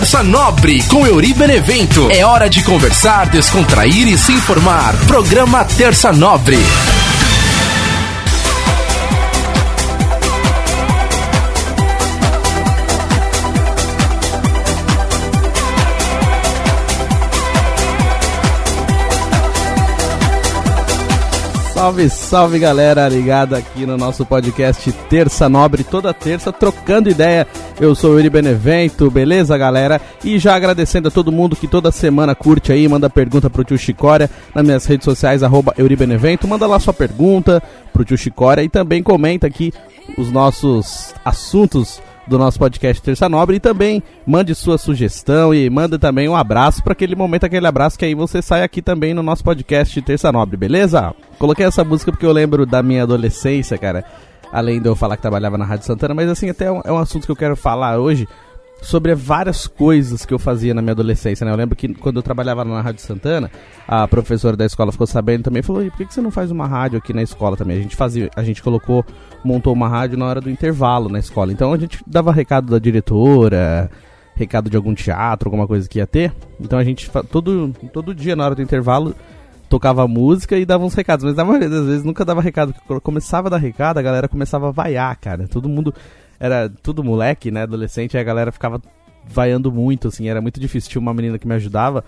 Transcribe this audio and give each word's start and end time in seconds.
Terça 0.00 0.22
Nobre 0.22 0.82
com 0.84 1.06
Euri 1.06 1.34
Benevento. 1.34 2.10
É 2.10 2.24
hora 2.24 2.48
de 2.48 2.62
conversar, 2.62 3.28
descontrair 3.28 4.08
e 4.08 4.16
se 4.16 4.32
informar. 4.32 4.96
Programa 5.06 5.62
Terça 5.62 6.10
Nobre. 6.10 6.56
Salve, 21.74 22.08
salve 22.08 22.58
galera 22.58 23.06
ligada 23.06 23.58
aqui 23.58 23.84
no 23.84 23.98
nosso 23.98 24.24
podcast 24.24 24.90
Terça 25.10 25.46
Nobre, 25.46 25.84
toda 25.84 26.14
terça 26.14 26.50
trocando 26.50 27.10
ideia. 27.10 27.46
Eu 27.80 27.94
sou 27.94 28.10
o 28.10 28.16
Yuri 28.18 28.28
Benevento, 28.28 29.10
beleza 29.10 29.56
galera? 29.56 29.98
E 30.22 30.38
já 30.38 30.54
agradecendo 30.54 31.08
a 31.08 31.10
todo 31.10 31.32
mundo 31.32 31.56
que 31.56 31.66
toda 31.66 31.90
semana 31.90 32.34
curte 32.34 32.70
aí, 32.70 32.86
manda 32.86 33.08
pergunta 33.08 33.48
pro 33.48 33.64
tio 33.64 33.78
Chicória 33.78 34.28
nas 34.54 34.62
minhas 34.62 34.84
redes 34.84 35.06
sociais, 35.06 35.42
arroba 35.42 35.74
Yuri 35.78 35.96
Benevento. 35.96 36.46
Manda 36.46 36.66
lá 36.66 36.78
sua 36.78 36.92
pergunta 36.92 37.62
pro 37.90 38.04
tio 38.04 38.18
Chicória 38.18 38.62
e 38.62 38.68
também 38.68 39.02
comenta 39.02 39.46
aqui 39.46 39.72
os 40.18 40.30
nossos 40.30 41.14
assuntos 41.24 42.02
do 42.26 42.38
nosso 42.38 42.58
podcast 42.58 43.02
Terça 43.02 43.30
Nobre 43.30 43.56
e 43.56 43.60
também 43.60 44.02
mande 44.26 44.54
sua 44.54 44.76
sugestão 44.76 45.54
e 45.54 45.70
manda 45.70 45.98
também 45.98 46.28
um 46.28 46.36
abraço 46.36 46.84
para 46.84 46.92
aquele 46.92 47.16
momento, 47.16 47.44
aquele 47.44 47.66
abraço 47.66 47.98
que 47.98 48.04
aí 48.04 48.14
você 48.14 48.42
sai 48.42 48.62
aqui 48.62 48.82
também 48.82 49.14
no 49.14 49.22
nosso 49.22 49.42
podcast 49.42 50.00
Terça 50.02 50.30
Nobre, 50.30 50.58
beleza? 50.58 51.14
Coloquei 51.38 51.64
essa 51.64 51.82
música 51.82 52.12
porque 52.12 52.26
eu 52.26 52.32
lembro 52.32 52.66
da 52.66 52.82
minha 52.82 53.04
adolescência, 53.04 53.78
cara. 53.78 54.04
Além 54.52 54.80
de 54.80 54.88
eu 54.88 54.96
falar 54.96 55.16
que 55.16 55.22
trabalhava 55.22 55.56
na 55.56 55.64
Rádio 55.64 55.86
Santana, 55.86 56.14
mas 56.14 56.28
assim, 56.28 56.50
até 56.50 56.66
é 56.66 56.72
um, 56.72 56.80
é 56.84 56.92
um 56.92 56.98
assunto 56.98 57.24
que 57.24 57.32
eu 57.32 57.36
quero 57.36 57.56
falar 57.56 57.98
hoje 57.98 58.26
sobre 58.82 59.14
várias 59.14 59.66
coisas 59.66 60.24
que 60.24 60.32
eu 60.32 60.38
fazia 60.38 60.72
na 60.74 60.80
minha 60.80 60.92
adolescência, 60.92 61.44
né? 61.44 61.52
Eu 61.52 61.56
lembro 61.56 61.76
que 61.76 61.92
quando 61.94 62.16
eu 62.16 62.22
trabalhava 62.22 62.64
na 62.64 62.80
Rádio 62.80 63.02
Santana, 63.02 63.50
a 63.86 64.08
professora 64.08 64.56
da 64.56 64.64
escola 64.64 64.90
ficou 64.90 65.06
sabendo 65.06 65.44
também, 65.44 65.62
falou: 65.62 65.84
"Por 65.90 66.06
que 66.06 66.12
você 66.14 66.20
não 66.20 66.30
faz 66.30 66.50
uma 66.50 66.66
rádio 66.66 66.98
aqui 66.98 67.12
na 67.12 67.22
escola 67.22 67.56
também?" 67.56 67.78
A 67.78 67.82
gente 67.82 67.96
fazia, 67.96 68.30
a 68.34 68.42
gente 68.42 68.62
colocou, 68.62 69.04
montou 69.44 69.72
uma 69.72 69.88
rádio 69.88 70.18
na 70.18 70.26
hora 70.26 70.40
do 70.40 70.50
intervalo 70.50 71.08
na 71.08 71.18
escola. 71.18 71.52
Então 71.52 71.72
a 71.72 71.78
gente 71.78 72.02
dava 72.06 72.32
recado 72.32 72.70
da 72.70 72.78
diretora, 72.78 73.90
recado 74.34 74.70
de 74.70 74.76
algum 74.76 74.94
teatro, 74.94 75.48
alguma 75.48 75.66
coisa 75.66 75.88
que 75.88 75.98
ia 75.98 76.06
ter. 76.06 76.32
Então 76.58 76.78
a 76.78 76.84
gente 76.84 77.10
todo 77.30 77.74
todo 77.92 78.14
dia 78.14 78.34
na 78.34 78.44
hora 78.44 78.54
do 78.54 78.62
intervalo 78.62 79.14
tocava 79.70 80.06
música 80.08 80.58
e 80.58 80.66
dava 80.66 80.84
uns 80.84 80.94
recados, 80.94 81.24
mas 81.24 81.36
na 81.36 81.44
maioria 81.44 81.70
das 81.70 81.86
vezes 81.86 82.04
nunca 82.04 82.24
dava 82.24 82.42
recado. 82.42 82.74
Começava 83.02 83.46
a 83.46 83.50
dar 83.50 83.56
recado, 83.56 83.98
a 83.98 84.02
galera 84.02 84.28
começava 84.28 84.68
a 84.68 84.72
vaiar, 84.72 85.16
cara. 85.16 85.46
Todo 85.46 85.68
mundo 85.68 85.94
era 86.40 86.68
tudo 86.82 87.04
moleque, 87.04 87.52
né, 87.52 87.62
adolescente, 87.62 88.14
e 88.14 88.18
a 88.18 88.22
galera 88.22 88.50
ficava 88.50 88.82
vaiando 89.24 89.70
muito, 89.70 90.08
assim, 90.08 90.28
era 90.28 90.40
muito 90.40 90.58
difícil. 90.58 90.90
Tinha 90.90 91.00
uma 91.00 91.14
menina 91.14 91.38
que 91.38 91.46
me 91.46 91.54
ajudava, 91.54 92.04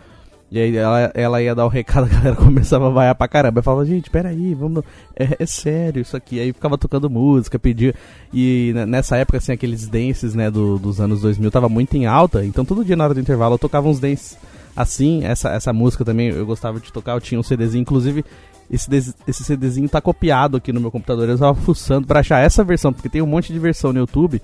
e 0.50 0.58
aí 0.58 0.76
ela, 0.76 1.12
ela 1.14 1.40
ia 1.40 1.54
dar 1.54 1.64
o 1.64 1.68
recado, 1.68 2.06
a 2.10 2.14
galera 2.14 2.34
começava 2.34 2.88
a 2.88 2.90
vaiar 2.90 3.14
pra 3.14 3.28
caramba. 3.28 3.60
Eu 3.60 3.62
falava, 3.62 3.86
gente, 3.86 4.10
peraí, 4.10 4.54
vamos. 4.54 4.82
É, 5.14 5.36
é 5.38 5.46
sério 5.46 6.02
isso 6.02 6.16
aqui. 6.16 6.40
Aí 6.40 6.52
ficava 6.52 6.76
tocando 6.76 7.08
música, 7.08 7.60
pedia. 7.60 7.94
E 8.34 8.74
nessa 8.88 9.16
época, 9.16 9.38
assim, 9.38 9.52
aqueles 9.52 9.86
dances, 9.86 10.34
né, 10.34 10.50
do, 10.50 10.80
dos 10.80 11.00
anos 11.00 11.20
2000 11.20 11.48
tava 11.48 11.68
muito 11.68 11.96
em 11.96 12.06
alta. 12.06 12.44
Então 12.44 12.64
todo 12.64 12.84
dia 12.84 12.96
na 12.96 13.04
hora 13.04 13.14
do 13.14 13.20
intervalo 13.20 13.54
eu 13.54 13.58
tocava 13.58 13.88
uns 13.88 14.00
dances 14.00 14.36
assim. 14.76 15.24
Essa, 15.24 15.50
essa 15.50 15.72
música 15.72 16.04
também 16.04 16.28
eu 16.28 16.46
gostava 16.46 16.80
de 16.80 16.92
tocar, 16.92 17.12
eu 17.12 17.20
tinha 17.20 17.38
um 17.38 17.42
CDzinho. 17.42 17.82
Inclusive, 17.82 18.24
esse, 18.70 19.14
esse 19.26 19.44
CDzinho 19.44 19.88
tá 19.88 20.00
copiado 20.00 20.56
aqui 20.56 20.72
no 20.72 20.80
meu 20.80 20.90
computador. 20.90 21.28
Eu 21.28 21.38
tava 21.38 21.54
fuçando 21.60 22.06
pra 22.06 22.20
achar 22.20 22.40
essa 22.40 22.64
versão, 22.64 22.92
porque 22.92 23.08
tem 23.08 23.22
um 23.22 23.26
monte 23.26 23.52
de 23.52 23.58
versão 23.58 23.92
no 23.92 24.00
YouTube, 24.00 24.40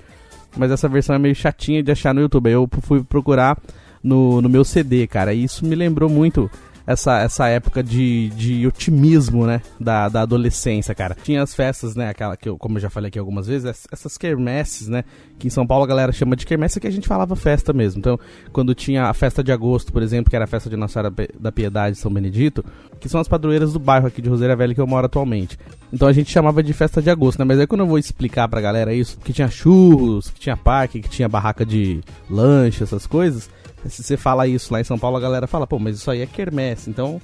mas 0.56 0.70
essa 0.70 0.88
versão 0.88 1.16
é 1.16 1.18
meio 1.18 1.34
chatinha 1.34 1.82
de 1.82 1.90
achar 1.90 2.14
no 2.14 2.20
YouTube. 2.20 2.48
Aí 2.48 2.54
eu 2.54 2.68
fui 2.82 3.02
procurar 3.02 3.58
no, 4.02 4.40
no 4.40 4.48
meu 4.48 4.64
CD, 4.64 5.06
cara. 5.06 5.32
E 5.32 5.44
isso 5.44 5.64
me 5.64 5.74
lembrou 5.74 6.08
muito 6.08 6.50
essa, 6.88 7.18
essa 7.18 7.46
época 7.48 7.82
de, 7.82 8.30
de 8.30 8.66
otimismo, 8.66 9.46
né? 9.46 9.60
Da, 9.78 10.08
da 10.08 10.22
adolescência, 10.22 10.94
cara. 10.94 11.14
Tinha 11.22 11.42
as 11.42 11.54
festas, 11.54 11.94
né? 11.94 12.08
Aquela 12.08 12.34
que 12.34 12.48
eu, 12.48 12.56
como 12.56 12.78
eu 12.78 12.80
já 12.80 12.88
falei 12.88 13.08
aqui 13.08 13.18
algumas 13.18 13.46
vezes, 13.46 13.86
essas 13.92 14.16
quermesses, 14.16 14.88
né? 14.88 15.04
Que 15.38 15.48
em 15.48 15.50
São 15.50 15.66
Paulo 15.66 15.84
a 15.84 15.86
galera 15.86 16.12
chama 16.12 16.34
de 16.34 16.46
quermesse, 16.46 16.80
que 16.80 16.86
a 16.86 16.90
gente 16.90 17.06
falava 17.06 17.36
festa 17.36 17.74
mesmo. 17.74 17.98
Então, 17.98 18.18
quando 18.54 18.74
tinha 18.74 19.04
a 19.04 19.12
festa 19.12 19.44
de 19.44 19.52
agosto, 19.52 19.92
por 19.92 20.02
exemplo, 20.02 20.30
que 20.30 20.36
era 20.36 20.46
a 20.46 20.48
festa 20.48 20.70
de 20.70 20.76
Nossa 20.76 20.94
Senhora 20.94 21.14
da 21.38 21.52
Piedade 21.52 21.98
São 21.98 22.10
Benedito, 22.10 22.64
que 22.98 23.06
são 23.06 23.20
as 23.20 23.28
padroeiras 23.28 23.74
do 23.74 23.78
bairro 23.78 24.06
aqui 24.06 24.22
de 24.22 24.30
Roseira 24.30 24.56
Velha 24.56 24.74
que 24.74 24.80
eu 24.80 24.86
moro 24.86 25.04
atualmente. 25.04 25.58
Então 25.92 26.08
a 26.08 26.12
gente 26.12 26.30
chamava 26.30 26.62
de 26.62 26.72
festa 26.72 27.02
de 27.02 27.10
agosto, 27.10 27.38
né? 27.38 27.44
Mas 27.44 27.60
aí 27.60 27.66
quando 27.66 27.82
eu 27.82 27.86
vou 27.86 27.98
explicar 27.98 28.48
pra 28.48 28.62
galera 28.62 28.94
isso, 28.94 29.18
que 29.22 29.34
tinha 29.34 29.50
churros, 29.50 30.30
que 30.30 30.40
tinha 30.40 30.56
parque, 30.56 31.02
que 31.02 31.08
tinha 31.10 31.28
barraca 31.28 31.66
de 31.66 32.00
lanche, 32.30 32.82
essas 32.82 33.06
coisas 33.06 33.50
se 33.86 34.02
você 34.02 34.16
fala 34.16 34.46
isso 34.46 34.72
lá 34.72 34.80
em 34.80 34.84
São 34.84 34.98
Paulo, 34.98 35.16
a 35.16 35.20
galera 35.20 35.46
fala, 35.46 35.66
pô, 35.66 35.78
mas 35.78 35.96
isso 35.96 36.10
aí 36.10 36.20
é 36.20 36.26
quermesse. 36.26 36.90
Então, 36.90 37.20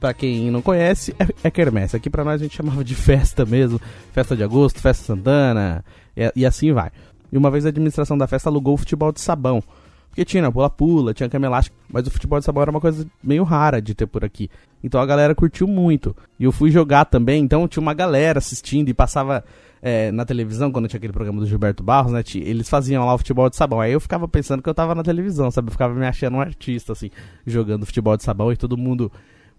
para 0.00 0.12
quem 0.12 0.50
não 0.50 0.60
conhece, 0.60 1.14
é, 1.18 1.26
é 1.44 1.50
quermesse. 1.50 1.96
Aqui 1.96 2.10
para 2.10 2.24
nós 2.24 2.40
a 2.40 2.44
gente 2.44 2.56
chamava 2.56 2.82
de 2.82 2.94
festa 2.94 3.46
mesmo, 3.46 3.80
festa 4.12 4.36
de 4.36 4.42
agosto, 4.42 4.80
festa 4.80 5.04
Santana, 5.04 5.84
e, 6.16 6.32
e 6.36 6.46
assim 6.46 6.72
vai. 6.72 6.90
E 7.30 7.38
uma 7.38 7.50
vez 7.50 7.64
a 7.64 7.68
administração 7.68 8.18
da 8.18 8.26
festa 8.26 8.48
alugou 8.48 8.74
o 8.74 8.76
futebol 8.78 9.12
de 9.12 9.20
sabão. 9.20 9.62
Porque 10.08 10.26
tinha 10.26 10.52
pula-pula, 10.52 11.14
tinha 11.14 11.28
cama 11.28 11.46
elástica, 11.46 11.74
mas 11.88 12.06
o 12.06 12.10
futebol 12.10 12.38
de 12.38 12.44
sabão 12.44 12.60
era 12.62 12.70
uma 12.70 12.80
coisa 12.80 13.06
meio 13.22 13.44
rara 13.44 13.80
de 13.80 13.94
ter 13.94 14.06
por 14.06 14.22
aqui. 14.22 14.50
Então 14.84 15.00
a 15.00 15.06
galera 15.06 15.34
curtiu 15.34 15.66
muito. 15.66 16.14
E 16.38 16.44
eu 16.44 16.52
fui 16.52 16.70
jogar 16.70 17.06
também, 17.06 17.42
então 17.42 17.66
tinha 17.66 17.80
uma 17.80 17.94
galera 17.94 18.38
assistindo 18.38 18.90
e 18.90 18.94
passava 18.94 19.42
é, 19.82 20.12
na 20.12 20.24
televisão, 20.24 20.70
quando 20.70 20.86
tinha 20.86 20.98
aquele 20.98 21.12
programa 21.12 21.40
do 21.40 21.46
Gilberto 21.46 21.82
Barros, 21.82 22.12
né? 22.12 22.22
Eles 22.36 22.68
faziam 22.68 23.04
lá 23.04 23.14
o 23.14 23.18
futebol 23.18 23.50
de 23.50 23.56
sabão. 23.56 23.80
Aí 23.80 23.92
eu 23.92 23.98
ficava 23.98 24.28
pensando 24.28 24.62
que 24.62 24.68
eu 24.68 24.74
tava 24.74 24.94
na 24.94 25.02
televisão, 25.02 25.50
sabe? 25.50 25.68
Eu 25.68 25.72
ficava 25.72 25.92
me 25.92 26.06
achando 26.06 26.36
um 26.36 26.40
artista, 26.40 26.92
assim, 26.92 27.10
jogando 27.44 27.84
futebol 27.84 28.16
de 28.16 28.22
sabão 28.22 28.52
e 28.52 28.56
todo 28.56 28.76
mundo 28.78 29.10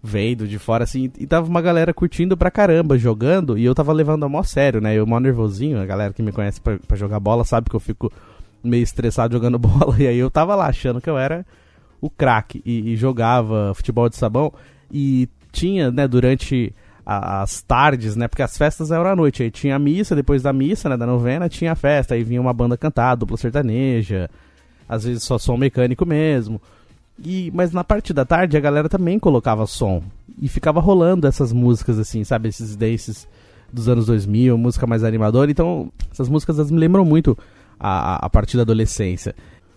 vendo 0.02 0.48
de 0.48 0.58
fora, 0.58 0.84
assim. 0.84 1.12
E 1.18 1.26
tava 1.26 1.46
uma 1.46 1.60
galera 1.60 1.92
curtindo 1.92 2.38
pra 2.38 2.50
caramba, 2.50 2.96
jogando. 2.96 3.58
E 3.58 3.66
eu 3.66 3.74
tava 3.74 3.92
levando 3.92 4.24
a 4.24 4.28
mó 4.28 4.42
sério, 4.42 4.80
né? 4.80 4.94
Eu 4.94 5.06
mó 5.06 5.20
nervosinho. 5.20 5.78
A 5.78 5.84
galera 5.84 6.14
que 6.14 6.22
me 6.22 6.32
conhece 6.32 6.58
pra, 6.58 6.78
pra 6.78 6.96
jogar 6.96 7.20
bola 7.20 7.44
sabe 7.44 7.68
que 7.68 7.76
eu 7.76 7.80
fico 7.80 8.10
meio 8.62 8.82
estressado 8.82 9.34
jogando 9.34 9.58
bola. 9.60 9.94
E 9.98 10.06
aí 10.06 10.16
eu 10.16 10.30
tava 10.30 10.54
lá 10.54 10.68
achando 10.68 11.02
que 11.02 11.10
eu 11.10 11.18
era 11.18 11.44
o 12.00 12.08
craque 12.08 12.62
e, 12.64 12.92
e 12.92 12.96
jogava 12.96 13.74
futebol 13.74 14.08
de 14.08 14.16
sabão. 14.16 14.50
E 14.90 15.28
tinha, 15.52 15.90
né, 15.90 16.08
durante 16.08 16.72
as 17.04 17.62
tardes, 17.62 18.16
né? 18.16 18.28
Porque 18.28 18.42
as 18.42 18.56
festas 18.56 18.90
eram 18.90 19.06
à 19.06 19.16
noite. 19.16 19.42
Aí 19.42 19.50
tinha 19.50 19.76
a 19.76 19.78
missa, 19.78 20.16
depois 20.16 20.42
da 20.42 20.52
missa, 20.52 20.88
né? 20.88 20.96
Da 20.96 21.06
novena, 21.06 21.48
tinha 21.48 21.72
a 21.72 21.76
festa. 21.76 22.14
Aí 22.14 22.24
vinha 22.24 22.40
uma 22.40 22.52
banda 22.52 22.76
cantar, 22.76 23.14
dupla 23.14 23.36
sertaneja. 23.36 24.30
Às 24.88 25.04
vezes 25.04 25.22
só 25.22 25.38
som 25.38 25.56
mecânico 25.56 26.06
mesmo. 26.06 26.60
E, 27.22 27.50
mas 27.54 27.72
na 27.72 27.84
parte 27.84 28.12
da 28.12 28.24
tarde 28.24 28.56
a 28.56 28.60
galera 28.60 28.88
também 28.88 29.18
colocava 29.18 29.66
som. 29.66 30.02
E 30.40 30.48
ficava 30.48 30.80
rolando 30.80 31.26
essas 31.26 31.52
músicas 31.52 31.98
assim, 31.98 32.24
sabe? 32.24 32.48
Esses 32.48 32.74
dances 32.74 33.28
dos 33.72 33.88
anos 33.88 34.06
2000, 34.06 34.56
música 34.56 34.86
mais 34.86 35.04
animadora. 35.04 35.50
Então, 35.50 35.92
essas 36.10 36.28
músicas 36.28 36.70
me 36.70 36.78
lembram 36.78 37.04
muito 37.04 37.36
a, 37.78 38.24
a 38.24 38.30
partir 38.30 38.56
da 38.56 38.62
adolescência. 38.62 39.34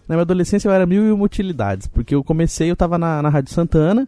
Na 0.08 0.16
minha 0.16 0.22
adolescência 0.22 0.70
eu 0.70 0.72
era 0.72 0.86
mil 0.86 1.06
e 1.06 1.12
uma 1.12 1.26
utilidades. 1.26 1.88
Porque 1.88 2.16
eu 2.16 2.24
comecei, 2.24 2.72
eu 2.72 2.76
tava 2.76 2.98
na, 2.98 3.22
na 3.22 3.30
Rádio 3.30 3.54
Santana 3.54 4.08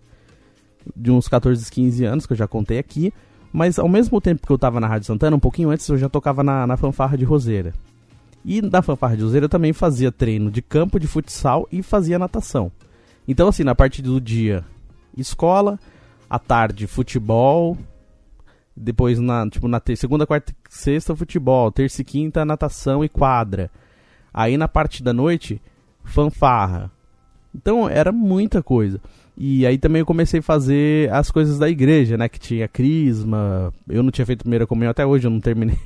de 0.95 1.11
uns 1.11 1.27
14, 1.27 1.69
15 1.71 2.05
anos, 2.05 2.25
que 2.25 2.33
eu 2.33 2.37
já 2.37 2.47
contei 2.47 2.77
aqui. 2.79 3.13
Mas 3.51 3.79
ao 3.79 3.89
mesmo 3.89 4.21
tempo 4.21 4.45
que 4.45 4.51
eu 4.51 4.57
tava 4.57 4.79
na 4.79 4.87
Rádio 4.87 5.07
Santana, 5.07 5.35
um 5.35 5.39
pouquinho 5.39 5.69
antes 5.69 5.87
eu 5.87 5.97
já 5.97 6.07
tocava 6.07 6.43
na, 6.43 6.67
na 6.67 6.77
fanfarra 6.77 7.17
de 7.17 7.25
Roseira. 7.25 7.73
E 8.45 8.61
na 8.61 8.81
fanfarra 8.81 9.17
de 9.17 9.23
Roseira 9.23 9.45
eu 9.45 9.49
também 9.49 9.73
fazia 9.73 10.11
treino 10.11 10.51
de 10.51 10.61
campo 10.61 10.99
de 10.99 11.07
futsal 11.07 11.67
e 11.71 11.81
fazia 11.81 12.19
natação. 12.19 12.71
Então 13.27 13.47
assim, 13.47 13.63
na 13.63 13.75
parte 13.75 14.01
do 14.01 14.21
dia, 14.21 14.63
escola, 15.17 15.79
à 16.29 16.37
tarde, 16.37 16.85
futebol, 16.85 17.77
depois 18.75 19.19
na, 19.19 19.49
tipo, 19.49 19.67
na 19.67 19.81
segunda, 19.95 20.25
quarta 20.25 20.53
sexta, 20.69 21.15
futebol, 21.15 21.71
terça 21.71 22.01
e 22.01 22.05
quinta, 22.05 22.45
natação 22.45 23.03
e 23.03 23.09
quadra. 23.09 23.69
Aí 24.33 24.57
na 24.57 24.67
parte 24.67 25.03
da 25.03 25.11
noite, 25.11 25.61
fanfarra. 26.03 26.91
Então 27.53 27.89
era 27.89 28.11
muita 28.11 28.61
coisa. 28.61 29.01
E 29.41 29.65
aí 29.65 29.77
também 29.77 30.01
eu 30.01 30.05
comecei 30.05 30.41
a 30.41 30.43
fazer 30.43 31.09
as 31.13 31.31
coisas 31.31 31.57
da 31.57 31.69
igreja, 31.69 32.17
né? 32.17 32.27
Que 32.27 32.37
tinha 32.37 32.67
crisma. 32.67 33.73
Eu 33.87 34.03
não 34.03 34.11
tinha 34.11 34.25
feito 34.25 34.41
primeira 34.41 34.67
comunhão 34.67 34.91
até 34.91 35.05
hoje, 35.05 35.27
eu 35.27 35.31
não 35.31 35.39
terminei. 35.39 35.77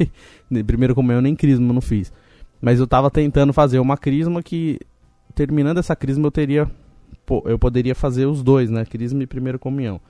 primeira 0.66 0.96
comunhão 0.96 1.22
nem 1.22 1.36
crisma 1.36 1.70
eu 1.70 1.74
não 1.74 1.82
fiz. 1.82 2.12
Mas 2.60 2.80
eu 2.80 2.88
tava 2.88 3.12
tentando 3.12 3.54
fazer 3.54 3.78
uma 3.78 3.96
crisma 3.96 4.42
que, 4.42 4.80
terminando 5.36 5.78
essa 5.78 5.96
crisma, 5.96 6.26
eu 6.26 6.32
teria. 6.32 6.72
Pô, 7.28 7.44
eu 7.46 7.60
poderia 7.60 7.94
fazer 7.94 8.26
os 8.26 8.42
dois, 8.42 8.72
né? 8.72 8.86
Crisma 8.86 9.22
e 9.22 9.28
primeira 9.28 9.60
comunhão. 9.60 10.02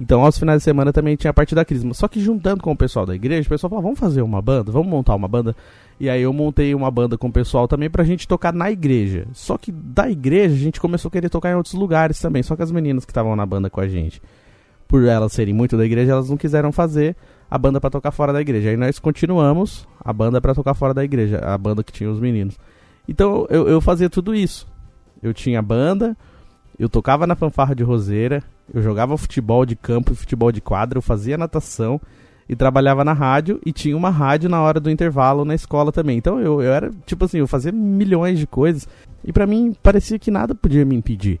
Então, 0.00 0.24
aos 0.24 0.38
finais 0.38 0.60
de 0.60 0.64
semana 0.64 0.94
também 0.94 1.14
tinha 1.14 1.30
a 1.30 1.34
parte 1.34 1.54
da 1.54 1.62
crisma. 1.62 1.92
Só 1.92 2.08
que 2.08 2.18
juntando 2.18 2.62
com 2.62 2.72
o 2.72 2.76
pessoal 2.76 3.04
da 3.04 3.14
igreja, 3.14 3.46
o 3.46 3.50
pessoal 3.50 3.68
falou: 3.68 3.82
vamos 3.82 3.98
fazer 3.98 4.22
uma 4.22 4.40
banda, 4.40 4.72
vamos 4.72 4.88
montar 4.88 5.14
uma 5.14 5.28
banda. 5.28 5.54
E 6.00 6.08
aí 6.08 6.22
eu 6.22 6.32
montei 6.32 6.74
uma 6.74 6.90
banda 6.90 7.18
com 7.18 7.28
o 7.28 7.32
pessoal 7.32 7.68
também 7.68 7.90
pra 7.90 8.02
gente 8.02 8.26
tocar 8.26 8.50
na 8.50 8.70
igreja. 8.70 9.26
Só 9.34 9.58
que 9.58 9.70
da 9.70 10.10
igreja 10.10 10.54
a 10.54 10.58
gente 10.58 10.80
começou 10.80 11.10
a 11.10 11.12
querer 11.12 11.28
tocar 11.28 11.50
em 11.50 11.54
outros 11.54 11.74
lugares 11.74 12.18
também. 12.18 12.42
Só 12.42 12.56
que 12.56 12.62
as 12.62 12.72
meninas 12.72 13.04
que 13.04 13.10
estavam 13.10 13.36
na 13.36 13.44
banda 13.44 13.68
com 13.68 13.78
a 13.78 13.86
gente, 13.86 14.22
por 14.88 15.04
elas 15.04 15.34
serem 15.34 15.52
muito 15.52 15.76
da 15.76 15.84
igreja, 15.84 16.12
elas 16.12 16.30
não 16.30 16.36
quiseram 16.38 16.72
fazer 16.72 17.14
a 17.50 17.58
banda 17.58 17.78
para 17.78 17.90
tocar 17.90 18.10
fora 18.10 18.32
da 18.32 18.40
igreja. 18.40 18.70
Aí 18.70 18.78
nós 18.78 18.98
continuamos 18.98 19.86
a 20.02 20.14
banda 20.14 20.40
para 20.40 20.54
tocar 20.54 20.72
fora 20.72 20.94
da 20.94 21.04
igreja, 21.04 21.40
a 21.40 21.58
banda 21.58 21.84
que 21.84 21.92
tinha 21.92 22.10
os 22.10 22.18
meninos. 22.18 22.58
Então 23.06 23.46
eu, 23.50 23.68
eu 23.68 23.82
fazia 23.82 24.08
tudo 24.08 24.34
isso. 24.34 24.66
eu 25.22 25.34
tinha 25.34 25.60
banda, 25.60 26.16
eu 26.78 26.88
tocava 26.88 27.26
na 27.26 27.36
fanfarra 27.36 27.74
de 27.74 27.82
roseira, 27.82 28.42
eu 28.72 28.82
jogava 28.82 29.16
futebol 29.16 29.64
de 29.66 29.76
campo 29.76 30.12
e 30.12 30.16
futebol 30.16 30.52
de 30.52 30.60
quadra, 30.60 30.98
eu 30.98 31.02
fazia 31.02 31.38
natação 31.38 32.00
e 32.48 32.56
trabalhava 32.56 33.04
na 33.04 33.12
rádio 33.12 33.60
e 33.64 33.72
tinha 33.72 33.96
uma 33.96 34.10
rádio 34.10 34.48
na 34.48 34.60
hora 34.60 34.80
do 34.80 34.90
intervalo 34.90 35.44
na 35.44 35.54
escola 35.54 35.92
também. 35.92 36.18
Então 36.18 36.40
eu, 36.40 36.60
eu 36.60 36.72
era, 36.72 36.90
tipo 37.06 37.24
assim, 37.24 37.38
eu 37.38 37.46
fazia 37.46 37.72
milhões 37.72 38.38
de 38.38 38.46
coisas 38.46 38.88
e 39.24 39.32
para 39.32 39.46
mim 39.46 39.74
parecia 39.82 40.18
que 40.18 40.30
nada 40.30 40.54
podia 40.54 40.84
me 40.84 40.96
impedir. 40.96 41.40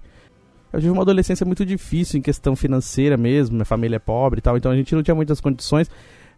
Eu 0.72 0.78
tive 0.78 0.92
uma 0.92 1.02
adolescência 1.02 1.44
muito 1.44 1.66
difícil 1.66 2.18
em 2.18 2.22
questão 2.22 2.54
financeira 2.54 3.16
mesmo, 3.16 3.56
minha 3.56 3.64
família 3.64 3.96
é 3.96 3.98
pobre 3.98 4.38
e 4.38 4.42
tal, 4.42 4.56
então 4.56 4.70
a 4.70 4.76
gente 4.76 4.94
não 4.94 5.02
tinha 5.02 5.14
muitas 5.14 5.40
condições 5.40 5.90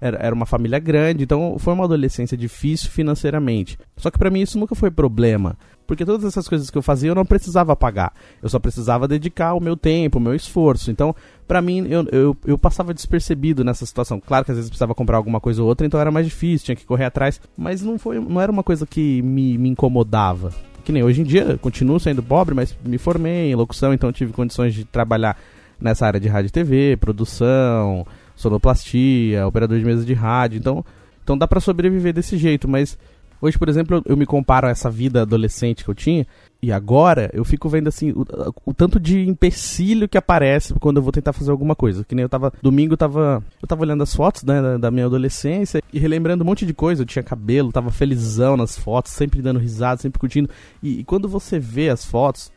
era, 0.03 0.19
era 0.21 0.35
uma 0.35 0.45
família 0.45 0.81
grande, 0.81 1.23
então 1.23 1.57
foi 1.61 1.73
uma 1.73 1.85
adolescência 1.85 2.37
difícil 2.37 2.91
financeiramente. 2.91 3.79
Só 3.97 4.11
que 4.11 4.19
para 4.19 4.31
mim 4.31 4.41
isso 4.41 4.59
nunca 4.59 4.75
foi 4.75 4.91
problema, 4.91 5.57
porque 5.93 6.07
todas 6.07 6.25
essas 6.25 6.49
coisas 6.49 6.71
que 6.71 6.79
eu 6.79 6.81
fazia 6.81 7.11
eu 7.11 7.15
não 7.15 7.27
precisava 7.27 7.77
pagar, 7.77 8.15
eu 8.43 8.49
só 8.49 8.59
precisava 8.59 9.07
dedicar 9.07 9.53
o 9.53 9.61
meu 9.61 9.77
tempo, 9.77 10.17
o 10.17 10.21
meu 10.23 10.35
esforço. 10.35 10.91
Então, 10.91 11.15
para 11.47 11.61
mim, 11.61 11.87
eu, 11.87 12.09
eu, 12.11 12.37
eu 12.47 12.57
passava 12.57 12.95
despercebido 12.95 13.63
nessa 13.63 13.85
situação. 13.85 14.19
Claro 14.19 14.43
que 14.43 14.51
às 14.53 14.57
vezes 14.57 14.71
precisava 14.71 14.95
comprar 14.95 15.19
alguma 15.19 15.39
coisa 15.39 15.61
ou 15.61 15.69
outra, 15.69 15.87
então 15.87 16.01
era 16.01 16.11
mais 16.11 16.25
difícil, 16.25 16.65
tinha 16.65 16.77
que 16.77 16.87
correr 16.87 17.05
atrás, 17.05 17.39
mas 17.55 17.83
não, 17.83 17.99
foi, 17.99 18.19
não 18.19 18.41
era 18.41 18.51
uma 18.51 18.63
coisa 18.63 18.87
que 18.87 19.21
me, 19.21 19.59
me 19.59 19.69
incomodava 19.69 20.51
que 20.83 20.91
nem 20.91 21.03
hoje 21.03 21.21
em 21.21 21.25
dia, 21.25 21.59
continuo 21.59 22.01
sendo 22.01 22.23
pobre, 22.23 22.55
mas 22.55 22.75
me 22.83 22.97
formei 22.97 23.53
em 23.53 23.55
locução, 23.55 23.93
então 23.93 24.11
tive 24.11 24.33
condições 24.33 24.75
de 24.75 24.85
trabalhar 24.87 25.39
nessa 25.79 26.07
área 26.07 26.19
de 26.19 26.27
rádio 26.27 26.49
e 26.49 26.51
TV, 26.51 26.97
produção, 26.97 28.05
sonoplastia, 28.35 29.47
operador 29.47 29.79
de 29.79 29.85
mesa 29.85 30.05
de 30.07 30.15
rádio. 30.15 30.59
Então, 30.59 30.83
então 31.23 31.37
dá 31.37 31.47
para 31.47 31.61
sobreviver 31.61 32.15
desse 32.15 32.37
jeito, 32.39 32.67
mas 32.67 32.99
hoje, 33.43 33.59
por 33.59 33.69
exemplo, 33.69 34.01
eu, 34.07 34.17
me 34.17 34.25
comparo 34.25 34.69
a 34.69 34.71
essa 34.71 34.89
vida 34.89 35.23
adolescente 35.23 35.85
que 35.85 35.91
eu 35.91 35.95
tinha 35.95 36.27
e 36.63 36.71
agora 36.71 37.29
eu 37.35 37.45
fico 37.45 37.69
vendo 37.69 37.89
assim 37.89 38.13
o, 38.13 38.25
o, 38.65 38.73
tanto 38.73 39.01
de 39.01 39.29
empecilho 39.29 40.09
que 40.09 40.17
aparece 40.17 40.73
quando 40.75 40.99
eu 40.99 41.03
vou 41.03 41.11
tentar 41.11 41.33
fazer 41.33 41.51
alguma 41.51 41.75
coisa. 41.75 42.05
Que 42.05 42.15
nem 42.15 42.23
eu 42.23 42.29
tava 42.29 42.53
domingo 42.63 42.95
eu 42.95 42.97
tava 42.97 43.43
eu 43.61 43.67
tava 43.67 43.83
olhando 43.83 44.03
as 44.03 44.15
fotos 44.15 44.45
né, 44.45 44.63
da, 44.63 44.79
da, 44.79 44.91
minha 44.91 45.07
adolescência 45.07 45.83
e 45.93 45.99
relembrando 45.99 46.45
um 46.45 46.47
monte 46.47 46.65
de 46.65 46.73
coisa. 46.73 47.03
Eu 47.03 47.07
tinha 47.07 47.23
cabelo, 47.23 47.73
tava 47.73 47.91
felizão 47.91 48.57
nas 48.57 48.79
fotos, 48.79 49.11
sempre 49.13 49.43
dando 49.43 49.59
risada, 49.59 50.01
sempre 50.01 50.21
curtindo. 50.21 50.49
E, 50.81 51.01
e 51.01 51.05
quando 51.05 51.29
você 51.29 51.59
vê 51.59 51.91
as 51.91 52.05
fotos, 52.05 52.53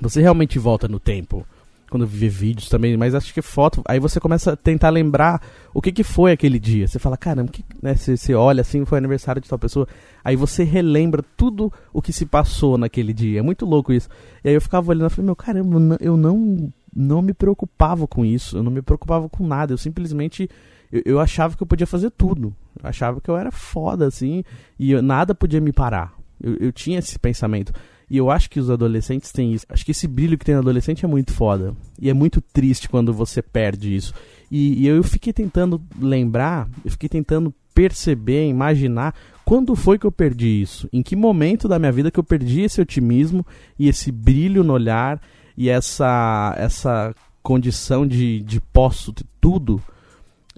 você 0.00 0.20
realmente 0.22 0.58
volta 0.58 0.86
no 0.86 1.00
tempo 1.00 1.44
quando 1.90 2.06
vê 2.06 2.28
vídeos 2.28 2.68
também, 2.68 2.96
mas 2.96 3.14
acho 3.14 3.32
que 3.32 3.42
foto. 3.42 3.82
Aí 3.86 4.00
você 4.00 4.18
começa 4.18 4.52
a 4.52 4.56
tentar 4.56 4.90
lembrar 4.90 5.40
o 5.72 5.80
que, 5.80 5.92
que 5.92 6.02
foi 6.02 6.32
aquele 6.32 6.58
dia. 6.58 6.88
Você 6.88 6.98
fala, 6.98 7.16
caramba, 7.16 7.52
que, 7.52 7.64
né, 7.82 7.94
você, 7.94 8.16
você 8.16 8.34
olha 8.34 8.62
assim, 8.62 8.84
foi 8.84 8.98
aniversário 8.98 9.40
de 9.40 9.48
tal 9.48 9.58
pessoa. 9.58 9.86
Aí 10.24 10.36
você 10.36 10.64
relembra 10.64 11.22
tudo 11.36 11.72
o 11.92 12.02
que 12.02 12.12
se 12.12 12.26
passou 12.26 12.76
naquele 12.78 13.12
dia. 13.12 13.38
É 13.38 13.42
muito 13.42 13.64
louco 13.64 13.92
isso. 13.92 14.08
E 14.42 14.48
aí 14.48 14.54
eu 14.54 14.60
ficava 14.60 14.90
olhando 14.90 15.06
e 15.06 15.10
falei, 15.10 15.26
meu 15.26 15.36
caramba, 15.36 15.98
eu 16.00 16.16
não, 16.16 16.72
não 16.94 17.22
me 17.22 17.32
preocupava 17.32 18.06
com 18.06 18.24
isso. 18.24 18.56
Eu 18.56 18.62
não 18.62 18.72
me 18.72 18.82
preocupava 18.82 19.28
com 19.28 19.46
nada. 19.46 19.72
Eu 19.72 19.78
simplesmente. 19.78 20.48
Eu, 20.90 21.02
eu 21.04 21.20
achava 21.20 21.56
que 21.56 21.62
eu 21.62 21.66
podia 21.66 21.86
fazer 21.86 22.10
tudo. 22.10 22.54
Eu 22.82 22.88
achava 22.88 23.20
que 23.20 23.30
eu 23.30 23.36
era 23.36 23.50
foda, 23.50 24.06
assim, 24.06 24.42
e 24.78 24.92
eu, 24.92 25.02
nada 25.02 25.34
podia 25.34 25.60
me 25.60 25.72
parar. 25.72 26.12
Eu, 26.42 26.56
eu 26.56 26.72
tinha 26.72 26.98
esse 26.98 27.18
pensamento. 27.18 27.72
E 28.14 28.16
eu 28.16 28.30
acho 28.30 28.48
que 28.48 28.60
os 28.60 28.70
adolescentes 28.70 29.32
têm 29.32 29.52
isso. 29.52 29.66
Acho 29.68 29.84
que 29.84 29.90
esse 29.90 30.06
brilho 30.06 30.38
que 30.38 30.44
tem 30.44 30.54
no 30.54 30.60
adolescente 30.60 31.04
é 31.04 31.08
muito 31.08 31.32
foda. 31.32 31.74
E 32.00 32.08
é 32.08 32.14
muito 32.14 32.40
triste 32.40 32.88
quando 32.88 33.12
você 33.12 33.42
perde 33.42 33.92
isso. 33.92 34.14
E, 34.48 34.84
e 34.84 34.86
eu 34.86 35.02
fiquei 35.02 35.32
tentando 35.32 35.82
lembrar, 36.00 36.68
eu 36.84 36.92
fiquei 36.92 37.08
tentando 37.08 37.52
perceber, 37.74 38.46
imaginar 38.46 39.16
quando 39.44 39.74
foi 39.74 39.98
que 39.98 40.06
eu 40.06 40.12
perdi 40.12 40.62
isso? 40.62 40.88
Em 40.92 41.02
que 41.02 41.16
momento 41.16 41.66
da 41.66 41.76
minha 41.76 41.90
vida 41.90 42.08
que 42.08 42.20
eu 42.20 42.22
perdi 42.22 42.60
esse 42.60 42.80
otimismo 42.80 43.44
e 43.76 43.88
esse 43.88 44.12
brilho 44.12 44.62
no 44.62 44.74
olhar 44.74 45.20
e 45.56 45.68
essa 45.68 46.54
essa 46.56 47.12
condição 47.42 48.06
de, 48.06 48.42
de 48.42 48.60
posso 48.60 49.12
ter 49.12 49.26
tudo? 49.40 49.82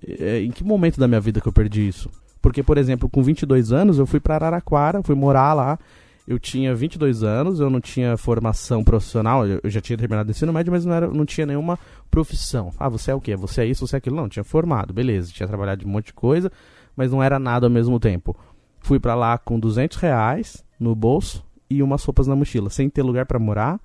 É, 0.07 0.43
em 0.43 0.51
que 0.51 0.63
momento 0.63 1.01
da 1.01 1.09
minha 1.09 1.23
vida 1.23 1.41
que 1.41 1.49
eu 1.49 1.53
perdi 1.55 1.89
isso? 1.89 2.11
Porque, 2.43 2.63
por 2.63 2.77
exemplo, 2.77 3.09
com 3.09 3.23
22 3.23 3.73
anos 3.73 3.99
eu 3.99 4.05
fui 4.05 4.21
para 4.21 4.35
Araraquara, 4.35 5.03
fui 5.03 5.15
morar 5.15 5.55
lá 5.55 5.79
eu 6.27 6.39
tinha 6.39 6.75
22 6.75 7.23
anos, 7.23 7.61
eu 7.61 7.71
não 7.71 7.81
tinha 7.81 8.17
formação 8.17 8.83
profissional, 8.83 9.47
eu 9.47 9.61
já 9.71 9.81
tinha 9.81 9.97
terminado 9.97 10.29
o 10.29 10.31
ensino 10.33 10.53
médio, 10.53 10.73
mas 10.73 10.85
não, 10.85 10.93
era, 10.93 11.09
não 11.09 11.25
tinha 11.25 11.47
nenhuma 11.47 11.79
profissão. 12.11 12.73
Ah, 12.79 12.89
você 12.89 13.13
é 13.13 13.15
o 13.15 13.21
quê? 13.21 13.37
Você 13.37 13.63
é 13.63 13.67
isso, 13.67 13.87
você 13.87 13.97
é 13.97 13.99
aquilo? 13.99 14.17
Não, 14.17 14.29
tinha 14.29 14.43
formado, 14.43 14.93
beleza, 14.93 15.33
tinha 15.33 15.47
trabalhado 15.47 15.81
de 15.81 15.87
um 15.87 15.91
monte 15.91 16.07
de 16.07 16.15
coisa, 16.15 16.51
mas 16.97 17.13
não 17.13 17.23
era 17.23 17.39
nada 17.39 17.67
ao 17.67 17.71
mesmo 17.71 18.01
tempo. 18.01 18.37
Fui 18.81 18.99
para 18.99 19.15
lá 19.15 19.39
com 19.39 19.59
200 19.59 19.99
reais 19.99 20.65
no 20.81 20.95
bolso 20.95 21.45
e 21.71 21.83
umas 21.83 22.03
roupas 22.05 22.27
na 22.27 22.35
mochila, 22.35 22.71
sem 22.71 22.89
ter 22.91 23.03
lugar 23.03 23.27
para 23.27 23.39
morar, 23.39 23.81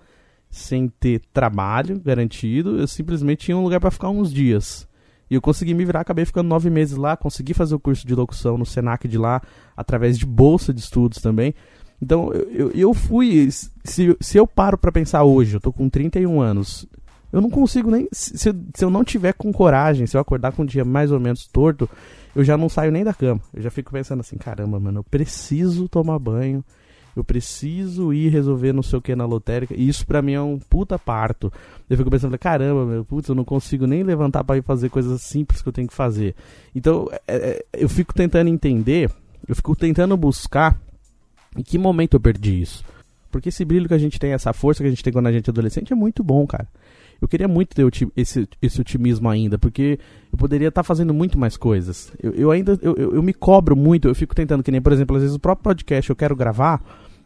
sem 0.50 0.88
ter 0.88 1.22
trabalho 1.32 2.00
garantido, 2.00 2.80
eu 2.80 2.88
simplesmente 2.88 3.46
tinha 3.46 3.58
um 3.58 3.64
lugar 3.64 3.80
para 3.80 3.92
ficar 3.92 4.10
uns 4.10 4.34
dias. 4.34 4.88
E 5.30 5.36
eu 5.36 5.42
consegui 5.42 5.74
me 5.74 5.86
virar, 5.86 6.02
acabei 6.02 6.26
ficando 6.26 6.50
nove 6.50 6.70
meses 6.70 6.98
lá, 6.98 7.16
consegui 7.16 7.54
fazer 7.54 7.74
o 7.74 7.80
curso 7.80 8.06
de 8.06 8.14
locução 8.14 8.58
no 8.58 8.66
Senac 8.66 9.08
de 9.08 9.18
lá, 9.18 9.42
através 9.78 10.20
de 10.20 10.26
bolsa 10.26 10.74
de 10.74 10.82
estudos 10.82 11.20
também. 11.22 11.56
Então, 12.02 12.34
eu, 12.34 12.72
eu 12.72 12.94
fui. 12.94 13.48
Se, 13.52 14.18
se 14.20 14.38
eu 14.38 14.48
paro 14.48 14.78
para 14.78 14.92
pensar 14.92 15.24
hoje, 15.24 15.56
eu 15.56 15.62
tô 15.62 15.72
com 15.72 15.88
31 15.88 16.42
anos, 16.42 16.88
eu 17.32 17.40
não 17.40 17.50
consigo 17.50 17.92
nem. 17.92 18.08
Se, 18.12 18.54
se 18.74 18.84
eu 18.84 18.90
não 18.90 19.04
tiver 19.04 19.34
com 19.34 19.54
coragem, 19.54 20.08
se 20.08 20.18
eu 20.18 20.22
acordar 20.22 20.52
com 20.52 20.64
um 20.64 20.66
dia 20.66 20.84
mais 20.84 21.12
ou 21.12 21.20
menos 21.20 21.46
torto, 21.46 21.88
eu 22.36 22.44
já 22.44 22.58
não 22.58 22.68
saio 22.68 22.92
nem 22.92 23.04
da 23.04 23.14
cama. 23.14 23.40
Eu 23.54 23.62
já 23.62 23.70
fico 23.70 23.92
pensando 23.92 24.22
assim: 24.22 24.36
caramba, 24.36 24.80
mano, 24.80 25.00
eu 25.00 25.04
preciso 25.04 25.88
tomar 25.88 26.18
banho, 26.18 26.66
eu 27.16 27.24
preciso 27.24 28.12
ir 28.12 28.30
resolver 28.30 28.74
não 28.74 28.82
sei 28.82 28.98
o 28.98 29.02
que 29.02 29.16
na 29.16 29.26
lotérica. 29.26 29.76
E 29.76 29.88
isso 29.88 30.06
pra 30.08 30.24
mim 30.24 30.34
é 30.34 30.42
um 30.42 30.58
puta 30.58 30.98
parto. 30.98 31.54
Eu 31.88 31.98
fico 31.98 32.10
pensando: 32.10 32.36
caramba, 32.40 32.84
meu, 32.84 33.06
putz, 33.06 33.30
eu 33.30 33.36
não 33.36 33.46
consigo 33.46 33.86
nem 33.86 34.02
levantar 34.02 34.44
para 34.44 34.58
ir 34.58 34.64
fazer 34.64 34.90
coisas 34.90 35.22
simples 35.22 35.62
que 35.62 35.70
eu 35.70 35.74
tenho 35.74 35.88
que 35.88 35.94
fazer. 35.94 36.36
Então, 36.76 37.08
é, 37.28 37.36
é, 37.36 37.66
eu 37.74 37.88
fico 37.88 38.12
tentando 38.12 38.50
entender, 38.50 39.12
eu 39.48 39.56
fico 39.56 39.76
tentando 39.76 40.18
buscar 40.18 40.78
em 41.56 41.64
que 41.64 41.78
momento 41.78 42.16
eu 42.16 42.20
perdi 42.20 42.62
isso? 42.62 42.84
Porque 43.32 43.50
esse 43.50 43.64
brilho 43.64 43.88
que 43.88 43.94
a 43.94 43.98
gente 43.98 44.20
tem, 44.20 44.34
essa 44.34 44.54
força 44.54 44.84
que 44.84 44.88
a 44.88 44.90
gente 44.90 45.04
tem 45.04 45.14
quando 45.14 45.28
a 45.28 45.32
gente 45.32 45.50
é 45.50 45.52
adolescente 45.52 45.94
é 45.94 45.96
muito 45.96 46.24
bom, 46.24 46.46
cara. 46.46 46.68
Eu 47.22 47.28
queria 47.28 47.48
muito 47.48 47.76
ter 47.76 47.88
esse, 48.18 48.50
esse 48.62 48.82
otimismo 48.82 49.30
ainda, 49.30 49.58
porque 49.58 50.00
eu 50.32 50.38
poderia 50.38 50.70
estar 50.70 50.82
tá 50.82 50.84
fazendo 50.84 51.14
muito 51.14 51.38
mais 51.38 51.56
coisas. 51.56 52.12
Eu, 52.22 52.34
eu 52.34 52.52
ainda, 52.52 52.78
eu, 52.82 52.96
eu, 52.96 53.24
me 53.24 53.32
cobro 53.32 53.76
muito, 53.76 54.08
eu 54.08 54.16
fico 54.16 54.36
tentando, 54.36 54.64
que 54.64 54.72
nem, 54.72 54.82
por 54.82 54.92
exemplo, 54.92 55.16
às 55.16 55.22
vezes 55.22 55.36
o 55.36 55.40
próprio 55.40 55.64
podcast 55.64 56.10
eu 56.10 56.16
quero 56.16 56.36
gravar, 56.36 56.82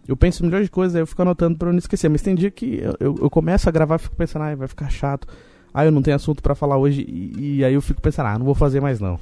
eu 0.06 0.18
penso 0.18 0.44
milhões 0.44 0.66
de 0.66 0.72
coisas, 0.72 0.95
aí 0.95 1.01
eu 1.01 1.07
fico 1.07 1.22
anotando 1.22 1.57
para 1.57 1.72
não 1.72 1.80
esquecer. 1.80 2.10
Mas 2.10 2.22
tem 2.22 2.36
dia 2.36 2.51
que 2.51 2.75
eu, 2.75 2.95
eu, 3.00 3.16
eu 3.22 3.30
começo 3.30 3.69
a 3.69 3.72
gravar 3.72 3.95
e 3.95 4.00
fico 4.00 4.18
pensando, 4.18 4.44
ah, 4.44 4.54
vai 4.54 4.68
ficar 4.68 4.89
chato. 4.89 5.27
Ah, 5.74 5.86
eu 5.86 5.91
não 5.91 6.01
tenho 6.01 6.15
assunto 6.15 6.44
para 6.44 6.55
falar 6.55 6.77
hoje, 6.77 7.05
e, 7.08 7.58
e, 7.58 7.65
aí 7.65 7.74
eu 7.74 7.82
fico 7.82 8.01
pensando, 8.01 8.27
ah, 8.27 8.38
não 8.38 8.46
vou 8.46 8.55
fazer 8.55 8.82
mais 8.82 9.00
não 9.00 9.20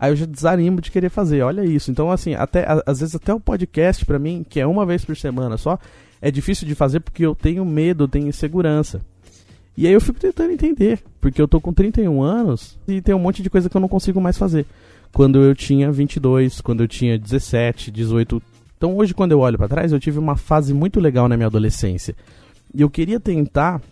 aí 0.00 0.10
eu 0.10 0.16
já 0.16 0.24
desanimo 0.24 0.80
de 0.80 0.90
querer 0.90 1.10
fazer. 1.10 1.42
Olha 1.42 1.62
isso. 1.62 1.90
Então, 1.90 2.10
assim, 2.10 2.34
até 2.34 2.66
às 2.86 3.00
vezes 3.00 3.14
até 3.14 3.34
o 3.34 3.38
podcast 3.38 4.06
para 4.06 4.18
mim, 4.18 4.44
que 4.48 4.58
é 4.58 4.66
uma 4.66 4.86
vez 4.86 5.04
por 5.04 5.14
semana 5.14 5.58
só, 5.58 5.78
é 6.22 6.30
difícil 6.30 6.66
de 6.66 6.74
fazer 6.74 7.00
porque 7.00 7.24
eu 7.24 7.34
tenho 7.34 7.64
medo, 7.66 8.04
eu 8.04 8.08
tenho 8.08 8.26
insegurança. 8.26 9.02
E 9.76 9.86
aí 9.86 9.92
eu 9.92 10.00
fico 10.00 10.18
tentando 10.18 10.52
entender, 10.52 11.00
porque 11.20 11.40
eu 11.40 11.46
tô 11.46 11.60
com 11.60 11.72
31 11.72 12.22
anos 12.22 12.78
e 12.88 13.00
tem 13.00 13.14
um 13.14 13.18
monte 13.18 13.42
de 13.42 13.50
coisa 13.50 13.68
que 13.68 13.76
eu 13.76 13.80
não 13.80 13.88
consigo 13.88 14.20
mais 14.20 14.38
fazer. 14.38 14.66
Quando 15.12 15.38
eu 15.42 15.54
tinha 15.54 15.92
22, 15.92 16.60
quando 16.60 16.82
eu 16.82 16.88
tinha 16.88 17.18
17, 17.18 17.90
18. 17.90 18.42
Então 18.76 18.96
hoje 18.96 19.12
quando 19.12 19.32
eu 19.32 19.40
olho 19.40 19.58
para 19.58 19.68
trás, 19.68 19.92
eu 19.92 20.00
tive 20.00 20.18
uma 20.18 20.36
fase 20.36 20.72
muito 20.72 20.98
legal 20.98 21.28
na 21.28 21.36
minha 21.36 21.46
adolescência. 21.46 22.16
E 22.74 22.80
eu 22.80 22.88
queria 22.88 23.20
tentar 23.20 23.82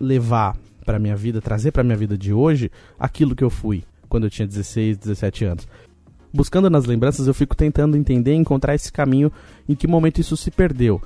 levar 0.00 0.56
para 0.84 0.98
minha 0.98 1.16
vida, 1.16 1.40
trazer 1.40 1.72
para 1.72 1.84
minha 1.84 1.96
vida 1.96 2.16
de 2.16 2.32
hoje 2.32 2.70
aquilo 2.98 3.34
que 3.34 3.44
eu 3.44 3.50
fui 3.50 3.84
quando 4.10 4.24
eu 4.24 4.30
tinha 4.30 4.46
16, 4.46 4.98
17 4.98 5.44
anos. 5.46 5.68
Buscando 6.34 6.68
nas 6.68 6.84
lembranças, 6.84 7.26
eu 7.26 7.32
fico 7.32 7.56
tentando 7.56 7.96
entender 7.96 8.34
e 8.34 8.36
encontrar 8.36 8.74
esse 8.74 8.92
caminho 8.92 9.32
em 9.68 9.74
que 9.74 9.86
momento 9.86 10.20
isso 10.20 10.36
se 10.36 10.50
perdeu. 10.50 11.00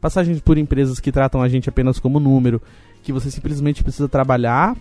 Passagens 0.00 0.40
por 0.40 0.56
empresas 0.56 1.00
que 1.00 1.10
tratam 1.10 1.42
a 1.42 1.48
gente 1.48 1.68
apenas 1.68 1.98
como 1.98 2.20
número, 2.20 2.60
que 3.02 3.12
você 3.12 3.30
simplesmente 3.30 3.82
precisa 3.82 4.08
trabalhar 4.08 4.76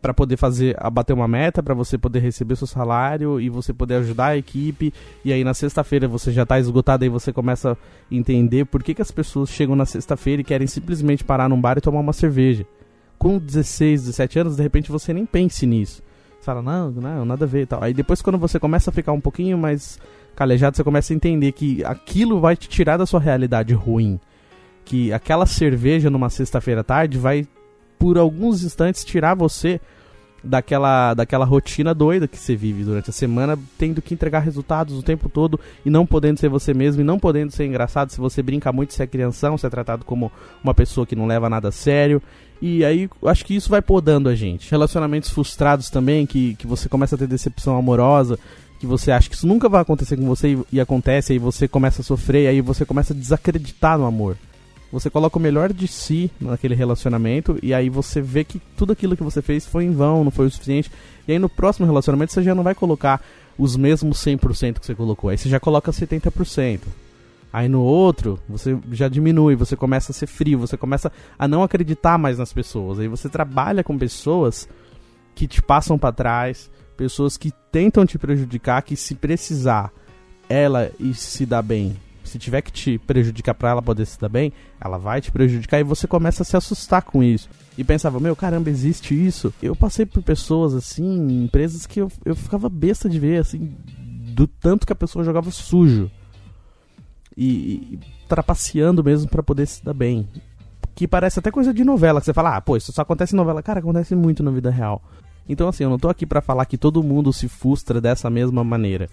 para 0.00 0.14
poder 0.14 0.36
fazer 0.36 0.76
abater 0.78 1.14
uma 1.14 1.26
meta, 1.26 1.62
para 1.62 1.74
você 1.74 1.98
poder 1.98 2.20
receber 2.20 2.54
seu 2.54 2.66
salário 2.66 3.40
e 3.40 3.48
você 3.48 3.72
poder 3.72 3.96
ajudar 3.96 4.26
a 4.26 4.36
equipe. 4.36 4.92
E 5.24 5.32
aí 5.32 5.42
na 5.42 5.54
sexta-feira 5.54 6.06
você 6.06 6.30
já 6.30 6.44
está 6.44 6.60
esgotado 6.60 7.04
e 7.04 7.08
você 7.08 7.32
começa 7.32 7.72
a 7.72 7.76
entender 8.14 8.66
por 8.66 8.82
que, 8.82 8.94
que 8.94 9.02
as 9.02 9.10
pessoas 9.10 9.50
chegam 9.50 9.74
na 9.74 9.86
sexta-feira 9.86 10.42
e 10.42 10.44
querem 10.44 10.66
simplesmente 10.66 11.24
parar 11.24 11.48
num 11.48 11.60
bar 11.60 11.78
e 11.78 11.80
tomar 11.80 12.00
uma 12.00 12.12
cerveja. 12.12 12.64
Com 13.18 13.38
16, 13.38 14.02
17 14.02 14.38
anos, 14.38 14.56
de 14.56 14.62
repente 14.62 14.92
você 14.92 15.12
nem 15.12 15.26
pense 15.26 15.66
nisso 15.66 16.05
fala, 16.46 16.62
não, 16.62 16.90
não, 16.90 17.24
nada 17.24 17.44
a 17.44 17.48
ver 17.48 17.62
e 17.62 17.66
tal. 17.66 17.82
Aí 17.82 17.92
depois 17.92 18.22
quando 18.22 18.38
você 18.38 18.58
começa 18.58 18.90
a 18.90 18.92
ficar 18.92 19.12
um 19.12 19.20
pouquinho 19.20 19.58
mais 19.58 19.98
calejado, 20.34 20.76
você 20.76 20.84
começa 20.84 21.12
a 21.12 21.16
entender 21.16 21.52
que 21.52 21.84
aquilo 21.84 22.40
vai 22.40 22.56
te 22.56 22.68
tirar 22.68 22.96
da 22.96 23.06
sua 23.06 23.20
realidade 23.20 23.74
ruim. 23.74 24.18
Que 24.84 25.12
aquela 25.12 25.46
cerveja 25.46 26.08
numa 26.08 26.30
sexta-feira 26.30 26.82
à 26.82 26.84
tarde 26.84 27.18
vai, 27.18 27.46
por 27.98 28.16
alguns 28.16 28.62
instantes, 28.62 29.04
tirar 29.04 29.34
você 29.34 29.80
daquela, 30.46 31.14
daquela 31.14 31.44
rotina 31.44 31.94
doida 31.94 32.28
que 32.28 32.38
você 32.38 32.56
vive 32.56 32.84
durante 32.84 33.10
a 33.10 33.12
semana, 33.12 33.58
tendo 33.78 34.00
que 34.00 34.14
entregar 34.14 34.40
resultados 34.40 34.98
o 34.98 35.02
tempo 35.02 35.28
todo 35.28 35.58
e 35.84 35.90
não 35.90 36.06
podendo 36.06 36.38
ser 36.38 36.48
você 36.48 36.72
mesmo 36.72 37.02
e 37.02 37.04
não 37.04 37.18
podendo 37.18 37.52
ser 37.52 37.66
engraçado. 37.66 38.10
Se 38.10 38.18
você 38.18 38.42
brinca 38.42 38.72
muito, 38.72 38.94
você 38.94 39.02
é 39.02 39.06
crianção, 39.06 39.58
você 39.58 39.66
é 39.66 39.70
tratado 39.70 40.04
como 40.04 40.30
uma 40.62 40.74
pessoa 40.74 41.06
que 41.06 41.16
não 41.16 41.26
leva 41.26 41.50
nada 41.50 41.68
a 41.68 41.72
sério. 41.72 42.22
E 42.60 42.84
aí, 42.84 43.08
acho 43.24 43.44
que 43.44 43.54
isso 43.54 43.68
vai 43.68 43.82
podando 43.82 44.28
a 44.28 44.34
gente. 44.34 44.70
Relacionamentos 44.70 45.30
frustrados 45.30 45.90
também, 45.90 46.24
que, 46.24 46.54
que 46.54 46.66
você 46.66 46.88
começa 46.88 47.14
a 47.14 47.18
ter 47.18 47.26
decepção 47.26 47.76
amorosa, 47.76 48.38
que 48.80 48.86
você 48.86 49.10
acha 49.10 49.28
que 49.28 49.34
isso 49.34 49.46
nunca 49.46 49.68
vai 49.68 49.82
acontecer 49.82 50.16
com 50.16 50.26
você 50.26 50.54
e, 50.54 50.58
e 50.72 50.80
acontece, 50.80 51.32
aí 51.32 51.38
você 51.38 51.68
começa 51.68 52.00
a 52.00 52.04
sofrer, 52.04 52.48
aí 52.48 52.60
você 52.60 52.84
começa 52.84 53.12
a 53.12 53.16
desacreditar 53.16 53.98
no 53.98 54.06
amor. 54.06 54.36
Você 54.92 55.10
coloca 55.10 55.38
o 55.38 55.42
melhor 55.42 55.72
de 55.72 55.88
si 55.88 56.30
naquele 56.40 56.74
relacionamento 56.74 57.58
e 57.62 57.74
aí 57.74 57.90
você 57.90 58.20
vê 58.20 58.44
que 58.44 58.60
tudo 58.76 58.92
aquilo 58.92 59.16
que 59.16 59.22
você 59.22 59.42
fez 59.42 59.66
foi 59.66 59.84
em 59.84 59.92
vão, 59.92 60.22
não 60.22 60.30
foi 60.30 60.46
o 60.46 60.50
suficiente. 60.50 60.90
E 61.26 61.32
aí 61.32 61.38
no 61.38 61.48
próximo 61.48 61.86
relacionamento 61.86 62.32
você 62.32 62.42
já 62.42 62.54
não 62.54 62.62
vai 62.62 62.74
colocar 62.74 63.20
os 63.58 63.76
mesmos 63.76 64.18
100% 64.18 64.78
que 64.78 64.86
você 64.86 64.94
colocou, 64.94 65.30
aí 65.30 65.38
você 65.38 65.48
já 65.48 65.58
coloca 65.58 65.90
70%. 65.90 66.80
Aí 67.52 67.68
no 67.68 67.80
outro, 67.80 68.38
você 68.48 68.76
já 68.92 69.08
diminui, 69.08 69.56
você 69.56 69.76
começa 69.76 70.12
a 70.12 70.14
ser 70.14 70.26
frio, 70.26 70.58
você 70.58 70.76
começa 70.76 71.10
a 71.38 71.48
não 71.48 71.62
acreditar 71.62 72.18
mais 72.18 72.38
nas 72.38 72.52
pessoas. 72.52 72.98
Aí 72.98 73.08
você 73.08 73.30
trabalha 73.30 73.82
com 73.82 73.96
pessoas 73.96 74.68
que 75.34 75.46
te 75.46 75.62
passam 75.62 75.96
para 75.96 76.12
trás, 76.12 76.70
pessoas 76.96 77.36
que 77.36 77.52
tentam 77.72 78.04
te 78.04 78.18
prejudicar, 78.18 78.82
que 78.82 78.94
se 78.94 79.14
precisar 79.14 79.90
ela 80.48 80.90
se 81.14 81.46
dar 81.46 81.62
bem, 81.62 81.96
se 82.26 82.38
tiver 82.38 82.62
que 82.62 82.72
te 82.72 82.98
prejudicar 82.98 83.54
para 83.54 83.70
ela 83.70 83.82
poder 83.82 84.06
se 84.06 84.20
dar 84.20 84.28
bem, 84.28 84.52
ela 84.80 84.98
vai 84.98 85.20
te 85.20 85.30
prejudicar 85.30 85.80
e 85.80 85.84
você 85.84 86.06
começa 86.06 86.42
a 86.42 86.46
se 86.46 86.56
assustar 86.56 87.02
com 87.02 87.22
isso. 87.22 87.48
E 87.76 87.84
pensava, 87.84 88.18
meu, 88.20 88.34
caramba, 88.34 88.70
existe 88.70 89.14
isso? 89.14 89.52
Eu 89.62 89.76
passei 89.76 90.04
por 90.06 90.22
pessoas 90.22 90.74
assim, 90.74 91.44
empresas 91.44 91.86
que 91.86 92.00
eu, 92.00 92.10
eu 92.24 92.34
ficava 92.34 92.68
besta 92.68 93.08
de 93.08 93.18
ver, 93.18 93.40
assim, 93.40 93.74
do 93.88 94.46
tanto 94.46 94.86
que 94.86 94.92
a 94.92 94.96
pessoa 94.96 95.24
jogava 95.24 95.50
sujo 95.50 96.10
e, 97.36 97.48
e 97.94 98.00
trapaceando 98.28 99.04
mesmo 99.04 99.28
para 99.28 99.42
poder 99.42 99.66
se 99.66 99.84
dar 99.84 99.94
bem. 99.94 100.28
Que 100.94 101.06
parece 101.06 101.38
até 101.38 101.50
coisa 101.50 101.74
de 101.74 101.84
novela, 101.84 102.20
que 102.20 102.26
você 102.26 102.32
fala, 102.32 102.56
ah, 102.56 102.60
pô, 102.60 102.76
isso 102.76 102.92
só 102.92 103.02
acontece 103.02 103.34
em 103.34 103.36
novela. 103.36 103.62
Cara, 103.62 103.80
acontece 103.80 104.14
muito 104.14 104.42
na 104.42 104.50
vida 104.50 104.70
real. 104.70 105.02
Então, 105.48 105.68
assim, 105.68 105.84
eu 105.84 105.90
não 105.90 105.98
tô 105.98 106.08
aqui 106.08 106.26
para 106.26 106.40
falar 106.40 106.64
que 106.66 106.78
todo 106.78 107.02
mundo 107.02 107.32
se 107.32 107.48
frustra 107.48 108.00
dessa 108.00 108.30
mesma 108.30 108.64
maneira. 108.64 109.08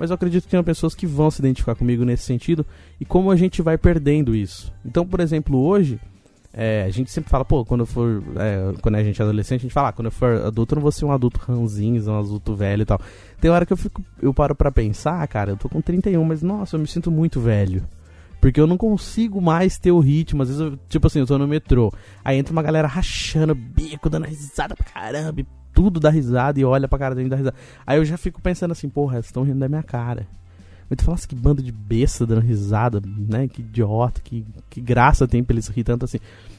Mas 0.00 0.08
eu 0.08 0.14
acredito 0.14 0.44
que 0.44 0.50
tem 0.50 0.64
pessoas 0.64 0.94
que 0.94 1.06
vão 1.06 1.30
se 1.30 1.42
identificar 1.42 1.74
comigo 1.74 2.06
nesse 2.06 2.22
sentido 2.22 2.64
e 2.98 3.04
como 3.04 3.30
a 3.30 3.36
gente 3.36 3.60
vai 3.60 3.76
perdendo 3.76 4.34
isso. 4.34 4.72
Então, 4.82 5.06
por 5.06 5.20
exemplo, 5.20 5.58
hoje, 5.58 6.00
é, 6.54 6.84
a 6.84 6.90
gente 6.90 7.10
sempre 7.10 7.28
fala, 7.28 7.44
pô, 7.44 7.66
quando 7.66 7.84
for. 7.84 8.22
É, 8.36 8.72
quando 8.80 8.94
a 8.94 9.04
gente 9.04 9.20
é 9.20 9.24
adolescente, 9.24 9.60
a 9.60 9.62
gente 9.64 9.74
fala, 9.74 9.90
ah, 9.90 9.92
quando 9.92 10.06
eu 10.06 10.10
for 10.10 10.46
adulto, 10.46 10.72
eu 10.72 10.76
não 10.76 10.82
vou 10.82 10.90
ser 10.90 11.04
um 11.04 11.12
adulto 11.12 11.38
ranzinho, 11.38 12.02
um 12.10 12.18
adulto 12.18 12.56
velho 12.56 12.80
e 12.80 12.86
tal. 12.86 12.98
Tem 13.38 13.50
hora 13.50 13.66
que 13.66 13.74
eu 13.74 13.76
fico. 13.76 14.02
Eu 14.22 14.32
paro 14.32 14.54
pra 14.54 14.72
pensar, 14.72 15.28
cara, 15.28 15.50
eu 15.50 15.56
tô 15.58 15.68
com 15.68 15.82
31, 15.82 16.24
mas 16.24 16.40
nossa, 16.40 16.76
eu 16.76 16.80
me 16.80 16.86
sinto 16.86 17.10
muito 17.10 17.38
velho. 17.38 17.86
Porque 18.40 18.58
eu 18.58 18.66
não 18.66 18.78
consigo 18.78 19.38
mais 19.38 19.78
ter 19.78 19.92
o 19.92 20.00
ritmo. 20.00 20.42
Às 20.42 20.48
vezes, 20.48 20.62
eu, 20.62 20.78
tipo 20.88 21.06
assim, 21.06 21.18
eu 21.18 21.26
tô 21.26 21.36
no 21.36 21.46
metrô. 21.46 21.92
Aí 22.24 22.38
entra 22.38 22.52
uma 22.52 22.62
galera 22.62 22.88
rachando 22.88 23.54
bico, 23.54 24.08
dando 24.08 24.24
risada 24.24 24.74
pra 24.74 24.86
caramba. 24.86 25.42
E 25.42 25.46
tudo 25.72 26.00
dá 26.00 26.10
risada 26.10 26.58
e 26.58 26.64
olha 26.64 26.88
pra 26.88 26.98
cara 26.98 27.14
dele 27.14 27.28
e 27.28 27.30
dá 27.30 27.36
risada. 27.36 27.56
Aí 27.86 27.98
eu 27.98 28.04
já 28.04 28.16
fico 28.16 28.40
pensando 28.40 28.72
assim, 28.72 28.88
porra, 28.88 29.16
eles 29.16 29.26
estão 29.26 29.42
rindo 29.42 29.58
da 29.58 29.68
minha 29.68 29.82
cara. 29.82 30.26
Eu 30.90 30.96
te 30.96 31.04
falasse 31.04 31.28
que 31.28 31.36
bando 31.36 31.62
de 31.62 31.70
besta 31.70 32.26
dando 32.26 32.40
risada, 32.40 33.00
né? 33.04 33.46
Que 33.46 33.60
idiota, 33.60 34.20
que, 34.20 34.44
que 34.68 34.80
graça 34.80 35.26
tem 35.28 35.42
pra 35.42 35.54
eles 35.54 35.68
rir 35.68 35.84
tanto 35.84 36.04
assim. 36.04 36.18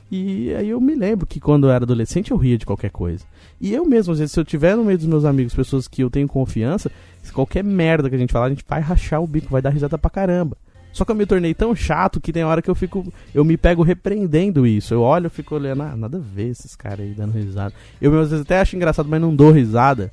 E 0.10 0.54
aí 0.54 0.70
eu 0.70 0.80
me 0.80 0.96
lembro 0.96 1.26
que 1.26 1.40
quando 1.40 1.68
eu 1.68 1.72
era 1.72 1.84
adolescente 1.84 2.32
eu 2.32 2.38
ria 2.38 2.58
de 2.58 2.66
qualquer 2.66 2.92
coisa. 2.92 3.26
E 3.60 3.74
eu 3.74 3.86
mesmo, 3.86 4.14
às 4.14 4.20
vezes, 4.20 4.32
se 4.32 4.40
eu 4.40 4.46
tiver 4.46 4.76
no 4.78 4.86
meio 4.86 4.98
dos 4.98 5.08
meus 5.08 5.26
amigos, 5.26 5.54
pessoas 5.54 5.88
que 5.88 6.02
eu 6.02 6.10
tenho 6.10 6.28
confiança, 6.30 6.90
se 7.22 7.32
qualquer 7.32 7.64
merda 7.64 8.10
que 8.10 8.16
a 8.16 8.18
gente 8.18 8.32
falar, 8.32 8.46
a 8.46 8.50
gente 8.50 8.64
vai 8.68 8.80
rachar 8.80 9.22
o 9.22 9.28
bico, 9.28 9.50
vai 9.50 9.62
dar 9.62 9.70
risada 9.70 9.98
pra 9.98 10.10
caramba. 10.10 10.58
Só 10.92 11.06
que 11.06 11.12
eu 11.12 11.16
me 11.16 11.26
tornei 11.26 11.54
tão 11.54 11.76
chato 11.76 12.20
que 12.20 12.34
tem 12.34 12.44
hora 12.44 12.62
que 12.62 12.70
eu 12.70 12.76
fico. 12.76 13.12
Eu 13.34 13.46
me 13.46 13.58
pego 13.58 13.82
repreendendo 13.82 14.68
isso. 14.68 14.94
Eu 14.94 15.02
olho 15.02 15.28
e 15.28 15.30
fico 15.30 15.56
olhando, 15.56 15.84
ah, 15.84 15.96
nada 15.96 16.18
a 16.18 16.22
ver 16.22 16.50
esses 16.50 16.76
caras 16.76 17.02
aí 17.02 17.14
dando 17.14 17.32
risada. 17.32 17.74
Eu 18.02 18.12
às 18.20 18.30
vezes 18.30 18.46
até 18.46 18.60
acho 18.60 18.76
engraçado, 18.76 19.08
mas 19.08 19.22
não 19.22 19.36
dou 19.36 19.52
risada. 19.52 20.12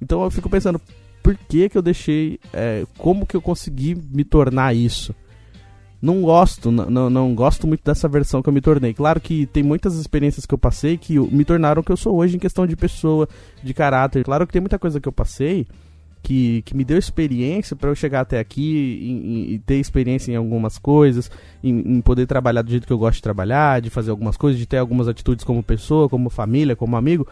Então 0.00 0.22
eu 0.22 0.30
fico 0.30 0.48
pensando, 0.48 0.80
por 1.22 1.36
que 1.36 1.68
que 1.68 1.78
eu 1.78 1.82
deixei. 1.82 2.38
É, 2.52 2.84
como 2.98 3.26
que 3.26 3.36
eu 3.36 3.42
consegui 3.42 3.94
me 3.94 4.24
tornar 4.24 4.74
isso? 4.74 5.14
Não 6.00 6.20
gosto, 6.20 6.70
não, 6.70 7.08
não 7.08 7.34
gosto 7.34 7.66
muito 7.66 7.82
dessa 7.82 8.06
versão 8.06 8.42
que 8.42 8.48
eu 8.50 8.52
me 8.52 8.60
tornei. 8.60 8.92
Claro 8.92 9.18
que 9.18 9.46
tem 9.46 9.62
muitas 9.62 9.94
experiências 9.94 10.44
que 10.44 10.52
eu 10.52 10.58
passei 10.58 10.98
que 10.98 11.18
me 11.18 11.46
tornaram 11.46 11.80
o 11.80 11.84
que 11.84 11.90
eu 11.90 11.96
sou 11.96 12.16
hoje 12.16 12.36
em 12.36 12.38
questão 12.38 12.66
de 12.66 12.76
pessoa, 12.76 13.26
de 13.62 13.72
caráter. 13.72 14.22
Claro 14.22 14.46
que 14.46 14.52
tem 14.52 14.60
muita 14.60 14.78
coisa 14.78 15.00
que 15.00 15.08
eu 15.08 15.12
passei 15.12 15.66
que, 16.24 16.62
que 16.62 16.74
me 16.74 16.84
deu 16.84 16.96
experiência 16.96 17.76
para 17.76 17.90
eu 17.90 17.94
chegar 17.94 18.22
até 18.22 18.40
aqui 18.40 19.52
e, 19.52 19.58
ter 19.66 19.74
experiência 19.74 20.32
em 20.32 20.36
algumas 20.36 20.78
coisas, 20.78 21.30
em, 21.62 21.96
em, 21.96 22.00
poder 22.00 22.26
trabalhar 22.26 22.62
do 22.62 22.70
jeito 22.70 22.86
que 22.86 22.92
eu 22.92 22.98
gosto 22.98 23.16
de 23.16 23.22
trabalhar, 23.22 23.82
de 23.82 23.90
fazer 23.90 24.10
algumas 24.10 24.34
coisas, 24.34 24.58
de 24.58 24.64
ter 24.64 24.78
algumas 24.78 25.06
atitudes 25.06 25.44
como 25.44 25.62
pessoa, 25.62 26.08
como 26.08 26.30
família, 26.30 26.74
como 26.74 26.96
amigo. 26.96 27.28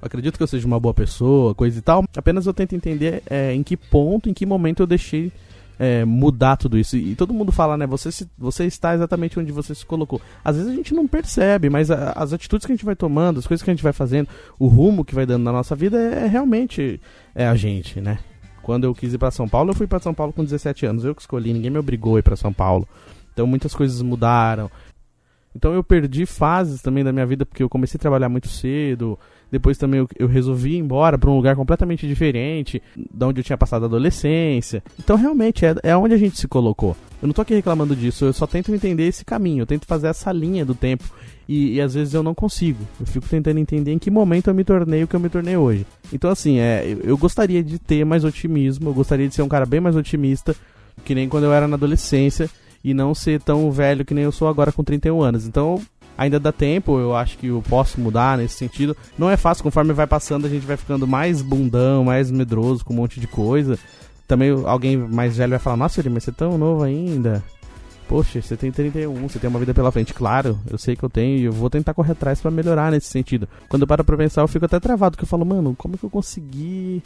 Acredito 0.00 0.38
que 0.38 0.42
eu 0.42 0.46
seja 0.46 0.66
uma 0.66 0.80
boa 0.80 0.94
pessoa, 0.94 1.54
coisa 1.54 1.78
e 1.78 1.82
tal. 1.82 2.04
Apenas 2.16 2.46
eu 2.46 2.54
tento 2.54 2.74
entender 2.74 3.22
é, 3.28 3.54
em 3.54 3.62
que 3.62 3.76
ponto, 3.76 4.30
em 4.30 4.34
que 4.34 4.46
momento 4.46 4.80
eu 4.80 4.86
deixei 4.86 5.30
é, 5.78 6.04
mudar 6.04 6.56
tudo 6.56 6.78
isso. 6.78 6.96
E, 6.96 7.14
todo 7.14 7.34
mundo 7.34 7.52
fala, 7.52 7.76
né? 7.76 7.86
Você, 7.86 8.12
se, 8.12 8.28
você 8.36 8.64
está 8.64 8.94
exatamente 8.94 9.38
onde 9.38 9.52
você 9.52 9.74
se 9.74 9.84
colocou. 9.84 10.20
Às 10.44 10.56
vezes 10.56 10.70
a 10.70 10.74
gente 10.74 10.94
não 10.94 11.06
percebe, 11.06 11.68
mas 11.68 11.90
a, 11.90 12.12
as 12.12 12.32
atitudes 12.32 12.66
que 12.66 12.72
a 12.72 12.76
gente 12.76 12.84
vai 12.84 12.96
tomando, 12.96 13.38
as 13.38 13.46
coisas 13.46 13.62
que 13.62 13.70
a 13.70 13.74
gente 13.74 13.82
vai 13.82 13.92
fazendo, 13.92 14.28
o 14.58 14.66
rumo 14.66 15.04
que 15.04 15.14
vai 15.14 15.26
dando 15.26 15.42
na 15.42 15.52
nossa 15.52 15.74
vida 15.74 15.98
é, 15.98 16.24
é 16.24 16.26
realmente 16.26 17.00
é 17.34 17.46
a 17.46 17.54
gente, 17.54 18.00
né? 18.00 18.18
Quando 18.62 18.84
eu 18.84 18.94
quis 18.94 19.12
ir 19.12 19.18
para 19.18 19.30
São 19.30 19.48
Paulo, 19.48 19.70
eu 19.70 19.74
fui 19.74 19.86
para 19.86 19.98
São 19.98 20.14
Paulo 20.14 20.32
com 20.32 20.44
17 20.44 20.86
anos. 20.86 21.04
Eu 21.04 21.14
que 21.14 21.22
escolhi, 21.22 21.52
ninguém 21.52 21.70
me 21.70 21.78
obrigou 21.78 22.16
a 22.16 22.20
ir 22.20 22.22
para 22.22 22.36
São 22.36 22.52
Paulo. 22.52 22.86
Então 23.32 23.46
muitas 23.46 23.74
coisas 23.74 24.00
mudaram. 24.02 24.70
Então 25.54 25.74
eu 25.74 25.82
perdi 25.82 26.24
fases 26.24 26.80
também 26.80 27.04
da 27.04 27.12
minha 27.12 27.26
vida 27.26 27.44
porque 27.44 27.62
eu 27.62 27.68
comecei 27.68 27.98
a 27.98 28.00
trabalhar 28.00 28.28
muito 28.28 28.48
cedo. 28.48 29.18
Depois 29.52 29.76
também 29.76 30.00
eu, 30.00 30.08
eu 30.18 30.26
resolvi 30.26 30.76
ir 30.76 30.78
embora 30.78 31.18
para 31.18 31.30
um 31.30 31.36
lugar 31.36 31.54
completamente 31.54 32.08
diferente, 32.08 32.82
da 33.12 33.28
onde 33.28 33.40
eu 33.40 33.44
tinha 33.44 33.58
passado 33.58 33.82
a 33.82 33.86
adolescência. 33.86 34.82
Então 34.98 35.14
realmente 35.14 35.66
é, 35.66 35.74
é 35.82 35.94
onde 35.94 36.14
a 36.14 36.16
gente 36.16 36.38
se 36.38 36.48
colocou. 36.48 36.96
Eu 37.20 37.26
não 37.28 37.34
tô 37.34 37.42
aqui 37.42 37.54
reclamando 37.54 37.94
disso, 37.94 38.24
eu 38.24 38.32
só 38.32 38.46
tento 38.46 38.74
entender 38.74 39.06
esse 39.06 39.26
caminho, 39.26 39.62
eu 39.62 39.66
tento 39.66 39.86
fazer 39.86 40.06
essa 40.06 40.32
linha 40.32 40.64
do 40.64 40.74
tempo. 40.74 41.04
E, 41.46 41.74
e, 41.74 41.80
às 41.80 41.92
vezes 41.92 42.14
eu 42.14 42.22
não 42.22 42.34
consigo. 42.34 42.78
Eu 42.98 43.04
fico 43.04 43.28
tentando 43.28 43.58
entender 43.58 43.92
em 43.92 43.98
que 43.98 44.10
momento 44.10 44.48
eu 44.48 44.54
me 44.54 44.64
tornei 44.64 45.02
o 45.02 45.08
que 45.08 45.14
eu 45.14 45.20
me 45.20 45.28
tornei 45.28 45.56
hoje. 45.56 45.84
Então, 46.12 46.30
assim, 46.30 46.58
é, 46.58 46.84
eu, 46.86 47.00
eu 47.00 47.18
gostaria 47.18 47.62
de 47.62 47.78
ter 47.78 48.04
mais 48.06 48.24
otimismo, 48.24 48.88
eu 48.88 48.94
gostaria 48.94 49.28
de 49.28 49.34
ser 49.34 49.42
um 49.42 49.48
cara 49.48 49.66
bem 49.66 49.80
mais 49.80 49.94
otimista, 49.94 50.56
que 51.04 51.14
nem 51.14 51.28
quando 51.28 51.44
eu 51.44 51.52
era 51.52 51.68
na 51.68 51.76
adolescência, 51.76 52.48
e 52.82 52.94
não 52.94 53.14
ser 53.14 53.40
tão 53.40 53.70
velho 53.70 54.04
que 54.04 54.14
nem 54.14 54.24
eu 54.24 54.32
sou 54.32 54.48
agora 54.48 54.72
com 54.72 54.82
31 54.82 55.20
anos. 55.20 55.46
Então, 55.46 55.80
ainda 56.16 56.38
dá 56.38 56.52
tempo, 56.52 56.98
eu 56.98 57.14
acho 57.14 57.38
que 57.38 57.48
eu 57.48 57.62
posso 57.68 58.00
mudar 58.00 58.38
nesse 58.38 58.56
sentido. 58.56 58.96
Não 59.18 59.30
é 59.30 59.36
fácil, 59.36 59.64
conforme 59.64 59.92
vai 59.92 60.06
passando, 60.06 60.46
a 60.46 60.50
gente 60.50 60.66
vai 60.66 60.76
ficando 60.76 61.06
mais 61.06 61.42
bundão, 61.42 62.04
mais 62.04 62.30
medroso 62.30 62.84
com 62.84 62.92
um 62.92 62.96
monte 62.96 63.20
de 63.20 63.26
coisa. 63.26 63.78
Também 64.26 64.50
alguém 64.64 64.96
mais 64.96 65.36
velho 65.36 65.50
vai 65.50 65.58
falar, 65.58 65.76
nossa, 65.76 66.02
mas 66.08 66.24
você 66.24 66.30
é 66.30 66.34
tão 66.34 66.56
novo 66.56 66.82
ainda. 66.82 67.42
Poxa, 68.08 68.42
você 68.42 68.56
tem 68.56 68.70
31, 68.70 69.14
você 69.28 69.38
tem 69.38 69.48
uma 69.48 69.58
vida 69.58 69.72
pela 69.72 69.90
frente. 69.90 70.12
Claro, 70.12 70.58
eu 70.70 70.76
sei 70.76 70.94
que 70.94 71.02
eu 71.02 71.08
tenho 71.08 71.38
e 71.38 71.44
eu 71.44 71.52
vou 71.52 71.70
tentar 71.70 71.94
correr 71.94 72.12
atrás 72.12 72.40
para 72.40 72.50
melhorar 72.50 72.90
nesse 72.90 73.06
sentido. 73.06 73.48
Quando 73.68 73.82
eu 73.82 73.86
paro 73.86 74.04
pra 74.04 74.16
pensar, 74.16 74.42
eu 74.42 74.48
fico 74.48 74.64
até 74.64 74.78
travado, 74.78 75.16
que 75.16 75.24
eu 75.24 75.28
falo, 75.28 75.46
mano, 75.46 75.74
como 75.76 75.94
é 75.94 75.98
que 75.98 76.04
eu 76.04 76.10
consegui 76.10 77.02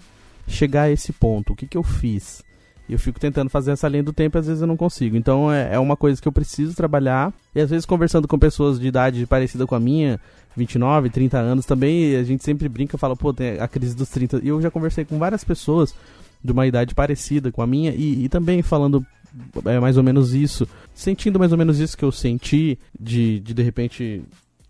chegar 0.49 0.83
a 0.83 0.91
esse 0.91 1.13
ponto? 1.13 1.53
O 1.53 1.57
que 1.57 1.67
que 1.67 1.77
eu 1.77 1.83
fiz? 1.83 2.43
E 2.89 2.93
eu 2.93 2.99
fico 2.99 3.19
tentando 3.19 3.51
fazer 3.51 3.73
essa 3.73 3.89
linha 3.89 4.03
do 4.03 4.13
tempo 4.13 4.37
e 4.37 4.41
às 4.41 4.47
vezes 4.47 4.61
eu 4.61 4.67
não 4.67 4.77
consigo. 4.77 5.17
Então 5.17 5.53
é, 5.53 5.75
é 5.75 5.79
uma 5.79 5.97
coisa 5.97 6.21
que 6.21 6.29
eu 6.29 6.33
preciso 6.33 6.75
trabalhar. 6.75 7.33
E 7.55 7.61
às 7.61 7.71
vezes 7.71 7.85
conversando 7.85 8.29
com 8.29 8.39
pessoas 8.39 8.79
de 8.79 8.87
idade 8.87 9.27
parecida 9.27 9.67
com 9.67 9.75
a 9.75 9.81
minha, 9.81 10.21
29, 10.57 11.11
30 11.11 11.39
anos 11.39 11.67
também, 11.67 12.17
a 12.17 12.23
gente 12.23 12.45
sempre 12.45 12.69
brinca, 12.69 12.97
fala, 12.97 13.17
pô, 13.17 13.33
tem 13.33 13.59
a 13.59 13.69
crise 13.69 13.95
dos 13.95 14.09
30. 14.09 14.41
E 14.43 14.49
eu 14.49 14.61
já 14.61 14.71
conversei 14.71 15.05
com 15.05 15.19
várias 15.19 15.43
pessoas 15.43 15.95
de 16.43 16.53
uma 16.53 16.67
idade 16.67 16.95
parecida 16.95 17.51
com 17.51 17.61
a 17.61 17.67
minha 17.67 17.91
e, 17.91 18.25
e 18.25 18.29
também 18.29 18.63
falando 18.63 19.05
é, 19.65 19.81
mais 19.81 19.97
ou 19.97 20.03
menos 20.03 20.33
isso, 20.33 20.67
sentindo 20.95 21.39
mais 21.39 21.53
ou 21.53 21.59
menos 21.59 21.81
isso 21.81 21.97
que 21.97 22.05
eu 22.05 22.13
senti 22.13 22.79
de 22.99 23.41
de, 23.41 23.55
de 23.55 23.63
repente 23.63 24.23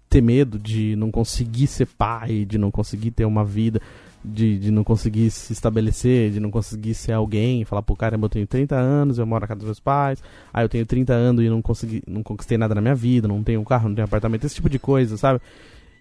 ter 0.08 0.20
medo 0.20 0.58
de 0.58 0.96
não 0.96 1.10
conseguir 1.10 1.66
ser 1.66 1.86
pai, 1.86 2.44
de 2.44 2.56
não 2.56 2.70
conseguir 2.70 3.10
ter 3.10 3.24
uma 3.24 3.44
vida 3.44 3.80
de, 4.26 4.58
de 4.58 4.70
não 4.72 4.82
conseguir 4.82 5.30
se 5.30 5.52
estabelecer, 5.52 6.32
de 6.32 6.40
não 6.40 6.50
conseguir 6.50 6.94
ser 6.94 7.12
alguém, 7.12 7.64
falar, 7.64 7.82
pô, 7.82 7.94
caramba, 7.94 8.26
eu 8.26 8.30
tenho 8.30 8.46
30 8.46 8.74
anos, 8.74 9.18
eu 9.18 9.26
moro 9.26 9.42
na 9.42 9.46
casa 9.46 9.58
dos 9.58 9.66
meus 9.66 9.80
pais, 9.80 10.22
aí 10.52 10.64
eu 10.64 10.68
tenho 10.68 10.84
30 10.84 11.12
anos 11.12 11.44
e 11.44 11.48
não 11.48 11.62
consegui, 11.62 12.02
não 12.06 12.22
conquistei 12.22 12.58
nada 12.58 12.74
na 12.74 12.80
minha 12.80 12.94
vida, 12.94 13.28
não 13.28 13.42
tenho 13.42 13.62
carro, 13.64 13.88
não 13.88 13.94
tenho 13.94 14.04
apartamento, 14.04 14.44
esse 14.44 14.56
tipo 14.56 14.68
de 14.68 14.78
coisa, 14.78 15.16
sabe? 15.16 15.40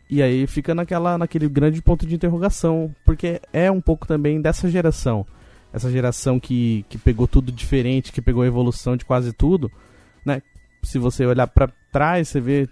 E 0.09 0.21
aí 0.21 0.47
fica 0.47 0.73
naquela, 0.73 1.17
naquele 1.17 1.47
grande 1.47 1.81
ponto 1.81 2.05
de 2.05 2.15
interrogação, 2.15 2.93
porque 3.05 3.39
é 3.53 3.69
um 3.69 3.81
pouco 3.81 4.07
também 4.07 4.41
dessa 4.41 4.69
geração, 4.69 5.25
essa 5.71 5.91
geração 5.91 6.39
que, 6.39 6.83
que 6.89 6.97
pegou 6.97 7.27
tudo 7.27 7.51
diferente, 7.51 8.11
que 8.11 8.21
pegou 8.21 8.41
a 8.41 8.47
evolução 8.47 8.97
de 8.97 9.05
quase 9.05 9.33
tudo, 9.33 9.71
né? 10.25 10.41
Se 10.81 10.97
você 10.97 11.25
olhar 11.25 11.47
para 11.47 11.69
trás, 11.91 12.27
você 12.27 12.39
vê 12.39 12.69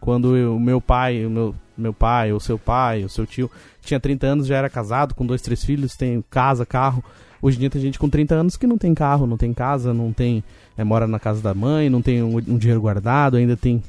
quando 0.00 0.34
o 0.54 0.60
meu 0.60 0.80
pai, 0.80 1.24
o 1.24 1.30
meu 1.30 1.54
meu 1.76 1.92
pai, 1.92 2.32
ou 2.32 2.40
seu 2.40 2.58
pai, 2.58 3.02
ou 3.02 3.08
seu 3.08 3.26
tio, 3.26 3.50
tinha 3.82 4.00
30 4.00 4.26
anos, 4.26 4.46
já 4.46 4.56
era 4.56 4.68
casado, 4.70 5.14
com 5.14 5.24
dois, 5.24 5.42
três 5.42 5.64
filhos, 5.64 5.94
tem 5.96 6.22
casa, 6.30 6.66
carro. 6.66 7.04
Hoje 7.40 7.56
em 7.56 7.60
dia 7.60 7.70
tem 7.70 7.80
gente 7.80 7.98
com 7.98 8.08
30 8.08 8.34
anos 8.34 8.56
que 8.56 8.66
não 8.66 8.78
tem 8.78 8.94
carro, 8.94 9.26
não 9.26 9.36
tem 9.36 9.52
casa, 9.52 9.92
não 9.92 10.12
tem. 10.12 10.42
É, 10.76 10.84
mora 10.84 11.06
na 11.06 11.18
casa 11.18 11.40
da 11.40 11.54
mãe, 11.54 11.88
não 11.88 12.02
tem 12.02 12.22
um, 12.22 12.36
um 12.36 12.58
dinheiro 12.58 12.80
guardado, 12.80 13.36
ainda 13.36 13.56
tem. 13.56 13.82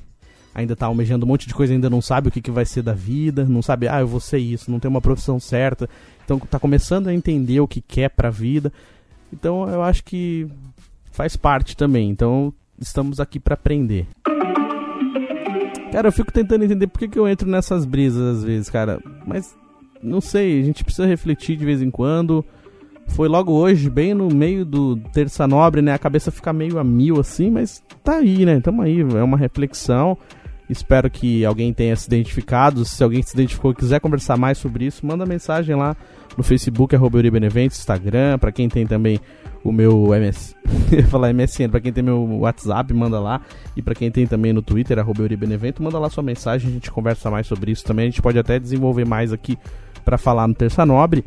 Ainda 0.53 0.75
tá 0.75 0.87
almejando 0.87 1.25
um 1.25 1.29
monte 1.29 1.47
de 1.47 1.53
coisa, 1.53 1.73
ainda 1.73 1.89
não 1.89 2.01
sabe 2.01 2.29
o 2.29 2.31
que, 2.31 2.41
que 2.41 2.49
vai 2.49 2.65
ser 2.65 2.81
da 2.81 2.93
vida, 2.93 3.45
não 3.45 3.61
sabe, 3.61 3.87
ah, 3.87 3.99
eu 3.99 4.07
vou 4.07 4.19
ser 4.19 4.39
isso, 4.39 4.71
não 4.71 4.79
tem 4.79 4.89
uma 4.89 5.01
profissão 5.01 5.39
certa. 5.39 5.87
Então 6.25 6.39
tá 6.39 6.59
começando 6.59 7.07
a 7.07 7.13
entender 7.13 7.59
o 7.59 7.67
que 7.67 7.79
quer 7.79 8.09
pra 8.09 8.29
vida. 8.29 8.73
Então 9.31 9.69
eu 9.69 9.83
acho 9.83 10.03
que 10.03 10.47
faz 11.11 11.35
parte 11.35 11.77
também. 11.77 12.09
Então 12.09 12.53
estamos 12.79 13.19
aqui 13.19 13.39
para 13.39 13.53
aprender. 13.53 14.07
Cara, 15.91 16.07
eu 16.07 16.11
fico 16.11 16.31
tentando 16.31 16.63
entender 16.63 16.87
por 16.87 16.99
que, 16.99 17.07
que 17.07 17.17
eu 17.17 17.27
entro 17.27 17.49
nessas 17.49 17.85
brisas 17.85 18.37
às 18.37 18.43
vezes, 18.43 18.69
cara. 18.69 18.99
Mas 19.25 19.55
não 20.01 20.21
sei, 20.21 20.61
a 20.61 20.63
gente 20.63 20.83
precisa 20.83 21.07
refletir 21.07 21.57
de 21.57 21.65
vez 21.65 21.81
em 21.81 21.89
quando. 21.89 22.45
Foi 23.07 23.27
logo 23.27 23.53
hoje, 23.53 23.89
bem 23.89 24.13
no 24.13 24.27
meio 24.27 24.65
do 24.65 24.97
Terça 25.13 25.47
Nobre, 25.47 25.81
né? 25.81 25.93
A 25.93 25.99
cabeça 25.99 26.29
fica 26.29 26.51
meio 26.51 26.77
a 26.77 26.83
mil 26.83 27.19
assim, 27.19 27.49
mas 27.49 27.81
tá 28.03 28.17
aí, 28.17 28.45
né? 28.45 28.59
Tamo 28.59 28.81
aí, 28.81 28.99
é 28.99 29.23
uma 29.23 29.37
reflexão. 29.37 30.17
Espero 30.69 31.09
que 31.09 31.45
alguém 31.45 31.73
tenha 31.73 31.95
se 31.95 32.07
identificado. 32.07 32.83
Se 32.83 33.03
alguém 33.03 33.23
se 33.23 33.33
identificou 33.33 33.71
e 33.71 33.75
quiser 33.75 33.99
conversar 33.99 34.37
mais 34.37 34.57
sobre 34.57 34.85
isso, 34.85 35.05
manda 35.05 35.25
mensagem 35.25 35.75
lá 35.75 35.95
no 36.37 36.43
Facebook, 36.43 36.95
arroba 36.95 37.17
Euribeneventos, 37.17 37.79
Instagram, 37.79 38.37
para 38.37 38.51
quem 38.51 38.69
tem 38.69 38.85
também 38.85 39.19
o 39.63 39.71
meu 39.71 40.13
MS, 40.13 40.55
falar 41.09 41.33
MSN, 41.33 41.69
para 41.69 41.81
quem 41.81 41.91
tem 41.91 42.03
meu 42.03 42.23
WhatsApp, 42.39 42.93
manda 42.93 43.19
lá, 43.19 43.41
e 43.75 43.81
para 43.81 43.95
quem 43.95 44.11
tem 44.11 44.27
também 44.27 44.53
no 44.53 44.61
Twitter, 44.61 44.99
arroba 44.99 45.23
Euribenevento, 45.23 45.81
manda 45.81 45.97
lá 45.97 46.09
sua 46.09 46.23
mensagem, 46.23 46.69
a 46.69 46.73
gente 46.73 46.91
conversa 46.91 47.31
mais 47.31 47.47
sobre 47.47 47.71
isso 47.71 47.83
também, 47.83 48.03
a 48.03 48.09
gente 48.09 48.21
pode 48.21 48.37
até 48.37 48.59
desenvolver 48.59 49.05
mais 49.05 49.33
aqui 49.33 49.57
para 50.05 50.17
falar 50.17 50.47
no 50.47 50.53
Terça 50.53 50.85
Nobre. 50.85 51.25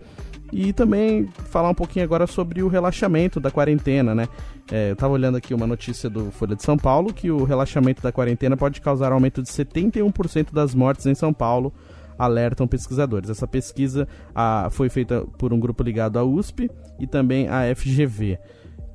E 0.53 0.73
também 0.73 1.29
falar 1.49 1.71
um 1.71 1.75
pouquinho 1.75 2.05
agora 2.05 2.27
sobre 2.27 2.63
o 2.63 2.69
relaxamento 2.69 3.39
da 3.39 3.51
quarentena, 3.51 4.15
né? 4.15 4.29
É, 4.71 4.91
eu 4.91 4.97
tava 4.97 5.13
olhando 5.13 5.37
aqui 5.37 5.55
uma 5.55 5.67
notícia 5.67 6.11
do 6.11 6.31
Folha 6.31 6.57
de 6.57 6.63
São 6.63 6.77
Paulo 6.77 7.13
que 7.13 7.31
o 7.31 7.45
relaxamento 7.45 8.03
da 8.03 8.13
quarentena 8.13 8.57
pode 8.57 8.81
causar 8.81 9.13
aumento 9.13 9.43
de 9.43 9.49
71% 9.49 10.53
das 10.53 10.75
mortes 10.75 11.07
em 11.07 11.15
São 11.15 11.33
Paulo 11.33 11.73
alertam 12.19 12.67
pesquisadores. 12.67 13.31
Essa 13.31 13.47
pesquisa 13.47 14.07
a, 14.35 14.69
foi 14.71 14.89
feita 14.89 15.25
por 15.39 15.53
um 15.53 15.59
grupo 15.59 15.83
ligado 15.83 16.19
à 16.19 16.25
USP 16.25 16.71
e 16.99 17.07
também 17.07 17.49
à 17.49 17.75
FGV. 17.75 18.39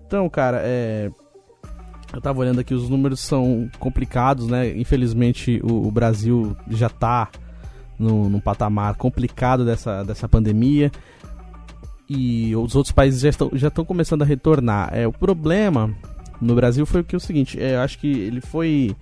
Então, 0.05 0.29
cara, 0.29 0.61
é, 0.63 1.09
eu 2.13 2.21
tava 2.21 2.39
olhando 2.39 2.59
aqui, 2.59 2.73
os 2.73 2.89
números 2.89 3.19
são 3.19 3.69
complicados, 3.79 4.47
né? 4.47 4.69
Infelizmente 4.77 5.59
o, 5.63 5.87
o 5.87 5.91
Brasil 5.91 6.55
já 6.69 6.89
tá 6.89 7.29
no, 7.97 8.29
num 8.29 8.39
patamar 8.39 8.95
complicado 8.95 9.65
dessa, 9.65 10.03
dessa 10.03 10.29
pandemia 10.29 10.91
e 12.09 12.55
os 12.55 12.75
outros 12.75 12.91
países 12.91 13.21
já 13.21 13.29
estão, 13.29 13.49
já 13.53 13.67
estão 13.67 13.85
começando 13.85 14.21
a 14.21 14.25
retornar. 14.25 14.89
É, 14.93 15.07
o 15.07 15.11
problema 15.11 15.93
no 16.41 16.55
Brasil 16.55 16.85
foi 16.85 17.01
o 17.01 17.03
que 17.03 17.15
é 17.15 17.17
o 17.17 17.21
seguinte, 17.21 17.59
é, 17.61 17.75
eu 17.75 17.79
acho 17.81 17.97
que 17.99 18.07
ele 18.07 18.41
foi 18.41 18.95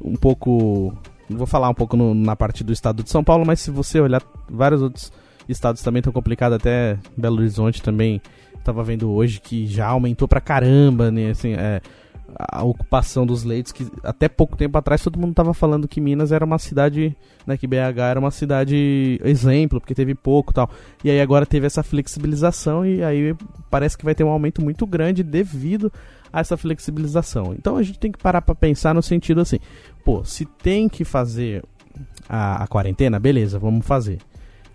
um 0.00 0.14
pouco 0.14 0.92
Vou 1.28 1.46
falar 1.46 1.68
um 1.68 1.74
pouco 1.74 1.96
no, 1.96 2.14
na 2.14 2.36
parte 2.36 2.62
do 2.62 2.72
estado 2.72 3.02
de 3.02 3.10
São 3.10 3.24
Paulo, 3.24 3.44
mas 3.44 3.60
se 3.60 3.70
você 3.70 4.00
olhar, 4.00 4.22
vários 4.48 4.80
outros 4.80 5.12
estados 5.48 5.82
também 5.82 6.00
estão 6.00 6.12
complicados, 6.12 6.56
até 6.56 6.98
Belo 7.16 7.38
Horizonte 7.38 7.82
também. 7.82 8.20
Tava 8.64 8.82
vendo 8.82 9.10
hoje 9.10 9.40
que 9.40 9.66
já 9.66 9.86
aumentou 9.86 10.26
pra 10.26 10.40
caramba, 10.40 11.10
né? 11.10 11.30
Assim, 11.30 11.52
é, 11.54 11.80
a 12.38 12.62
ocupação 12.62 13.24
dos 13.26 13.44
leitos, 13.44 13.72
que 13.72 13.86
até 14.02 14.28
pouco 14.28 14.56
tempo 14.56 14.76
atrás 14.76 15.02
todo 15.02 15.18
mundo 15.18 15.34
tava 15.34 15.54
falando 15.54 15.88
que 15.88 16.00
Minas 16.00 16.32
era 16.32 16.44
uma 16.44 16.58
cidade, 16.58 17.16
né, 17.46 17.56
que 17.56 17.66
BH 17.66 17.98
era 18.10 18.20
uma 18.20 18.30
cidade 18.30 19.18
exemplo, 19.24 19.80
porque 19.80 19.94
teve 19.94 20.14
pouco 20.14 20.52
tal. 20.52 20.70
E 21.02 21.10
aí 21.10 21.20
agora 21.20 21.46
teve 21.46 21.66
essa 21.66 21.82
flexibilização 21.82 22.84
e 22.84 23.02
aí 23.02 23.34
parece 23.70 23.96
que 23.96 24.04
vai 24.04 24.14
ter 24.14 24.24
um 24.24 24.28
aumento 24.28 24.62
muito 24.62 24.86
grande 24.86 25.22
devido 25.22 25.90
a 26.30 26.40
essa 26.40 26.56
flexibilização. 26.56 27.54
Então 27.58 27.76
a 27.76 27.82
gente 27.82 27.98
tem 27.98 28.12
que 28.12 28.18
parar 28.18 28.42
para 28.42 28.54
pensar 28.54 28.94
no 28.94 29.02
sentido 29.02 29.40
assim, 29.40 29.58
pô, 30.04 30.22
se 30.24 30.44
tem 30.44 30.88
que 30.88 31.04
fazer 31.04 31.64
a, 32.28 32.64
a 32.64 32.66
quarentena, 32.66 33.18
beleza, 33.18 33.58
vamos 33.58 33.86
fazer. 33.86 34.18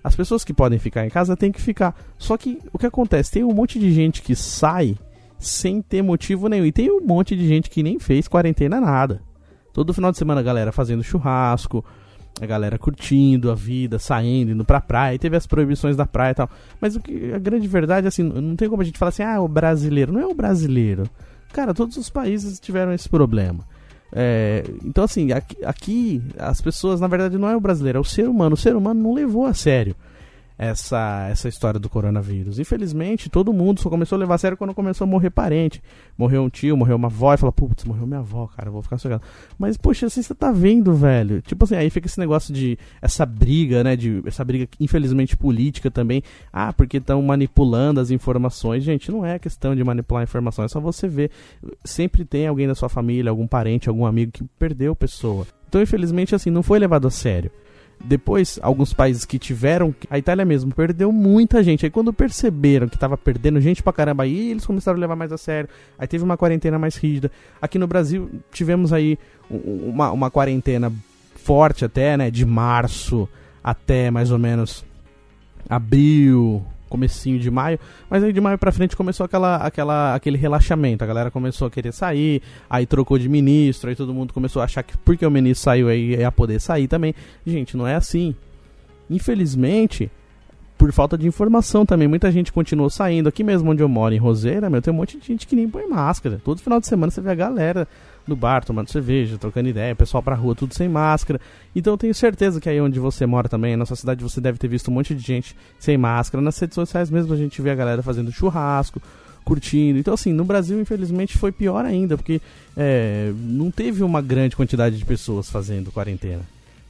As 0.04 0.16
pessoas 0.16 0.44
que 0.44 0.54
podem 0.54 0.80
ficar 0.80 1.06
em 1.06 1.10
casa 1.10 1.38
têm 1.38 1.52
que 1.52 1.62
ficar. 1.62 1.96
Só 2.18 2.36
que 2.36 2.58
o 2.74 2.80
que 2.80 2.88
acontece? 2.88 3.32
Tem 3.32 3.44
um 3.44 3.54
monte 3.54 3.78
de 3.78 3.92
gente 3.92 4.24
que 4.24 4.36
sai 4.36 4.98
sem 5.42 5.82
ter 5.82 6.02
motivo 6.02 6.48
nenhum. 6.48 6.66
E 6.66 6.72
tem 6.72 6.90
um 6.92 7.02
monte 7.02 7.36
de 7.36 7.48
gente 7.48 7.70
que 7.70 7.82
nem 7.84 8.00
fez 8.00 8.28
quarentena 8.28 8.80
nada. 8.80 9.22
Todo 9.74 9.94
final 9.94 10.12
de 10.12 10.18
semana 10.18 10.40
a 10.40 10.44
galera 10.44 10.72
fazendo 10.72 11.04
churrasco, 11.04 11.84
a 12.40 12.46
galera 12.46 12.78
curtindo 12.78 13.52
a 13.52 13.56
vida, 13.56 13.98
saindo, 13.98 14.52
indo 14.52 14.64
pra 14.64 14.80
praia, 14.80 15.16
e 15.16 15.20
teve 15.20 15.36
as 15.36 15.48
proibições 15.48 15.98
da 15.98 16.06
praia 16.06 16.32
e 16.32 16.36
tal. 16.36 16.50
Mas 16.80 16.96
o 16.96 17.00
que 17.00 17.34
a 17.34 17.40
grande 17.40 17.68
verdade, 17.68 18.08
assim, 18.08 18.24
não 18.24 18.56
tem 18.56 18.70
como 18.70 18.82
a 18.82 18.86
gente 18.86 19.00
falar 19.00 19.10
assim, 19.10 19.24
ah, 19.24 19.42
o 19.42 19.48
brasileiro. 19.48 20.14
Não 20.14 20.22
é 20.22 20.26
o 20.28 20.36
brasileiro. 20.36 21.04
Cara, 21.52 21.74
todos 21.74 21.98
os 21.98 22.10
países 22.10 22.60
tiveram 22.60 22.94
esse 22.94 23.10
problema. 23.10 23.66
É, 24.14 24.64
então, 24.84 25.04
assim, 25.04 25.32
aqui, 25.32 25.58
aqui, 25.66 26.22
as 26.38 26.62
pessoas, 26.62 27.02
na 27.02 27.08
verdade, 27.08 27.38
não 27.38 27.50
é 27.50 27.56
o 27.56 27.62
brasileiro, 27.62 27.98
é 27.98 28.02
o 28.02 28.06
ser 28.06 28.28
humano. 28.28 28.54
O 28.54 28.58
ser 28.58 28.76
humano 28.76 29.02
não 29.02 29.14
levou 29.14 29.46
a 29.46 29.54
sério 29.54 29.96
essa, 30.62 31.28
essa 31.28 31.50
história 31.50 31.80
do 31.80 31.90
coronavírus. 31.90 32.60
Infelizmente, 32.60 33.32
todo 33.32 33.52
mundo 33.52 33.82
só 33.82 33.90
começou 33.90 34.16
a 34.16 34.20
levar 34.20 34.36
a 34.36 34.38
sério 34.38 34.56
quando 34.56 34.76
começou 34.76 35.06
a 35.06 35.08
morrer 35.08 35.32
parente. 35.32 35.82
Morreu 36.16 36.44
um 36.44 36.50
tio, 36.50 36.78
morreu 36.78 36.98
uma 36.98 37.08
avó, 37.08 37.34
e 37.34 37.38
fala, 37.38 37.52
putz, 37.52 37.84
morreu 37.84 38.06
minha 38.06 38.20
avó, 38.20 38.46
cara, 38.46 38.70
eu 38.70 38.74
vou 38.74 38.84
ficar 38.84 39.00
sossegado. 39.00 39.24
Mas, 39.58 39.76
poxa, 39.76 40.06
assim, 40.06 40.22
você 40.22 40.36
tá 40.36 40.52
vendo, 40.52 40.94
velho. 40.94 41.42
Tipo 41.42 41.64
assim, 41.64 41.76
aí 41.76 41.90
fica 41.90 42.06
esse 42.06 42.20
negócio 42.20 42.54
de. 42.54 42.78
Essa 43.02 43.26
briga, 43.26 43.84
né? 43.84 43.96
De, 43.96 44.22
essa 44.24 44.46
briga, 44.46 44.68
infelizmente, 44.80 45.36
política 45.36 45.90
também. 45.90 46.22
Ah, 46.54 46.72
porque 46.72 46.98
estão 46.98 47.20
manipulando 47.24 48.00
as 48.00 48.12
informações. 48.12 48.84
Gente, 48.84 49.12
não 49.12 49.26
é 49.26 49.40
questão 49.40 49.76
de 49.76 49.84
manipular 49.84 50.22
informações, 50.22 50.66
é 50.66 50.74
só 50.74 50.80
você 50.80 51.08
ver. 51.08 51.32
Sempre 51.84 52.24
tem 52.24 52.46
alguém 52.46 52.68
da 52.68 52.76
sua 52.76 52.88
família, 52.88 53.32
algum 53.32 53.48
parente, 53.48 53.90
algum 53.90 54.06
amigo 54.06 54.32
que 54.32 54.44
perdeu 54.60 54.96
pessoa. 54.96 55.48
Então, 55.68 55.82
infelizmente, 55.82 56.36
assim, 56.36 56.52
não 56.52 56.62
foi 56.62 56.78
levado 56.78 57.08
a 57.08 57.10
sério. 57.10 57.50
Depois, 58.04 58.60
alguns 58.62 58.94
países 58.94 59.26
que 59.26 59.38
tiveram. 59.38 59.94
A 60.10 60.18
Itália 60.18 60.46
mesmo 60.46 60.74
perdeu 60.74 61.12
muita 61.12 61.64
gente. 61.64 61.86
Aí, 61.86 61.92
quando 61.92 62.12
perceberam 62.14 62.88
que 62.88 62.98
tava 62.98 63.18
perdendo 63.18 63.60
gente 63.62 63.84
pra 63.84 63.94
caramba, 63.94 64.24
aí 64.24 64.52
eles 64.52 64.66
começaram 64.66 64.98
a 64.98 65.02
levar 65.02 65.16
mais 65.16 65.32
a 65.32 65.38
sério. 65.38 65.70
Aí 65.98 66.08
teve 66.08 66.24
uma 66.24 66.38
quarentena 66.38 66.78
mais 66.80 66.96
rígida. 66.96 67.32
Aqui 67.62 67.78
no 67.78 67.88
Brasil, 67.88 68.30
tivemos 68.52 68.92
aí 68.92 69.18
uma, 69.50 70.12
uma 70.12 70.32
quarentena 70.32 70.92
forte 71.36 71.86
até, 71.86 72.18
né? 72.18 72.32
De 72.32 72.46
março 72.46 73.28
até 73.64 74.10
mais 74.10 74.32
ou 74.32 74.40
menos 74.40 74.84
abril, 75.70 76.66
comecinho 76.92 77.40
de 77.40 77.50
maio, 77.50 77.80
mas 78.10 78.24
aí 78.24 78.34
de 78.34 78.42
maio 78.42 78.58
para 78.58 78.72
frente 78.72 78.96
começou 78.96 79.26
aquela, 79.26 79.56
aquela, 79.56 80.14
aquele 80.14 80.38
relaxamento, 80.38 81.04
a 81.04 81.08
galera 81.08 81.32
começou 81.32 81.68
a 81.68 81.72
querer 81.72 81.94
sair, 81.94 82.42
aí 82.70 82.86
trocou 82.86 83.18
de 83.18 83.30
ministro, 83.30 83.90
aí 83.90 83.96
todo 83.96 84.14
mundo 84.14 84.34
começou 84.34 84.62
a 84.62 84.66
achar 84.66 84.84
que 84.84 84.98
porque 84.98 85.26
o 85.26 85.32
ministro 85.32 85.64
saiu 85.64 85.88
aí 85.88 86.16
ia 86.16 86.32
poder 86.32 86.60
sair 86.60 86.88
também. 86.88 87.16
Gente, 87.48 87.78
não 87.78 87.88
é 87.88 87.96
assim. 87.96 88.36
Infelizmente, 89.10 90.12
por 90.78 90.92
falta 90.92 91.18
de 91.18 91.28
informação 91.28 91.86
também, 91.86 92.08
muita 92.08 92.32
gente 92.32 92.52
continuou 92.52 92.90
saindo. 92.90 93.30
Aqui 93.30 93.44
mesmo 93.44 93.70
onde 93.72 93.84
eu 93.84 93.90
moro, 93.90 94.14
em 94.14 94.18
Roseira, 94.18 94.70
meu, 94.70 94.82
tem 94.82 94.94
um 94.94 94.98
monte 94.98 95.18
de 95.18 95.26
gente 95.26 95.48
que 95.48 95.56
nem 95.56 95.70
põe 95.70 95.88
máscara. 95.88 96.42
Todo 96.44 96.62
final 96.62 96.80
de 96.80 96.88
semana 96.88 97.12
você 97.12 97.22
vê 97.22 97.30
a 97.30 97.36
galera 97.36 97.88
no 98.32 98.36
bar 98.36 98.66
tomando 98.66 98.90
cerveja, 98.90 99.38
trocando 99.38 99.70
ideia, 99.70 99.96
pessoal 99.96 100.24
pra 100.24 100.36
rua, 100.36 100.56
tudo 100.56 100.74
sem 100.74 100.90
máscara. 100.90 101.40
Então 101.76 101.94
eu 101.94 101.98
tenho 101.98 102.16
certeza 102.16 102.60
que 102.60 102.68
aí 102.68 102.82
onde 102.82 103.00
você 103.00 103.26
mora 103.26 103.48
também, 103.48 103.76
na 103.76 103.86
sua 103.86 103.96
cidade, 103.96 104.24
você 104.24 104.42
deve 104.42 104.58
ter 104.58 104.68
visto 104.68 104.90
um 104.90 104.94
monte 104.94 105.14
de 105.14 105.22
gente 105.22 105.56
sem 105.80 105.98
máscara. 105.98 106.42
Nas 106.42 106.58
redes 106.58 106.76
sociais 106.76 107.10
mesmo 107.10 107.34
a 107.34 107.38
gente 107.38 107.62
vê 107.62 107.70
a 107.70 107.76
galera 107.76 108.02
fazendo 108.02 108.32
churrasco, 108.32 109.02
curtindo. 109.44 110.00
Então, 110.00 110.14
assim, 110.14 110.34
no 110.34 110.44
Brasil, 110.44 110.80
infelizmente, 110.80 111.38
foi 111.38 111.52
pior 111.52 111.86
ainda, 111.86 112.18
porque 112.18 112.42
é, 112.76 113.32
não 113.36 113.70
teve 113.70 114.04
uma 114.04 114.22
grande 114.22 114.56
quantidade 114.56 114.98
de 114.98 115.06
pessoas 115.06 115.50
fazendo 115.50 115.92
quarentena. 115.92 116.42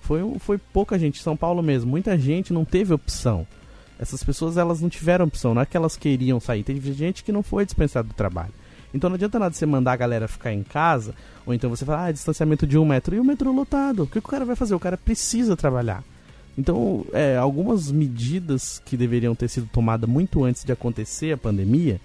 Foi, 0.01 0.21
foi 0.39 0.57
pouca 0.57 0.97
gente. 0.97 1.21
São 1.21 1.37
Paulo 1.37 1.61
mesmo, 1.61 1.89
muita 1.89 2.17
gente 2.17 2.53
não 2.53 2.65
teve 2.65 2.93
opção. 2.93 3.45
Essas 3.99 4.23
pessoas, 4.23 4.57
elas 4.57 4.81
não 4.81 4.89
tiveram 4.89 5.25
opção, 5.25 5.53
não 5.53 5.61
é 5.61 5.65
que 5.65 5.77
elas 5.77 5.95
queriam 5.95 6.39
sair. 6.39 6.63
Teve 6.63 6.91
gente 6.91 7.23
que 7.23 7.31
não 7.31 7.43
foi 7.43 7.65
dispensada 7.65 8.07
do 8.07 8.13
trabalho. 8.13 8.53
Então 8.93 9.09
não 9.09 9.15
adianta 9.15 9.39
nada 9.39 9.53
você 9.53 9.65
mandar 9.65 9.93
a 9.93 9.97
galera 9.97 10.27
ficar 10.27 10.53
em 10.53 10.63
casa, 10.63 11.13
ou 11.45 11.53
então 11.53 11.69
você 11.69 11.85
falar, 11.85 12.05
ah, 12.05 12.11
distanciamento 12.11 12.67
de 12.67 12.77
um 12.77 12.85
metro, 12.85 13.15
e 13.15 13.19
o 13.19 13.23
metrô 13.23 13.51
lotado. 13.51 14.03
O 14.03 14.07
que 14.07 14.19
o 14.19 14.21
cara 14.21 14.45
vai 14.45 14.55
fazer? 14.55 14.75
O 14.75 14.79
cara 14.79 14.97
precisa 14.97 15.55
trabalhar. 15.55 16.03
Então, 16.57 17.05
é, 17.13 17.37
algumas 17.37 17.91
medidas 17.91 18.81
que 18.85 18.97
deveriam 18.97 19.33
ter 19.33 19.47
sido 19.47 19.67
tomadas 19.71 20.09
muito 20.09 20.43
antes 20.43 20.63
de 20.63 20.71
acontecer 20.71 21.31
a 21.31 21.37
pandemia 21.37 21.99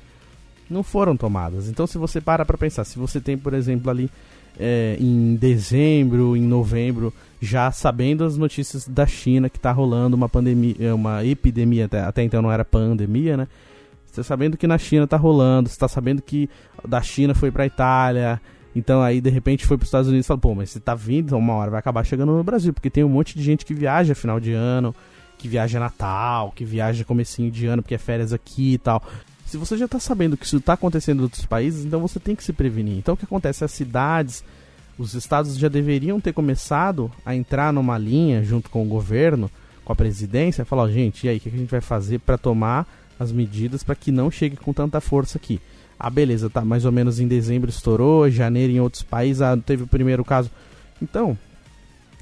não 0.70 0.82
foram 0.82 1.16
tomadas. 1.16 1.68
Então, 1.68 1.86
se 1.86 1.98
você 1.98 2.20
para 2.20 2.44
para 2.44 2.56
pensar, 2.56 2.84
se 2.84 2.98
você 2.98 3.20
tem, 3.20 3.36
por 3.36 3.54
exemplo, 3.54 3.90
ali 3.90 4.10
é, 4.58 4.96
em 5.00 5.36
dezembro, 5.36 6.36
em 6.36 6.42
novembro, 6.42 7.12
já 7.40 7.70
sabendo 7.70 8.24
as 8.24 8.36
notícias 8.36 8.86
da 8.86 9.06
China 9.06 9.48
que 9.48 9.58
está 9.58 9.70
rolando 9.72 10.16
uma 10.16 10.28
pandemia, 10.28 10.94
uma 10.94 11.24
epidemia, 11.24 11.86
até, 11.86 12.00
até 12.00 12.22
então 12.22 12.40
não 12.40 12.50
era 12.50 12.64
pandemia, 12.64 13.36
né? 13.36 13.48
Você 14.16 14.24
sabendo 14.24 14.56
que 14.56 14.66
na 14.66 14.78
China 14.78 15.06
tá 15.06 15.18
rolando, 15.18 15.68
você 15.68 15.78
tá 15.78 15.86
sabendo 15.86 16.22
que 16.22 16.48
da 16.88 17.02
China 17.02 17.34
foi 17.34 17.50
pra 17.50 17.66
Itália, 17.66 18.40
Então 18.74 19.02
aí 19.02 19.20
de 19.20 19.28
repente 19.28 19.66
foi 19.66 19.76
para 19.76 19.84
os 19.84 19.88
Estados 19.88 20.08
Unidos 20.08 20.24
e 20.24 20.28
falou, 20.28 20.40
pô, 20.40 20.54
mas 20.54 20.70
você 20.70 20.80
tá 20.80 20.94
vindo, 20.94 21.36
uma 21.36 21.52
hora 21.52 21.70
vai 21.70 21.80
acabar 21.80 22.02
chegando 22.02 22.32
no 22.32 22.42
Brasil, 22.42 22.72
porque 22.72 22.88
tem 22.88 23.04
um 23.04 23.10
monte 23.10 23.36
de 23.36 23.42
gente 23.42 23.64
que 23.64 23.74
viaja 23.74 24.14
final 24.14 24.40
de 24.40 24.52
ano, 24.52 24.94
que 25.36 25.48
viaja 25.48 25.78
Natal, 25.78 26.50
que 26.54 26.64
viaja 26.64 27.04
comecinho 27.04 27.50
de 27.50 27.66
ano 27.66 27.82
porque 27.82 27.94
é 27.94 27.98
férias 27.98 28.32
aqui 28.32 28.72
e 28.74 28.78
tal. 28.78 29.02
Se 29.44 29.58
você 29.58 29.76
já 29.76 29.86
tá 29.86 30.00
sabendo 30.00 30.34
que 30.34 30.46
isso 30.46 30.60
tá 30.62 30.72
acontecendo 30.72 31.20
em 31.20 31.22
outros 31.24 31.44
países, 31.44 31.84
então 31.84 32.00
você 32.00 32.18
tem 32.18 32.34
que 32.34 32.42
se 32.42 32.54
prevenir. 32.54 32.96
Então 32.96 33.12
o 33.12 33.16
que 33.18 33.26
acontece? 33.26 33.64
As 33.64 33.70
cidades, 33.70 34.42
os 34.98 35.12
estados 35.12 35.58
já 35.58 35.68
deveriam 35.68 36.18
ter 36.20 36.32
começado 36.32 37.12
a 37.24 37.36
entrar 37.36 37.70
numa 37.70 37.98
linha 37.98 38.42
junto 38.42 38.70
com 38.70 38.82
o 38.82 38.88
governo, 38.88 39.50
com 39.84 39.92
a 39.92 39.96
presidência, 39.96 40.64
falar, 40.64 40.88
gente, 40.88 41.26
e 41.26 41.28
aí, 41.28 41.36
o 41.36 41.40
que 41.40 41.50
a 41.50 41.52
gente 41.52 41.70
vai 41.70 41.82
fazer 41.82 42.18
para 42.18 42.38
tomar 42.38 42.86
as 43.18 43.32
medidas 43.32 43.82
para 43.82 43.94
que 43.94 44.10
não 44.10 44.30
chegue 44.30 44.56
com 44.56 44.72
tanta 44.72 45.00
força 45.00 45.38
aqui? 45.38 45.60
Ah, 45.98 46.10
beleza, 46.10 46.50
tá 46.50 46.64
mais 46.64 46.84
ou 46.84 46.92
menos 46.92 47.18
em 47.18 47.26
dezembro 47.26 47.70
estourou, 47.70 48.30
janeiro 48.30 48.72
em 48.72 48.80
outros 48.80 49.02
países 49.02 49.40
ah, 49.40 49.56
teve 49.56 49.84
o 49.84 49.86
primeiro 49.86 50.24
caso. 50.24 50.50
Então, 51.00 51.36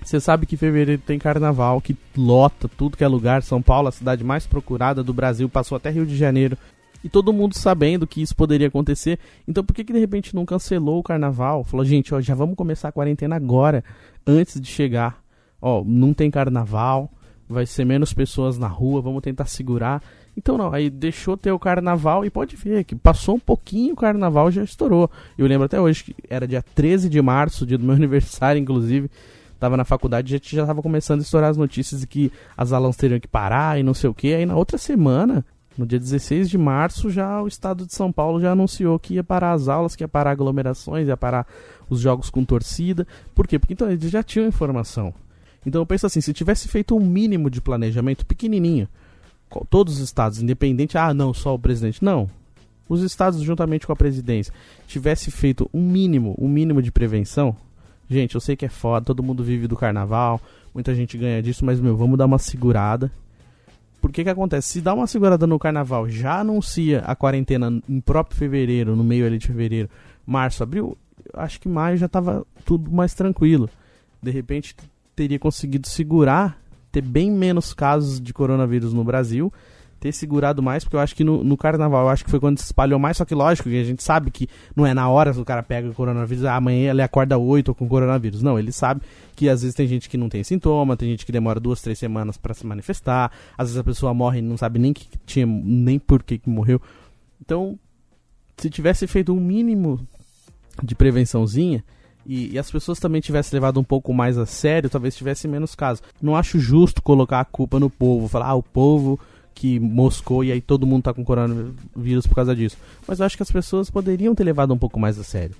você 0.04 0.20
sabe 0.20 0.46
que 0.46 0.56
fevereiro 0.56 1.00
tem 1.04 1.18
carnaval, 1.18 1.80
que 1.80 1.96
lota 2.16 2.68
tudo 2.68 2.96
que 2.96 3.02
é 3.02 3.08
lugar. 3.08 3.42
São 3.42 3.62
Paulo, 3.62 3.88
a 3.88 3.92
cidade 3.92 4.22
mais 4.22 4.46
procurada 4.46 5.02
do 5.02 5.14
Brasil, 5.14 5.48
passou 5.48 5.76
até 5.76 5.90
Rio 5.90 6.06
de 6.06 6.16
Janeiro. 6.16 6.58
E 7.02 7.08
todo 7.08 7.32
mundo 7.32 7.54
sabendo 7.54 8.06
que 8.06 8.22
isso 8.22 8.34
poderia 8.34 8.68
acontecer. 8.68 9.18
Então 9.46 9.64
por 9.64 9.74
que, 9.74 9.84
que 9.84 9.92
de 9.92 9.98
repente 9.98 10.34
não 10.34 10.46
cancelou 10.46 11.00
o 11.00 11.02
carnaval? 11.02 11.64
Falou, 11.64 11.84
gente, 11.84 12.14
ó, 12.14 12.20
já 12.20 12.34
vamos 12.34 12.54
começar 12.54 12.88
a 12.88 12.92
quarentena 12.92 13.36
agora, 13.36 13.82
antes 14.26 14.60
de 14.60 14.68
chegar. 14.68 15.22
Ó, 15.60 15.82
não 15.84 16.14
tem 16.14 16.30
carnaval, 16.30 17.10
vai 17.48 17.66
ser 17.66 17.84
menos 17.84 18.12
pessoas 18.12 18.58
na 18.58 18.68
rua, 18.68 19.00
vamos 19.02 19.22
tentar 19.22 19.46
segurar. 19.46 20.02
Então 20.36 20.58
não, 20.58 20.72
aí 20.72 20.90
deixou 20.90 21.36
ter 21.36 21.52
o 21.52 21.58
carnaval 21.58 22.24
e 22.24 22.30
pode 22.30 22.56
ver 22.56 22.84
que 22.84 22.94
passou 22.94 23.36
um 23.36 23.40
pouquinho 23.40 23.94
o 23.94 23.96
carnaval 23.96 24.50
já 24.50 24.64
estourou. 24.64 25.10
Eu 25.38 25.46
lembro 25.46 25.64
até 25.64 25.80
hoje 25.80 26.04
que 26.04 26.14
era 26.28 26.46
dia 26.46 26.62
13 26.74 27.08
de 27.08 27.22
março, 27.22 27.64
dia 27.66 27.78
do 27.78 27.84
meu 27.84 27.94
aniversário, 27.96 28.60
inclusive. 28.60 29.10
Tava 29.58 29.76
na 29.76 29.84
faculdade 29.84 30.36
já 30.36 30.38
já 30.42 30.66
tava 30.66 30.82
começando 30.82 31.20
a 31.20 31.22
estourar 31.22 31.50
as 31.50 31.56
notícias 31.56 32.00
de 32.00 32.06
que 32.06 32.32
as 32.56 32.72
aulas 32.72 32.96
teriam 32.96 33.20
que 33.20 33.28
parar 33.28 33.78
e 33.78 33.82
não 33.82 33.94
sei 33.94 34.10
o 34.10 34.14
que. 34.14 34.34
Aí 34.34 34.44
na 34.44 34.56
outra 34.56 34.76
semana, 34.76 35.44
no 35.78 35.86
dia 35.86 35.98
16 35.98 36.50
de 36.50 36.58
março, 36.58 37.08
já 37.08 37.40
o 37.40 37.46
estado 37.46 37.86
de 37.86 37.94
São 37.94 38.12
Paulo 38.12 38.40
já 38.40 38.52
anunciou 38.52 38.98
que 38.98 39.14
ia 39.14 39.24
parar 39.24 39.52
as 39.52 39.68
aulas, 39.68 39.94
que 39.94 40.02
ia 40.02 40.08
parar 40.08 40.32
aglomerações, 40.32 41.08
ia 41.08 41.16
parar 41.16 41.46
os 41.88 42.00
jogos 42.00 42.28
com 42.28 42.44
torcida. 42.44 43.06
Por 43.34 43.46
quê? 43.46 43.58
Porque 43.58 43.72
então 43.72 43.90
eles 43.90 44.10
já 44.10 44.22
tinham 44.22 44.48
informação. 44.48 45.14
Então 45.64 45.80
eu 45.80 45.86
penso 45.86 46.06
assim, 46.06 46.20
se 46.20 46.32
tivesse 46.32 46.68
feito 46.68 46.96
um 46.96 47.00
mínimo 47.00 47.48
de 47.48 47.60
planejamento 47.60 48.26
pequenininho, 48.26 48.88
todos 49.68 49.94
os 49.94 50.00
estados, 50.00 50.40
independente, 50.40 50.98
ah, 50.98 51.12
não, 51.12 51.34
só 51.34 51.54
o 51.54 51.58
presidente, 51.58 52.04
não. 52.04 52.28
Os 52.88 53.02
estados 53.02 53.40
juntamente 53.40 53.86
com 53.86 53.92
a 53.92 53.96
presidência 53.96 54.52
tivesse 54.86 55.30
feito 55.30 55.68
um 55.72 55.82
mínimo, 55.82 56.34
um 56.38 56.48
mínimo 56.48 56.82
de 56.82 56.92
prevenção, 56.92 57.56
gente, 58.08 58.34
eu 58.34 58.40
sei 58.40 58.56
que 58.56 58.66
é 58.66 58.68
foda, 58.68 59.06
todo 59.06 59.22
mundo 59.22 59.42
vive 59.42 59.66
do 59.66 59.76
carnaval, 59.76 60.40
muita 60.74 60.94
gente 60.94 61.16
ganha 61.16 61.42
disso, 61.42 61.64
mas 61.64 61.80
meu, 61.80 61.96
vamos 61.96 62.18
dar 62.18 62.26
uma 62.26 62.38
segurada. 62.38 63.10
Porque 64.00 64.22
que 64.22 64.28
acontece? 64.28 64.68
Se 64.68 64.80
dá 64.82 64.92
uma 64.92 65.06
segurada 65.06 65.46
no 65.46 65.58
carnaval, 65.58 66.08
já 66.08 66.40
anuncia 66.40 67.00
a 67.06 67.16
quarentena 67.16 67.82
em 67.88 68.00
próprio 68.00 68.36
fevereiro, 68.36 68.94
no 68.94 69.02
meio 69.02 69.26
ali 69.26 69.38
de 69.38 69.46
fevereiro, 69.46 69.88
março, 70.26 70.62
abril, 70.62 70.96
acho 71.32 71.58
que 71.58 71.68
maio 71.68 71.96
já 71.96 72.06
tava 72.06 72.46
tudo 72.66 72.90
mais 72.90 73.14
tranquilo. 73.14 73.68
De 74.22 74.30
repente 74.30 74.76
teria 75.16 75.38
conseguido 75.38 75.88
segurar, 75.88 76.60
ter 76.94 77.02
bem 77.02 77.28
menos 77.28 77.74
casos 77.74 78.20
de 78.20 78.32
coronavírus 78.32 78.92
no 78.92 79.02
Brasil, 79.02 79.52
ter 79.98 80.12
segurado 80.12 80.62
mais, 80.62 80.84
porque 80.84 80.94
eu 80.94 81.00
acho 81.00 81.16
que 81.16 81.24
no, 81.24 81.42
no 81.42 81.56
carnaval, 81.56 82.04
eu 82.04 82.08
acho 82.08 82.24
que 82.24 82.30
foi 82.30 82.38
quando 82.38 82.58
se 82.58 82.66
espalhou 82.66 83.00
mais, 83.00 83.16
só 83.16 83.24
que 83.24 83.34
lógico, 83.34 83.68
que 83.68 83.80
a 83.80 83.84
gente 83.84 84.00
sabe 84.00 84.30
que 84.30 84.48
não 84.76 84.86
é 84.86 84.94
na 84.94 85.08
hora 85.08 85.32
que 85.32 85.40
o 85.40 85.44
cara 85.44 85.60
pega 85.60 85.88
o 85.88 85.94
coronavírus, 85.94 86.44
ah, 86.44 86.54
amanhã 86.54 86.90
ele 86.90 87.02
acorda 87.02 87.36
8 87.36 87.74
com 87.74 87.88
coronavírus. 87.88 88.42
Não, 88.42 88.56
ele 88.56 88.70
sabe 88.70 89.00
que 89.34 89.48
às 89.48 89.62
vezes 89.62 89.74
tem 89.74 89.88
gente 89.88 90.08
que 90.08 90.16
não 90.16 90.28
tem 90.28 90.44
sintoma, 90.44 90.96
tem 90.96 91.10
gente 91.10 91.26
que 91.26 91.32
demora 91.32 91.58
duas, 91.58 91.80
três 91.80 91.98
semanas 91.98 92.36
para 92.36 92.54
se 92.54 92.64
manifestar, 92.64 93.32
às 93.58 93.68
vezes 93.68 93.80
a 93.80 93.82
pessoa 93.82 94.14
morre 94.14 94.38
e 94.38 94.42
não 94.42 94.56
sabe 94.56 94.78
nem 94.78 94.92
que 94.92 95.08
tinha, 95.26 95.46
nem 95.46 95.98
por 95.98 96.22
que, 96.22 96.38
que 96.38 96.48
morreu. 96.48 96.80
Então, 97.40 97.76
se 98.56 98.70
tivesse 98.70 99.06
feito 99.08 99.32
um 99.32 99.40
mínimo 99.40 99.98
de 100.80 100.94
prevençãozinha, 100.94 101.82
e, 102.26 102.52
e, 102.52 102.58
as 102.58 102.70
pessoas 102.70 102.98
também 102.98 103.20
tivessem 103.20 103.56
levado 103.56 103.78
um 103.78 103.84
pouco 103.84 104.12
mais 104.12 104.38
a 104.38 104.46
sério, 104.46 104.88
talvez 104.88 105.14
tivesse 105.14 105.46
menos 105.46 105.74
casos. 105.74 106.02
Não 106.20 106.36
acho 106.36 106.58
justo 106.58 107.02
colocar 107.02 107.40
a 107.40 107.44
culpa 107.44 107.78
no 107.78 107.90
povo, 107.90 108.28
falar, 108.28 108.46
ah, 108.46 108.54
o 108.54 108.62
povo 108.62 109.18
que 109.54 109.78
moscou 109.78 110.42
e 110.42 110.50
aí 110.50 110.60
todo 110.60 110.86
mundo 110.86 111.04
tá 111.04 111.14
com 111.14 111.24
coronavírus 111.24 112.26
por 112.26 112.34
causa 112.34 112.56
disso. 112.56 112.76
Mas 113.06 113.20
eu 113.20 113.26
acho 113.26 113.36
que 113.36 113.42
as 113.42 113.50
pessoas 113.50 113.90
poderiam 113.90 114.34
ter 114.34 114.44
levado 114.44 114.74
um 114.74 114.78
pouco 114.78 114.98
mais 114.98 115.18
a 115.18 115.24
sério. 115.24 115.54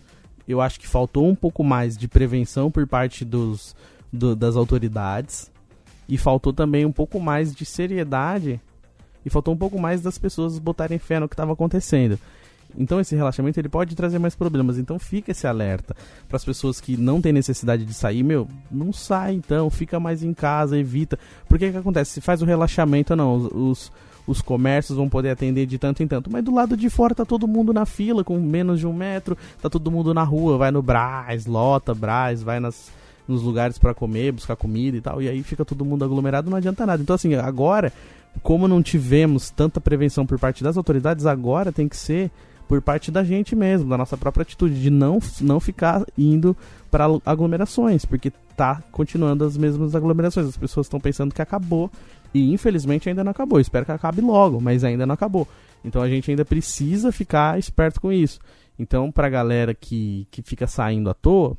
Eu 0.48 0.60
acho 0.60 0.80
que 0.80 0.86
faltou 0.86 1.28
um 1.28 1.34
pouco 1.34 1.62
mais 1.62 1.96
de 1.96 2.08
prevenção 2.08 2.70
por 2.70 2.86
parte 2.86 3.24
dos, 3.24 3.74
do, 4.12 4.34
das 4.34 4.56
autoridades 4.56 5.50
e 6.08 6.18
faltou 6.18 6.52
também 6.52 6.84
um 6.84 6.92
pouco 6.92 7.20
mais 7.20 7.54
de 7.54 7.64
seriedade 7.64 8.60
e 9.24 9.30
faltou 9.30 9.54
um 9.54 9.56
pouco 9.56 9.78
mais 9.78 10.02
das 10.02 10.18
pessoas 10.18 10.58
botarem 10.58 10.98
fé 10.98 11.18
no 11.18 11.28
que 11.28 11.34
estava 11.34 11.52
acontecendo. 11.52 12.18
Então 12.76 13.00
esse 13.00 13.14
relaxamento 13.14 13.58
ele 13.58 13.68
pode 13.68 13.94
trazer 13.94 14.18
mais 14.18 14.34
problemas. 14.34 14.78
Então 14.78 14.98
fica 14.98 15.30
esse 15.30 15.46
alerta 15.46 15.94
para 16.28 16.36
as 16.36 16.44
pessoas 16.44 16.80
que 16.80 16.96
não 16.96 17.20
têm 17.20 17.32
necessidade 17.32 17.84
de 17.84 17.94
sair, 17.94 18.22
meu, 18.22 18.48
não 18.70 18.92
sai 18.92 19.34
então, 19.34 19.70
fica 19.70 20.00
mais 20.00 20.22
em 20.22 20.32
casa, 20.32 20.78
evita. 20.78 21.18
Porque 21.48 21.70
que 21.70 21.76
acontece? 21.76 22.12
Se 22.12 22.20
faz 22.20 22.42
o 22.42 22.44
relaxamento, 22.44 23.14
não, 23.14 23.36
os, 23.36 23.92
os 24.26 24.40
comércios 24.40 24.96
vão 24.96 25.08
poder 25.08 25.30
atender 25.30 25.66
de 25.66 25.78
tanto 25.78 26.02
em 26.02 26.06
tanto. 26.06 26.30
Mas 26.30 26.44
do 26.44 26.54
lado 26.54 26.76
de 26.76 26.88
fora 26.88 27.14
tá 27.14 27.24
todo 27.24 27.46
mundo 27.46 27.72
na 27.72 27.86
fila 27.86 28.24
com 28.24 28.38
menos 28.38 28.80
de 28.80 28.86
um 28.86 28.92
metro, 28.92 29.36
tá 29.60 29.68
todo 29.68 29.90
mundo 29.90 30.14
na 30.14 30.22
rua, 30.22 30.58
vai 30.58 30.70
no 30.70 30.82
Brás, 30.82 31.46
lota 31.46 31.94
Brás, 31.94 32.42
vai 32.42 32.60
nas 32.60 32.90
nos 33.26 33.42
lugares 33.42 33.78
para 33.78 33.94
comer, 33.94 34.32
buscar 34.32 34.54
comida 34.54 34.96
e 34.98 35.00
tal, 35.00 35.22
e 35.22 35.28
aí 35.28 35.42
fica 35.42 35.64
todo 35.64 35.82
mundo 35.82 36.04
aglomerado, 36.04 36.50
não 36.50 36.58
adianta 36.58 36.84
nada. 36.84 37.02
Então 37.02 37.14
assim, 37.14 37.34
agora, 37.34 37.92
como 38.42 38.68
não 38.68 38.82
tivemos 38.82 39.50
tanta 39.50 39.80
prevenção 39.80 40.26
por 40.26 40.38
parte 40.38 40.62
das 40.62 40.76
autoridades, 40.76 41.26
agora 41.26 41.72
tem 41.72 41.88
que 41.88 41.96
ser 41.96 42.30
por 42.74 42.82
parte 42.82 43.12
da 43.12 43.22
gente 43.22 43.54
mesmo, 43.54 43.88
da 43.88 43.96
nossa 43.96 44.16
própria 44.16 44.42
atitude, 44.42 44.82
de 44.82 44.90
não, 44.90 45.20
não 45.40 45.60
ficar 45.60 46.04
indo 46.18 46.56
para 46.90 47.04
aglomerações, 47.24 48.04
porque 48.04 48.32
tá 48.56 48.82
continuando 48.90 49.44
as 49.44 49.56
mesmas 49.56 49.94
aglomerações. 49.94 50.48
As 50.48 50.56
pessoas 50.56 50.86
estão 50.86 50.98
pensando 50.98 51.32
que 51.32 51.40
acabou 51.40 51.88
e 52.34 52.52
infelizmente 52.52 53.08
ainda 53.08 53.22
não 53.22 53.30
acabou. 53.30 53.60
Espero 53.60 53.86
que 53.86 53.92
acabe 53.92 54.20
logo, 54.20 54.60
mas 54.60 54.82
ainda 54.82 55.06
não 55.06 55.14
acabou. 55.14 55.46
Então 55.84 56.02
a 56.02 56.08
gente 56.08 56.28
ainda 56.28 56.44
precisa 56.44 57.12
ficar 57.12 57.60
esperto 57.60 58.00
com 58.00 58.10
isso. 58.10 58.40
Então, 58.76 59.12
pra 59.12 59.28
galera 59.28 59.72
que, 59.72 60.26
que 60.32 60.42
fica 60.42 60.66
saindo 60.66 61.08
à 61.08 61.14
toa, 61.14 61.56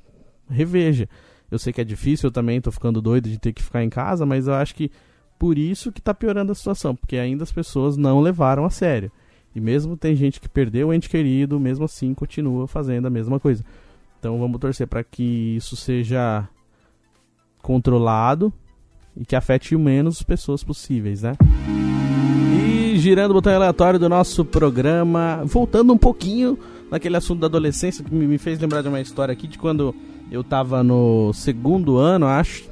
reveja. 0.49 1.08
Eu 1.49 1.58
sei 1.58 1.71
que 1.71 1.80
é 1.80 1.86
difícil, 1.86 2.28
eu 2.28 2.32
também 2.34 2.60
tô 2.60 2.73
ficando 2.73 3.01
doido 3.01 3.30
de 3.30 3.39
ter 3.39 3.54
que 3.54 3.63
ficar 3.63 3.82
em 3.82 3.89
casa, 3.89 4.25
mas 4.25 4.47
eu 4.47 4.54
acho 4.54 4.75
que 4.75 4.91
por 5.39 5.58
isso 5.58 5.93
que 5.93 6.01
tá 6.01 6.13
piorando 6.13 6.51
a 6.51 6.56
situação, 6.56 6.93
porque 6.93 7.15
ainda 7.15 7.43
as 7.43 7.54
pessoas 7.54 7.95
não 7.95 8.19
levaram 8.19 8.65
a 8.65 8.69
sério. 8.69 9.10
E 9.55 9.61
mesmo 9.61 9.95
tem 9.95 10.15
gente 10.15 10.41
que 10.41 10.49
perdeu 10.49 10.89
o 10.89 10.93
ente 10.93 11.09
querido, 11.09 11.57
mesmo 11.59 11.85
assim 11.85 12.13
continua 12.13 12.67
fazendo 12.67 13.05
a 13.05 13.09
mesma 13.09 13.39
coisa. 13.39 13.63
Então 14.19 14.37
vamos 14.37 14.59
torcer 14.59 14.85
para 14.85 15.03
que 15.03 15.55
isso 15.55 15.77
seja 15.77 16.47
controlado 17.61 18.51
e 19.15 19.23
que 19.23 19.35
afete 19.35 19.75
o 19.75 19.79
menos 19.79 20.21
pessoas 20.21 20.63
possíveis, 20.63 21.21
né? 21.21 21.33
E 22.53 22.97
girando 22.97 23.31
o 23.31 23.35
botão 23.35 23.55
aleatório 23.55 23.97
do 23.97 24.09
nosso 24.09 24.43
programa, 24.43 25.41
voltando 25.45 25.93
um 25.93 25.97
pouquinho 25.97 26.59
naquele 26.91 27.15
assunto 27.15 27.39
da 27.39 27.47
adolescência 27.47 28.03
que 28.03 28.13
me 28.13 28.37
fez 28.37 28.59
lembrar 28.59 28.81
de 28.81 28.89
uma 28.89 28.99
história 28.99 29.31
aqui 29.31 29.47
de 29.47 29.57
quando 29.57 29.95
eu 30.29 30.43
tava 30.43 30.83
no 30.83 31.31
segundo 31.33 31.97
ano, 31.97 32.25
acho, 32.25 32.69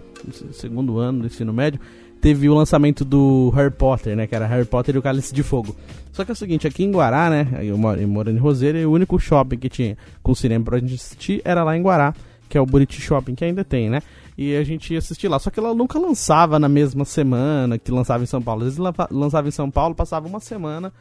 segundo 0.51 0.97
ano 0.97 1.21
do 1.21 1.27
ensino 1.27 1.53
médio, 1.53 1.79
teve 2.23 2.47
o 2.47 2.53
lançamento 2.53 3.03
do 3.03 3.49
Harry 3.53 3.69
Potter, 3.69 4.15
né? 4.15 4.25
Que 4.25 4.33
era 4.33 4.47
Harry 4.47 4.63
Potter 4.63 4.95
e 4.95 4.97
o 4.97 5.01
Cálice 5.01 5.33
de 5.33 5.43
Fogo. 5.43 5.75
Só 6.13 6.23
que 6.23 6.31
é 6.31 6.33
o 6.33 6.35
seguinte, 6.35 6.65
aqui 6.65 6.81
em 6.81 6.89
Guará, 6.89 7.29
né? 7.29 7.59
Eu 7.61 7.77
moro, 7.77 7.99
eu 7.99 8.07
moro 8.07 8.31
em 8.31 8.37
Roseira 8.37 8.79
e 8.79 8.85
o 8.85 8.91
único 8.93 9.19
shopping 9.19 9.57
que 9.57 9.67
tinha 9.67 9.97
com 10.23 10.33
cinema 10.33 10.63
pra 10.63 10.79
gente 10.79 10.93
assistir 10.93 11.41
era 11.43 11.65
lá 11.65 11.75
em 11.75 11.81
Guará, 11.81 12.15
que 12.47 12.57
é 12.57 12.61
o 12.61 12.65
Buriti 12.65 13.01
Shopping, 13.01 13.35
que 13.35 13.43
ainda 13.43 13.65
tem, 13.65 13.89
né? 13.89 14.01
E 14.37 14.55
a 14.55 14.63
gente 14.63 14.93
ia 14.93 14.99
assistir 14.99 15.27
lá. 15.27 15.37
Só 15.37 15.49
que 15.49 15.59
ela 15.59 15.75
nunca 15.75 15.99
lançava 15.99 16.57
na 16.57 16.69
mesma 16.69 17.03
semana 17.03 17.77
que 17.77 17.91
lançava 17.91 18.23
em 18.23 18.27
São 18.27 18.41
Paulo. 18.41 18.61
Às 18.61 18.77
vezes 18.77 18.93
lançava 19.11 19.49
em 19.49 19.51
São 19.51 19.69
Paulo, 19.69 19.93
passava 19.93 20.25
uma 20.25 20.39
semana 20.39 20.93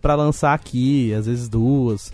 para 0.00 0.14
lançar 0.14 0.54
aqui, 0.54 1.12
às 1.12 1.26
vezes 1.26 1.50
duas. 1.50 2.10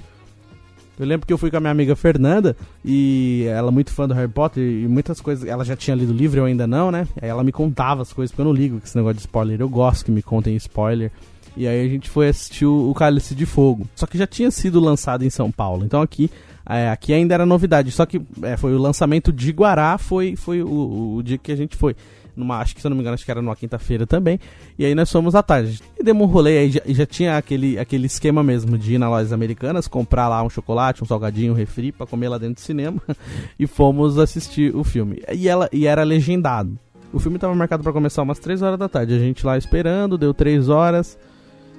Eu 0.98 1.06
lembro 1.06 1.26
que 1.26 1.32
eu 1.32 1.38
fui 1.38 1.50
com 1.50 1.56
a 1.56 1.60
minha 1.60 1.70
amiga 1.70 1.94
Fernanda 1.94 2.56
e 2.84 3.44
ela 3.48 3.68
é 3.68 3.70
muito 3.70 3.92
fã 3.92 4.08
do 4.08 4.14
Harry 4.14 4.30
Potter 4.30 4.62
e 4.62 4.88
muitas 4.88 5.20
coisas. 5.20 5.48
Ela 5.48 5.64
já 5.64 5.76
tinha 5.76 5.94
lido 5.94 6.12
o 6.12 6.16
livro, 6.16 6.40
eu 6.40 6.44
ainda 6.44 6.66
não, 6.66 6.90
né? 6.90 7.06
Aí 7.20 7.28
ela 7.28 7.44
me 7.44 7.52
contava 7.52 8.02
as 8.02 8.12
coisas, 8.12 8.32
porque 8.32 8.40
eu 8.40 8.46
não 8.46 8.52
ligo 8.52 8.80
com 8.80 8.86
esse 8.86 8.96
negócio 8.96 9.16
de 9.16 9.20
spoiler. 9.20 9.60
Eu 9.60 9.68
gosto 9.68 10.04
que 10.04 10.10
me 10.10 10.22
contem 10.22 10.56
spoiler. 10.56 11.10
E 11.56 11.66
aí 11.66 11.86
a 11.86 11.88
gente 11.88 12.08
foi 12.08 12.28
assistir 12.28 12.66
o 12.66 12.92
Cálice 12.94 13.34
de 13.34 13.46
Fogo. 13.46 13.88
Só 13.94 14.06
que 14.06 14.18
já 14.18 14.26
tinha 14.26 14.50
sido 14.50 14.80
lançado 14.80 15.24
em 15.24 15.30
São 15.30 15.50
Paulo. 15.50 15.84
Então 15.84 16.02
aqui 16.02 16.30
É, 16.68 16.90
aqui 16.90 17.14
ainda 17.14 17.32
era 17.32 17.46
novidade, 17.46 17.90
só 17.90 18.04
que 18.04 18.20
é, 18.42 18.56
foi 18.56 18.74
o 18.74 18.78
lançamento 18.78 19.32
de 19.32 19.50
Guará, 19.52 19.96
foi, 19.96 20.36
foi 20.36 20.62
o, 20.62 21.16
o, 21.16 21.22
dia 21.22 21.38
que 21.38 21.50
a 21.50 21.56
gente 21.56 21.74
foi. 21.76 21.96
Numa, 22.36 22.58
acho 22.58 22.74
que 22.74 22.80
se 22.80 22.86
eu 22.86 22.90
não 22.90 22.96
me 22.96 23.00
engano, 23.00 23.14
acho 23.14 23.24
que 23.24 23.30
era 23.30 23.40
numa 23.40 23.56
quinta-feira 23.56 24.06
também. 24.06 24.38
E 24.78 24.84
aí 24.84 24.94
nós 24.94 25.10
fomos 25.10 25.34
à 25.34 25.42
tarde. 25.42 25.82
E 25.98 26.04
demos 26.04 26.28
um 26.28 26.30
rolê 26.30 26.58
aí, 26.58 26.70
já, 26.70 26.80
já, 26.86 27.06
tinha 27.06 27.36
aquele, 27.36 27.78
aquele 27.78 28.06
esquema 28.06 28.44
mesmo 28.44 28.78
de 28.78 28.94
ir 28.94 28.98
nas 28.98 29.08
lojas 29.08 29.32
americanas, 29.32 29.88
comprar 29.88 30.28
lá 30.28 30.42
um 30.42 30.50
chocolate, 30.50 31.02
um 31.02 31.06
salgadinho, 31.06 31.52
um 31.52 31.56
refri 31.56 31.90
pra 31.90 32.06
comer 32.06 32.28
lá 32.28 32.38
dentro 32.38 32.56
do 32.56 32.60
cinema. 32.60 33.00
e 33.58 33.66
fomos 33.66 34.18
assistir 34.18 34.76
o 34.76 34.84
filme. 34.84 35.22
E, 35.34 35.48
ela, 35.48 35.68
e 35.72 35.86
era 35.86 36.04
legendado. 36.04 36.78
O 37.12 37.18
filme 37.18 37.38
estava 37.38 37.54
marcado 37.54 37.82
para 37.82 37.92
começar 37.92 38.22
umas 38.22 38.38
3 38.38 38.60
horas 38.60 38.78
da 38.78 38.88
tarde. 38.88 39.14
A 39.14 39.18
gente 39.18 39.44
lá 39.44 39.56
esperando, 39.56 40.18
deu 40.18 40.34
3 40.34 40.68
horas, 40.68 41.18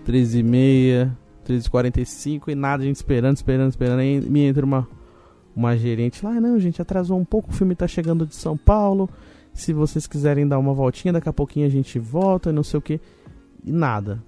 3 0.04 0.36
e 0.36 0.44
meia, 0.44 1.16
3h45 1.50 2.50
e 2.50 2.56
nada, 2.56 2.84
a 2.84 2.86
gente 2.86 2.98
esperando, 2.98 3.36
esperando, 3.36 3.70
esperando. 3.70 4.00
Aí 4.00 4.22
me 4.22 4.42
entra 4.42 4.66
uma, 4.66 4.88
uma 5.56 5.76
gerente 5.76 6.24
lá, 6.24 6.40
não, 6.40 6.60
gente, 6.60 6.82
atrasou 6.82 7.18
um 7.18 7.26
pouco, 7.26 7.50
o 7.50 7.54
filme 7.54 7.76
tá 7.76 7.88
chegando 7.88 8.26
de 8.26 8.36
São 8.36 8.56
Paulo. 8.56 9.10
Se 9.54 9.74
vocês 9.74 10.06
quiserem 10.06 10.48
dar 10.48 10.60
uma 10.60 10.74
voltinha, 10.74 11.12
daqui 11.12 11.28
a 11.28 11.34
pouquinho 11.34 11.66
a 11.66 11.70
gente 11.70 11.98
volta, 11.98 12.52
não 12.52 12.64
sei 12.64 12.78
o 12.78 12.82
que. 12.82 13.00
E 13.66 13.72
nada. 13.72 14.24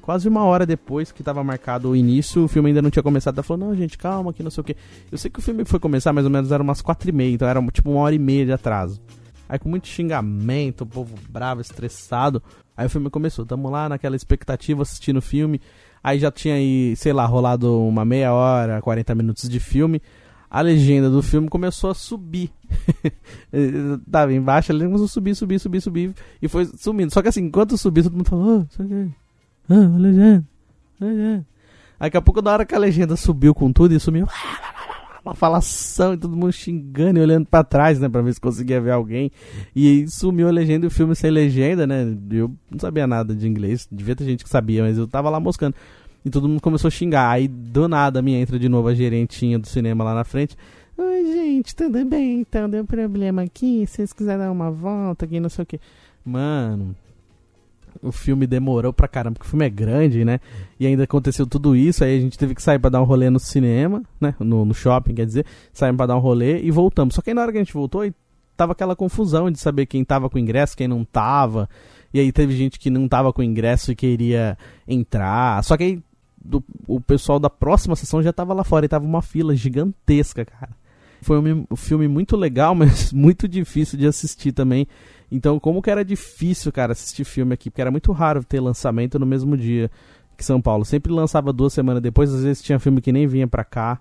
Quase 0.00 0.28
uma 0.28 0.44
hora 0.44 0.66
depois 0.66 1.12
que 1.12 1.22
tava 1.22 1.44
marcado 1.44 1.90
o 1.90 1.96
início, 1.96 2.44
o 2.44 2.48
filme 2.48 2.70
ainda 2.70 2.82
não 2.82 2.90
tinha 2.90 3.02
começado. 3.02 3.36
Ela 3.36 3.42
falou, 3.42 3.68
não, 3.68 3.76
gente, 3.76 3.98
calma, 3.98 4.32
que 4.32 4.42
não 4.42 4.50
sei 4.50 4.60
o 4.60 4.64
que. 4.64 4.76
Eu 5.10 5.18
sei 5.18 5.30
que 5.30 5.38
o 5.38 5.42
filme 5.42 5.64
foi 5.64 5.78
começar 5.78 6.12
mais 6.12 6.24
ou 6.24 6.30
menos, 6.30 6.50
era 6.50 6.62
umas 6.62 6.80
quatro 6.80 7.08
e 7.08 7.12
meia, 7.12 7.32
então 7.34 7.46
era 7.46 7.62
tipo 7.70 7.90
uma 7.90 8.00
hora 8.00 8.14
e 8.14 8.18
meia 8.18 8.44
de 8.44 8.52
atraso. 8.52 9.00
Aí 9.48 9.58
com 9.58 9.68
muito 9.68 9.86
xingamento, 9.86 10.80
o 10.82 10.86
povo 10.86 11.14
bravo, 11.28 11.60
estressado. 11.60 12.42
Aí 12.76 12.86
o 12.86 12.90
filme 12.90 13.10
começou. 13.10 13.44
Tamo 13.44 13.68
lá 13.68 13.88
naquela 13.88 14.16
expectativa 14.16 14.82
assistindo 14.82 15.18
o 15.18 15.22
filme. 15.22 15.60
Aí 16.02 16.18
já 16.18 16.30
tinha 16.30 16.54
aí, 16.54 16.96
sei 16.96 17.12
lá, 17.12 17.24
rolado 17.24 17.80
uma 17.80 18.04
meia 18.04 18.32
hora, 18.32 18.82
40 18.82 19.14
minutos 19.14 19.48
de 19.48 19.60
filme. 19.60 20.02
A 20.50 20.60
legenda 20.60 21.08
do 21.08 21.22
filme 21.22 21.48
começou 21.48 21.90
a 21.90 21.94
subir. 21.94 22.50
Tava 24.10 24.34
embaixo, 24.34 24.72
ele 24.72 24.84
começou 24.84 25.06
a 25.06 25.08
subir, 25.08 25.34
subir, 25.34 25.58
subir, 25.58 25.80
subir. 25.80 26.14
E 26.42 26.48
foi 26.48 26.66
sumindo. 26.76 27.12
Só 27.12 27.22
que 27.22 27.28
assim, 27.28 27.44
enquanto 27.44 27.78
subia, 27.78 28.02
todo 28.02 28.16
mundo 28.16 28.28
falou: 28.28 28.66
oh. 28.78 29.12
Oh, 29.70 29.96
legenda, 29.98 30.44
legenda. 31.00 31.46
Daqui 31.98 32.16
a 32.16 32.20
pouco, 32.20 32.42
na 32.42 32.52
hora 32.52 32.66
que 32.66 32.74
a 32.74 32.78
legenda 32.78 33.16
subiu 33.16 33.54
com 33.54 33.72
tudo 33.72 33.94
e 33.94 34.00
sumiu. 34.00 34.26
Uma 35.24 35.34
falação 35.34 36.14
e 36.14 36.16
todo 36.16 36.36
mundo 36.36 36.52
xingando 36.52 37.18
e 37.18 37.22
olhando 37.22 37.46
para 37.46 37.62
trás, 37.62 38.00
né? 38.00 38.08
Pra 38.08 38.22
ver 38.22 38.34
se 38.34 38.40
conseguia 38.40 38.80
ver 38.80 38.90
alguém. 38.90 39.30
E 39.74 40.04
sumiu 40.08 40.48
a 40.48 40.50
legenda 40.50 40.84
e 40.84 40.88
o 40.88 40.90
filme 40.90 41.14
sem 41.14 41.30
legenda, 41.30 41.86
né? 41.86 42.16
Eu 42.30 42.52
não 42.68 42.78
sabia 42.78 43.06
nada 43.06 43.34
de 43.34 43.46
inglês. 43.46 43.86
Devia 43.90 44.16
ter 44.16 44.24
gente 44.24 44.42
que 44.42 44.50
sabia, 44.50 44.82
mas 44.82 44.98
eu 44.98 45.06
tava 45.06 45.30
lá 45.30 45.38
moscando. 45.38 45.76
E 46.24 46.30
todo 46.30 46.48
mundo 46.48 46.60
começou 46.60 46.88
a 46.88 46.90
xingar. 46.90 47.30
Aí 47.30 47.46
do 47.46 47.86
nada 47.86 48.20
minha 48.20 48.40
entra 48.40 48.58
de 48.58 48.68
novo 48.68 48.88
a 48.88 48.94
gerentinha 48.94 49.58
do 49.58 49.66
cinema 49.68 50.02
lá 50.02 50.14
na 50.14 50.24
frente. 50.24 50.56
Oi, 50.98 51.24
gente, 51.24 51.74
tudo 51.74 52.04
bem? 52.04 52.40
Então 52.40 52.68
deu 52.68 52.84
problema 52.84 53.42
aqui. 53.42 53.86
Se 53.86 53.96
vocês 53.96 54.12
quiserem 54.12 54.40
dar 54.40 54.50
uma 54.50 54.70
volta 54.70 55.24
aqui, 55.24 55.38
não 55.38 55.48
sei 55.48 55.62
o 55.62 55.66
que. 55.66 55.80
Mano, 56.24 56.94
o 58.02 58.10
filme 58.10 58.46
demorou 58.46 58.92
pra 58.92 59.06
caramba, 59.06 59.34
porque 59.34 59.46
o 59.46 59.50
filme 59.50 59.64
é 59.64 59.70
grande, 59.70 60.24
né? 60.24 60.40
E 60.78 60.86
ainda 60.86 61.04
aconteceu 61.04 61.46
tudo 61.46 61.76
isso, 61.76 62.02
aí 62.02 62.18
a 62.18 62.20
gente 62.20 62.36
teve 62.36 62.54
que 62.54 62.62
sair 62.62 62.78
pra 62.78 62.90
dar 62.90 63.00
um 63.00 63.04
rolê 63.04 63.30
no 63.30 63.38
cinema, 63.38 64.02
né? 64.20 64.34
No, 64.40 64.64
no 64.64 64.74
shopping, 64.74 65.14
quer 65.14 65.26
dizer, 65.26 65.46
saímos 65.72 65.96
pra 65.96 66.06
dar 66.06 66.16
um 66.16 66.20
rolê 66.20 66.60
e 66.60 66.70
voltamos. 66.70 67.14
Só 67.14 67.22
que 67.22 67.30
aí 67.30 67.34
na 67.34 67.42
hora 67.42 67.52
que 67.52 67.58
a 67.58 67.60
gente 67.60 67.72
voltou, 67.72 68.04
tava 68.56 68.72
aquela 68.72 68.96
confusão 68.96 69.50
de 69.50 69.58
saber 69.58 69.86
quem 69.86 70.04
tava 70.04 70.28
com 70.28 70.38
ingresso, 70.38 70.76
quem 70.76 70.88
não 70.88 71.04
tava. 71.04 71.68
E 72.12 72.20
aí 72.20 72.32
teve 72.32 72.54
gente 72.56 72.78
que 72.78 72.90
não 72.90 73.08
tava 73.08 73.32
com 73.32 73.42
ingresso 73.42 73.92
e 73.92 73.96
queria 73.96 74.58
entrar. 74.86 75.62
Só 75.64 75.76
que 75.76 75.84
aí 75.84 76.02
do, 76.44 76.62
o 76.86 77.00
pessoal 77.00 77.38
da 77.38 77.48
próxima 77.48 77.96
sessão 77.96 78.22
já 78.22 78.32
tava 78.32 78.52
lá 78.52 78.64
fora 78.64 78.84
e 78.84 78.88
tava 78.88 79.04
uma 79.04 79.22
fila 79.22 79.54
gigantesca, 79.54 80.44
cara. 80.44 80.76
Foi 81.22 81.38
um, 81.38 81.64
um 81.70 81.76
filme 81.76 82.08
muito 82.08 82.36
legal, 82.36 82.74
mas 82.76 83.12
muito 83.12 83.46
difícil 83.46 83.98
de 83.98 84.06
assistir 84.06 84.52
também. 84.52 84.86
Então, 85.34 85.58
como 85.58 85.80
que 85.80 85.90
era 85.90 86.04
difícil, 86.04 86.70
cara, 86.70 86.92
assistir 86.92 87.24
filme 87.24 87.54
aqui, 87.54 87.70
porque 87.70 87.80
era 87.80 87.90
muito 87.90 88.12
raro 88.12 88.44
ter 88.44 88.60
lançamento 88.60 89.18
no 89.18 89.24
mesmo 89.24 89.56
dia 89.56 89.90
que 90.36 90.44
São 90.44 90.60
Paulo. 90.60 90.84
Sempre 90.84 91.10
lançava 91.10 91.54
duas 91.54 91.72
semanas 91.72 92.02
depois, 92.02 92.32
às 92.34 92.42
vezes 92.42 92.62
tinha 92.62 92.78
filme 92.78 93.00
que 93.00 93.10
nem 93.10 93.26
vinha 93.26 93.48
pra 93.48 93.64
cá. 93.64 93.98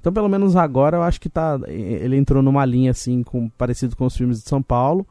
Então, 0.00 0.12
pelo 0.12 0.28
menos 0.28 0.56
agora, 0.56 0.96
eu 0.96 1.02
acho 1.04 1.20
que 1.20 1.28
tá. 1.28 1.60
Ele 1.68 2.16
entrou 2.16 2.42
numa 2.42 2.64
linha 2.64 2.90
assim, 2.90 3.22
com, 3.22 3.48
parecido 3.50 3.94
com 3.94 4.04
os 4.04 4.16
filmes 4.16 4.42
de 4.42 4.48
São 4.48 4.60
Paulo. 4.60 5.06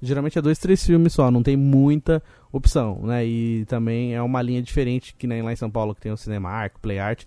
Geralmente 0.00 0.38
é 0.38 0.42
dois, 0.42 0.58
três 0.58 0.84
filmes 0.84 1.12
só, 1.12 1.30
não 1.30 1.42
tem 1.42 1.56
muita 1.56 2.22
opção, 2.50 3.00
né? 3.02 3.26
E 3.26 3.66
também 3.66 4.14
é 4.14 4.22
uma 4.22 4.40
linha 4.40 4.62
diferente 4.62 5.14
que 5.18 5.26
nem 5.26 5.42
lá 5.42 5.52
em 5.52 5.56
São 5.56 5.70
Paulo, 5.70 5.94
que 5.94 6.00
tem 6.00 6.12
o 6.12 6.16
Cinemark, 6.16 6.78
Play 6.80 6.98
Art. 6.98 7.24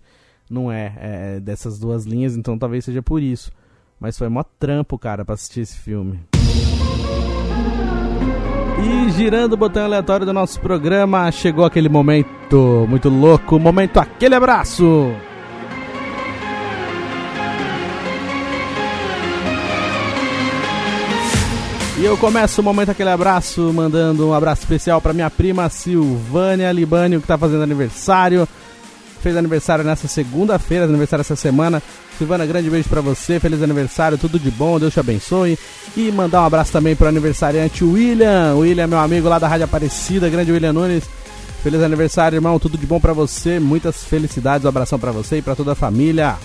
Não 0.49 0.71
é, 0.71 0.93
é 0.99 1.39
dessas 1.39 1.77
duas 1.77 2.05
linhas, 2.05 2.35
então 2.35 2.57
talvez 2.57 2.85
seja 2.85 3.03
por 3.03 3.21
isso. 3.21 3.51
Mas 3.99 4.17
foi 4.17 4.29
mó 4.29 4.43
trampo, 4.43 4.97
cara, 4.97 5.23
pra 5.23 5.35
assistir 5.35 5.61
esse 5.61 5.77
filme. 5.77 6.19
Girando 9.09 9.53
o 9.53 9.57
botão 9.57 9.85
aleatório 9.85 10.25
do 10.25 10.33
nosso 10.33 10.59
programa, 10.59 11.31
chegou 11.31 11.65
aquele 11.65 11.89
momento 11.89 12.85
muito 12.87 13.09
louco, 13.09 13.57
momento 13.57 13.99
aquele 13.99 14.35
abraço. 14.35 15.11
E 21.97 22.05
eu 22.05 22.15
começo 22.17 22.61
o 22.61 22.63
momento 22.63 22.89
aquele 22.89 23.09
abraço, 23.09 23.73
mandando 23.73 24.27
um 24.27 24.33
abraço 24.33 24.61
especial 24.61 25.01
para 25.01 25.13
minha 25.13 25.31
prima 25.31 25.67
Silvânia 25.69 26.71
Libânio, 26.71 27.19
que 27.19 27.25
está 27.25 27.37
fazendo 27.37 27.63
aniversário. 27.63 28.47
Fez 29.21 29.35
aniversário 29.35 29.83
nessa 29.83 30.07
segunda-feira, 30.07 30.85
aniversário 30.85 31.21
essa 31.21 31.35
semana. 31.35 31.81
Silvana, 32.17 32.47
grande 32.47 32.67
beijo 32.67 32.89
para 32.89 32.99
você, 32.99 33.39
feliz 33.39 33.61
aniversário, 33.61 34.17
tudo 34.17 34.39
de 34.39 34.49
bom, 34.49 34.79
Deus 34.79 34.93
te 34.93 34.99
abençoe. 34.99 35.57
E 35.95 36.11
mandar 36.11 36.41
um 36.41 36.45
abraço 36.45 36.71
também 36.71 36.95
pro 36.95 37.07
aniversariante 37.07 37.83
William. 37.83 38.55
William, 38.55 38.87
meu 38.87 38.97
amigo 38.97 39.29
lá 39.29 39.37
da 39.37 39.47
Rádio 39.47 39.65
Aparecida, 39.65 40.27
grande 40.27 40.51
William 40.51 40.73
Nunes. 40.73 41.03
Feliz 41.61 41.81
aniversário, 41.81 42.37
irmão, 42.37 42.57
tudo 42.57 42.77
de 42.77 42.87
bom 42.87 42.99
para 42.99 43.13
você, 43.13 43.59
muitas 43.59 44.03
felicidades, 44.03 44.65
um 44.65 44.69
abração 44.69 44.97
para 44.97 45.11
você 45.11 45.37
e 45.37 45.41
para 45.41 45.55
toda 45.55 45.73
a 45.73 45.75
família. 45.75 46.35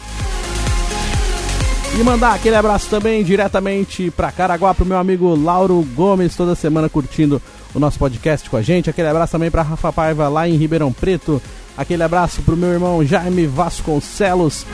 E 1.98 2.02
mandar 2.02 2.34
aquele 2.34 2.56
abraço 2.56 2.88
também 2.88 3.22
diretamente 3.22 4.10
para 4.10 4.32
Caraguá 4.32 4.74
pro 4.74 4.84
meu 4.84 4.98
amigo 4.98 5.34
Lauro 5.34 5.86
Gomes, 5.94 6.36
toda 6.36 6.54
semana 6.54 6.88
curtindo 6.88 7.40
o 7.74 7.78
nosso 7.78 7.98
podcast 7.98 8.48
com 8.48 8.56
a 8.56 8.62
gente. 8.62 8.90
Aquele 8.90 9.08
abraço 9.08 9.32
também 9.32 9.50
para 9.50 9.62
Rafa 9.62 9.92
Paiva 9.92 10.28
lá 10.28 10.48
em 10.48 10.56
Ribeirão 10.56 10.92
Preto. 10.92 11.40
Aquele 11.76 12.02
abraço 12.02 12.42
pro 12.42 12.56
meu 12.56 12.70
irmão 12.70 13.04
Jaime 13.04 13.46
Vasconcelos. 13.46 14.66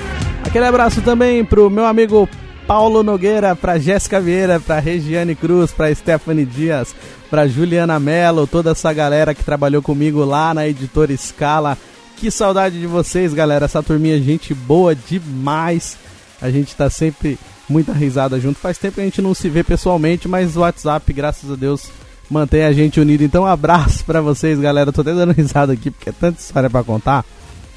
Aquele 0.49 0.65
abraço 0.65 1.03
também 1.03 1.45
pro 1.45 1.69
meu 1.69 1.85
amigo 1.85 2.27
Paulo 2.67 3.03
Nogueira, 3.03 3.55
pra 3.55 3.79
Jéssica 3.79 4.19
Vieira, 4.19 4.59
pra 4.59 4.79
Regiane 4.79 5.35
Cruz, 5.35 5.73
pra 5.73 5.95
Stephanie 5.95 6.47
Dias, 6.47 6.95
pra 7.29 7.47
Juliana 7.47 8.01
Mello, 8.01 8.47
toda 8.47 8.71
essa 8.71 8.91
galera 8.95 9.35
que 9.35 9.45
trabalhou 9.45 9.83
comigo 9.83 10.25
lá 10.25 10.55
na 10.55 10.67
editora 10.67 11.15
Scala. 11.15 11.77
Que 12.17 12.31
saudade 12.31 12.81
de 12.81 12.87
vocês, 12.87 13.35
galera. 13.35 13.67
Essa 13.67 13.83
turminha 13.83 14.17
é 14.17 14.21
gente 14.21 14.55
boa 14.55 14.95
demais. 14.95 15.99
A 16.41 16.49
gente 16.49 16.75
tá 16.75 16.89
sempre 16.89 17.39
muita 17.69 17.93
risada 17.93 18.41
junto. 18.41 18.59
Faz 18.59 18.79
tempo 18.79 18.95
que 18.95 19.03
a 19.03 19.05
gente 19.05 19.21
não 19.21 19.35
se 19.35 19.51
vê 19.51 19.63
pessoalmente, 19.63 20.27
mas 20.27 20.57
o 20.57 20.61
WhatsApp, 20.61 21.13
graças 21.13 21.53
a 21.53 21.57
Deus, 21.57 21.91
mantém 22.31 22.65
a 22.65 22.73
gente 22.73 22.99
unido. 22.99 23.23
Então, 23.23 23.43
um 23.43 23.47
abraço 23.47 24.03
para 24.03 24.23
vocês, 24.23 24.59
galera. 24.59 24.91
tô 24.93 25.03
até 25.03 25.13
dando 25.13 25.35
risada 25.35 25.75
aqui 25.75 25.91
porque 25.91 26.09
é 26.09 26.13
tanta 26.19 26.41
história 26.41 26.71
para 26.71 26.83
contar. 26.83 27.23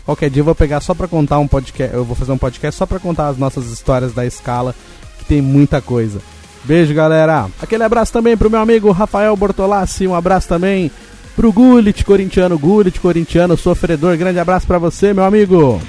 Qualquer 0.06 0.30
dia 0.30 0.42
eu 0.42 0.46
vou 0.46 0.56
pegar 0.56 0.82
só 0.82 0.94
para 0.94 1.08
contar 1.08 1.40
um 1.40 1.48
podcast, 1.48 1.96
eu 1.96 2.04
vou 2.04 2.16
fazer 2.16 2.32
um 2.32 2.38
podcast 2.38 2.78
só 2.78 2.86
para 2.86 3.00
contar 3.00 3.28
as 3.28 3.38
nossas 3.38 3.68
histórias 3.68 4.14
da 4.14 4.26
escala, 4.26 4.76
que 5.20 5.26
tem 5.26 5.42
muita 5.42 5.82
coisa. 5.82 6.20
Beijo, 6.64 6.94
galera. 6.94 7.48
Aquele 7.62 7.84
abraço 7.84 8.14
também 8.14 8.38
pro 8.38 8.50
meu 8.50 8.60
amigo 8.60 8.92
Rafael 8.92 9.36
Bortolassi, 9.36 10.08
um 10.08 10.16
abraço 10.16 10.48
também 10.48 10.92
pro 11.36 11.52
Gulit 11.52 12.04
corintiano, 12.04 12.58
Gulit 12.58 13.00
corintiano, 13.00 13.58
sofredor. 13.58 14.18
Grande 14.18 14.40
abraço 14.40 14.68
para 14.68 14.78
você, 14.78 15.14
meu 15.14 15.24
amigo. 15.24 15.82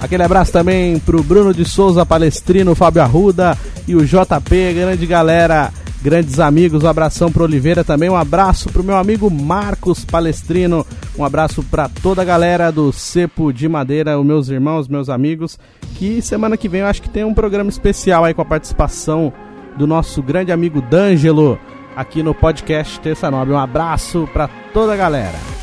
Aquele 0.00 0.22
abraço 0.22 0.52
também 0.52 0.98
pro 0.98 1.22
Bruno 1.22 1.54
de 1.54 1.64
Souza 1.64 2.04
Palestrino, 2.04 2.74
Fábio 2.74 3.02
Arruda 3.02 3.56
e 3.86 3.94
o 3.94 4.04
JP, 4.04 4.74
grande 4.74 5.06
galera 5.06 5.72
grandes 6.02 6.40
amigos. 6.40 6.82
Um 6.82 6.88
abração 6.88 7.30
para 7.30 7.44
Oliveira 7.44 7.84
também. 7.84 8.10
Um 8.10 8.16
abraço 8.16 8.68
para 8.70 8.82
o 8.82 8.84
meu 8.84 8.96
amigo 8.96 9.30
Marcos 9.30 10.04
Palestrino. 10.04 10.84
Um 11.16 11.24
abraço 11.24 11.62
para 11.62 11.88
toda 11.88 12.22
a 12.22 12.24
galera 12.24 12.70
do 12.72 12.92
Cepo 12.92 13.52
de 13.52 13.68
Madeira, 13.68 14.18
os 14.18 14.26
meus 14.26 14.48
irmãos, 14.48 14.88
meus 14.88 15.08
amigos. 15.08 15.58
Que 15.94 16.20
semana 16.20 16.56
que 16.56 16.68
vem 16.68 16.80
eu 16.80 16.86
acho 16.86 17.02
que 17.02 17.10
tem 17.10 17.24
um 17.24 17.34
programa 17.34 17.70
especial 17.70 18.24
aí 18.24 18.34
com 18.34 18.42
a 18.42 18.46
participação 18.46 19.32
do 19.78 19.86
nosso 19.86 20.22
grande 20.22 20.52
amigo 20.52 20.82
D'Angelo 20.82 21.58
aqui 21.96 22.22
no 22.22 22.34
podcast 22.34 22.98
Terça 23.00 23.30
Nobre. 23.30 23.54
Um 23.54 23.58
abraço 23.58 24.28
para 24.32 24.48
toda 24.72 24.94
a 24.94 24.96
galera. 24.96 25.61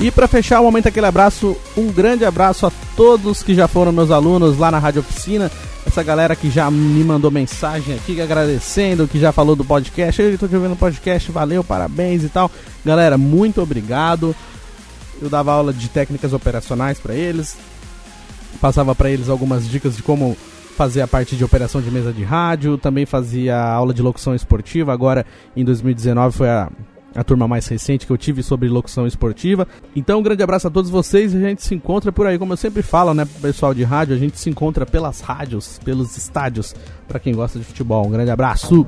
E 0.00 0.10
para 0.10 0.28
fechar 0.28 0.60
o 0.60 0.64
momento 0.64 0.88
aquele 0.88 1.06
abraço, 1.06 1.56
um 1.76 1.90
grande 1.90 2.24
abraço 2.24 2.66
a 2.66 2.72
todos 2.96 3.42
que 3.42 3.54
já 3.54 3.68
foram 3.68 3.92
meus 3.92 4.10
alunos 4.10 4.58
lá 4.58 4.70
na 4.70 4.78
Rádio 4.78 5.00
Oficina 5.00 5.50
essa 5.86 6.02
galera 6.02 6.34
que 6.34 6.50
já 6.50 6.70
me 6.70 7.04
mandou 7.04 7.30
mensagem 7.30 7.94
aqui 7.94 8.20
agradecendo, 8.20 9.06
que 9.06 9.18
já 9.18 9.32
falou 9.32 9.54
do 9.54 9.64
podcast. 9.64 10.20
Eu 10.20 10.38
tô 10.38 10.48
te 10.48 10.54
ouvindo 10.54 10.70
no 10.70 10.76
podcast, 10.76 11.30
valeu, 11.30 11.62
parabéns 11.62 12.24
e 12.24 12.28
tal. 12.28 12.50
Galera, 12.84 13.18
muito 13.18 13.60
obrigado. 13.60 14.34
Eu 15.20 15.28
dava 15.28 15.52
aula 15.52 15.72
de 15.72 15.88
técnicas 15.88 16.32
operacionais 16.32 16.98
para 16.98 17.14
eles. 17.14 17.56
passava 18.60 18.94
para 18.94 19.10
eles 19.10 19.28
algumas 19.28 19.68
dicas 19.68 19.96
de 19.96 20.02
como 20.02 20.36
fazer 20.76 21.02
a 21.02 21.06
parte 21.06 21.36
de 21.36 21.44
operação 21.44 21.80
de 21.80 21.90
mesa 21.90 22.12
de 22.12 22.24
rádio, 22.24 22.76
também 22.76 23.06
fazia 23.06 23.56
aula 23.62 23.94
de 23.94 24.02
locução 24.02 24.34
esportiva. 24.34 24.92
Agora, 24.92 25.24
em 25.54 25.64
2019, 25.64 26.36
foi 26.36 26.48
a, 26.48 26.68
a 27.14 27.22
turma 27.22 27.46
mais 27.46 27.66
recente 27.66 28.06
que 28.06 28.12
eu 28.12 28.18
tive 28.18 28.42
sobre 28.42 28.68
locução 28.68 29.06
esportiva. 29.06 29.66
Então, 29.94 30.20
um 30.20 30.22
grande 30.22 30.42
abraço 30.42 30.66
a 30.66 30.70
todos 30.70 30.90
vocês 30.90 31.32
e 31.32 31.36
a 31.36 31.48
gente 31.48 31.62
se 31.62 31.74
encontra 31.74 32.10
por 32.10 32.26
aí, 32.26 32.38
como 32.38 32.52
eu 32.52 32.56
sempre 32.56 32.82
falo, 32.82 33.14
né, 33.14 33.26
pessoal 33.40 33.72
de 33.72 33.84
rádio, 33.84 34.14
a 34.14 34.18
gente 34.18 34.38
se 34.38 34.50
encontra 34.50 34.84
pelas 34.84 35.20
rádios, 35.20 35.78
pelos 35.84 36.16
estádios, 36.16 36.74
para 37.06 37.20
quem 37.20 37.34
gosta 37.34 37.58
de 37.58 37.64
futebol. 37.64 38.06
Um 38.06 38.10
grande 38.10 38.30
abraço! 38.30 38.86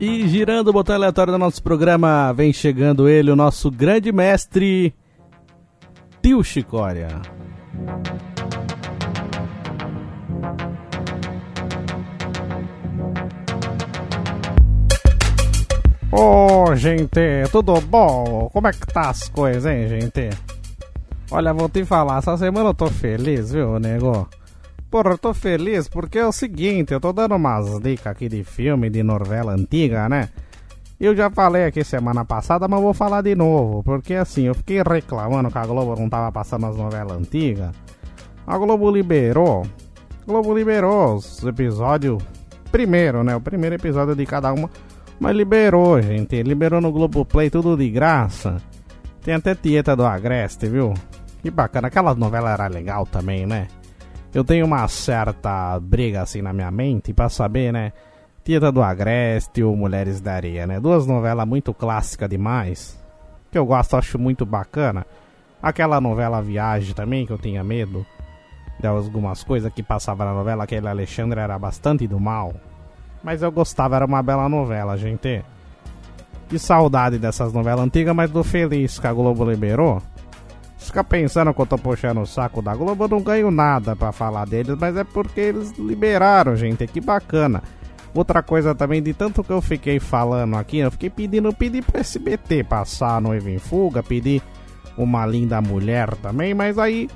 E 0.00 0.28
girando 0.28 0.68
o 0.68 0.72
botão 0.72 0.96
aleatório 0.96 1.32
do 1.32 1.38
nosso 1.38 1.62
programa, 1.62 2.30
vem 2.32 2.52
chegando 2.52 3.08
ele, 3.08 3.30
o 3.30 3.36
nosso 3.36 3.70
grande 3.70 4.12
mestre, 4.12 4.92
Tio 6.20 6.44
Chicória. 6.44 7.22
Ô, 16.16 16.66
oh, 16.68 16.76
gente, 16.76 17.10
tudo 17.50 17.80
bom? 17.80 18.48
Como 18.52 18.68
é 18.68 18.70
que 18.70 18.86
tá 18.86 19.10
as 19.10 19.28
coisas, 19.28 19.66
hein, 19.66 19.88
gente? 19.88 20.30
Olha, 21.28 21.52
vou 21.52 21.68
te 21.68 21.84
falar, 21.84 22.18
essa 22.18 22.36
semana 22.36 22.68
eu 22.68 22.74
tô 22.74 22.86
feliz, 22.86 23.50
viu, 23.50 23.80
nego? 23.80 24.28
Porra, 24.88 25.10
eu 25.10 25.18
tô 25.18 25.34
feliz 25.34 25.88
porque 25.88 26.20
é 26.20 26.24
o 26.24 26.30
seguinte, 26.30 26.94
eu 26.94 27.00
tô 27.00 27.12
dando 27.12 27.34
umas 27.34 27.80
dicas 27.80 28.06
aqui 28.06 28.28
de 28.28 28.44
filme, 28.44 28.88
de 28.88 29.02
novela 29.02 29.54
antiga, 29.54 30.08
né? 30.08 30.28
Eu 31.00 31.16
já 31.16 31.28
falei 31.30 31.64
aqui 31.64 31.82
semana 31.82 32.24
passada, 32.24 32.68
mas 32.68 32.80
vou 32.80 32.94
falar 32.94 33.20
de 33.22 33.34
novo, 33.34 33.82
porque 33.82 34.14
assim, 34.14 34.44
eu 34.44 34.54
fiquei 34.54 34.80
reclamando 34.84 35.50
que 35.50 35.58
a 35.58 35.66
Globo 35.66 36.00
não 36.00 36.08
tava 36.08 36.30
passando 36.30 36.66
as 36.66 36.76
novelas 36.76 37.18
antigas. 37.18 37.74
A 38.46 38.56
Globo 38.56 38.88
liberou, 38.88 39.66
a 40.22 40.24
Globo 40.24 40.56
liberou 40.56 41.16
os 41.16 41.42
episódios, 41.42 42.22
primeiro, 42.70 43.24
né? 43.24 43.34
O 43.34 43.40
primeiro 43.40 43.74
episódio 43.74 44.14
de 44.14 44.24
cada 44.24 44.52
uma, 44.52 44.70
mas 45.18 45.36
liberou, 45.36 46.00
gente. 46.00 46.42
Liberou 46.42 46.80
no 46.80 46.92
Globoplay 46.92 47.50
tudo 47.50 47.76
de 47.76 47.88
graça. 47.90 48.60
Tem 49.22 49.34
até 49.34 49.54
Tieta 49.54 49.96
do 49.96 50.04
Agreste, 50.04 50.68
viu? 50.68 50.92
Que 51.42 51.50
bacana, 51.50 51.88
aquela 51.88 52.14
novela 52.14 52.52
era 52.52 52.66
legal 52.66 53.06
também, 53.06 53.46
né? 53.46 53.68
Eu 54.34 54.42
tenho 54.44 54.66
uma 54.66 54.86
certa 54.88 55.78
briga 55.78 56.22
assim 56.22 56.42
na 56.42 56.52
minha 56.52 56.70
mente 56.70 57.12
para 57.12 57.28
saber, 57.28 57.72
né? 57.72 57.92
Tieta 58.44 58.70
do 58.70 58.82
Agreste 58.82 59.62
ou 59.62 59.76
Mulheres 59.76 60.20
da 60.20 60.34
Areia, 60.34 60.66
né? 60.66 60.80
Duas 60.80 61.06
novelas 61.06 61.46
muito 61.46 61.72
clássicas 61.72 62.28
demais. 62.28 63.02
Que 63.50 63.56
eu 63.56 63.64
gosto, 63.64 63.96
acho 63.96 64.18
muito 64.18 64.44
bacana. 64.44 65.06
Aquela 65.62 66.00
novela 66.00 66.42
Viagem 66.42 66.94
também, 66.94 67.24
que 67.24 67.32
eu 67.32 67.38
tinha 67.38 67.64
medo. 67.64 68.04
De 68.78 68.86
algumas 68.86 69.42
coisas 69.44 69.72
que 69.72 69.82
passava 69.82 70.24
na 70.24 70.34
novela. 70.34 70.64
Aquele 70.64 70.88
Alexandre 70.88 71.40
era 71.40 71.58
bastante 71.58 72.06
do 72.06 72.20
mal. 72.20 72.52
Mas 73.24 73.42
eu 73.42 73.50
gostava, 73.50 73.96
era 73.96 74.04
uma 74.04 74.22
bela 74.22 74.48
novela, 74.48 74.98
gente. 74.98 75.42
Que 76.46 76.58
saudade 76.58 77.18
dessas 77.18 77.54
novelas 77.54 77.86
antigas, 77.86 78.14
mas 78.14 78.30
do 78.30 78.44
feliz 78.44 78.98
que 78.98 79.06
a 79.06 79.12
Globo 79.12 79.50
liberou. 79.50 80.02
Fica 80.76 81.02
pensando 81.02 81.54
que 81.54 81.60
eu 81.60 81.66
tô 81.66 81.78
puxando 81.78 82.20
o 82.20 82.26
saco 82.26 82.60
da 82.60 82.74
Globo, 82.74 83.04
eu 83.04 83.08
não 83.08 83.22
ganho 83.22 83.50
nada 83.50 83.96
para 83.96 84.12
falar 84.12 84.44
deles, 84.44 84.76
mas 84.78 84.94
é 84.94 85.02
porque 85.02 85.40
eles 85.40 85.72
liberaram, 85.78 86.54
gente. 86.54 86.86
Que 86.86 87.00
bacana. 87.00 87.62
Outra 88.14 88.42
coisa 88.42 88.74
também, 88.74 89.02
de 89.02 89.14
tanto 89.14 89.42
que 89.42 89.50
eu 89.50 89.62
fiquei 89.62 89.98
falando 89.98 90.56
aqui, 90.56 90.78
eu 90.78 90.90
fiquei 90.90 91.08
pedindo, 91.08 91.52
pedi 91.52 91.80
pro 91.80 91.98
SBT 91.98 92.62
passar 92.62 93.16
a 93.16 93.20
noiva 93.20 93.50
em 93.50 93.58
fuga, 93.58 94.02
pedi 94.02 94.42
uma 94.96 95.24
linda 95.24 95.60
mulher 95.62 96.14
também, 96.16 96.52
mas 96.52 96.78
aí 96.78 97.08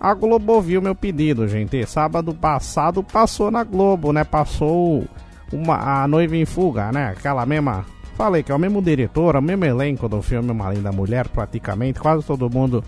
a 0.00 0.14
Globo 0.14 0.52
ouviu 0.52 0.80
meu 0.80 0.94
pedido, 0.94 1.48
gente. 1.48 1.84
Sábado 1.84 2.32
passado 2.32 3.02
passou 3.02 3.50
na 3.50 3.64
Globo, 3.64 4.12
né? 4.12 4.22
Passou 4.22 5.04
uma, 5.52 6.02
a 6.02 6.08
noiva 6.08 6.36
em 6.36 6.44
fuga, 6.44 6.92
né? 6.92 7.08
Aquela 7.08 7.44
mesma. 7.46 7.84
Falei 8.16 8.42
que 8.42 8.50
é 8.50 8.54
o 8.54 8.58
mesmo 8.58 8.82
diretor, 8.82 9.36
o 9.36 9.42
mesmo 9.42 9.64
elenco 9.64 10.08
do 10.08 10.20
filme 10.20 10.50
Uma 10.50 10.72
Linda 10.72 10.90
Mulher, 10.90 11.28
praticamente. 11.28 12.00
Quase 12.00 12.26
todo 12.26 12.50
mundo 12.50 12.82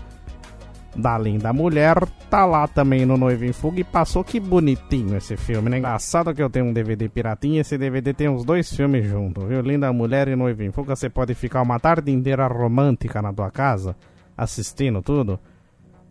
da 0.95 1.17
linda 1.17 1.53
mulher, 1.53 2.05
tá 2.29 2.45
lá 2.45 2.67
também 2.67 3.05
no 3.05 3.17
Noivo 3.17 3.45
em 3.45 3.53
Fuga 3.53 3.79
e 3.79 3.83
passou 3.83 4.23
que 4.23 4.39
bonitinho 4.39 5.15
esse 5.15 5.37
filme, 5.37 5.69
né? 5.69 5.77
Engraçado 5.77 6.33
que 6.33 6.41
eu 6.41 6.49
tenho 6.49 6.65
um 6.65 6.73
DVD 6.73 7.07
piratinha, 7.07 7.61
esse 7.61 7.77
DVD 7.77 8.13
tem 8.13 8.29
os 8.29 8.43
dois 8.43 8.73
filmes 8.73 9.05
juntos, 9.05 9.47
viu? 9.47 9.61
Linda 9.61 9.91
Mulher 9.93 10.27
e 10.27 10.35
Noivo 10.35 10.63
em 10.63 10.71
Fuga, 10.71 10.95
você 10.95 11.09
pode 11.09 11.33
ficar 11.33 11.61
uma 11.61 11.79
tarde 11.79 12.11
inteira 12.11 12.45
romântica 12.47 13.21
na 13.21 13.31
tua 13.31 13.49
casa, 13.49 13.95
assistindo 14.37 15.01
tudo. 15.01 15.39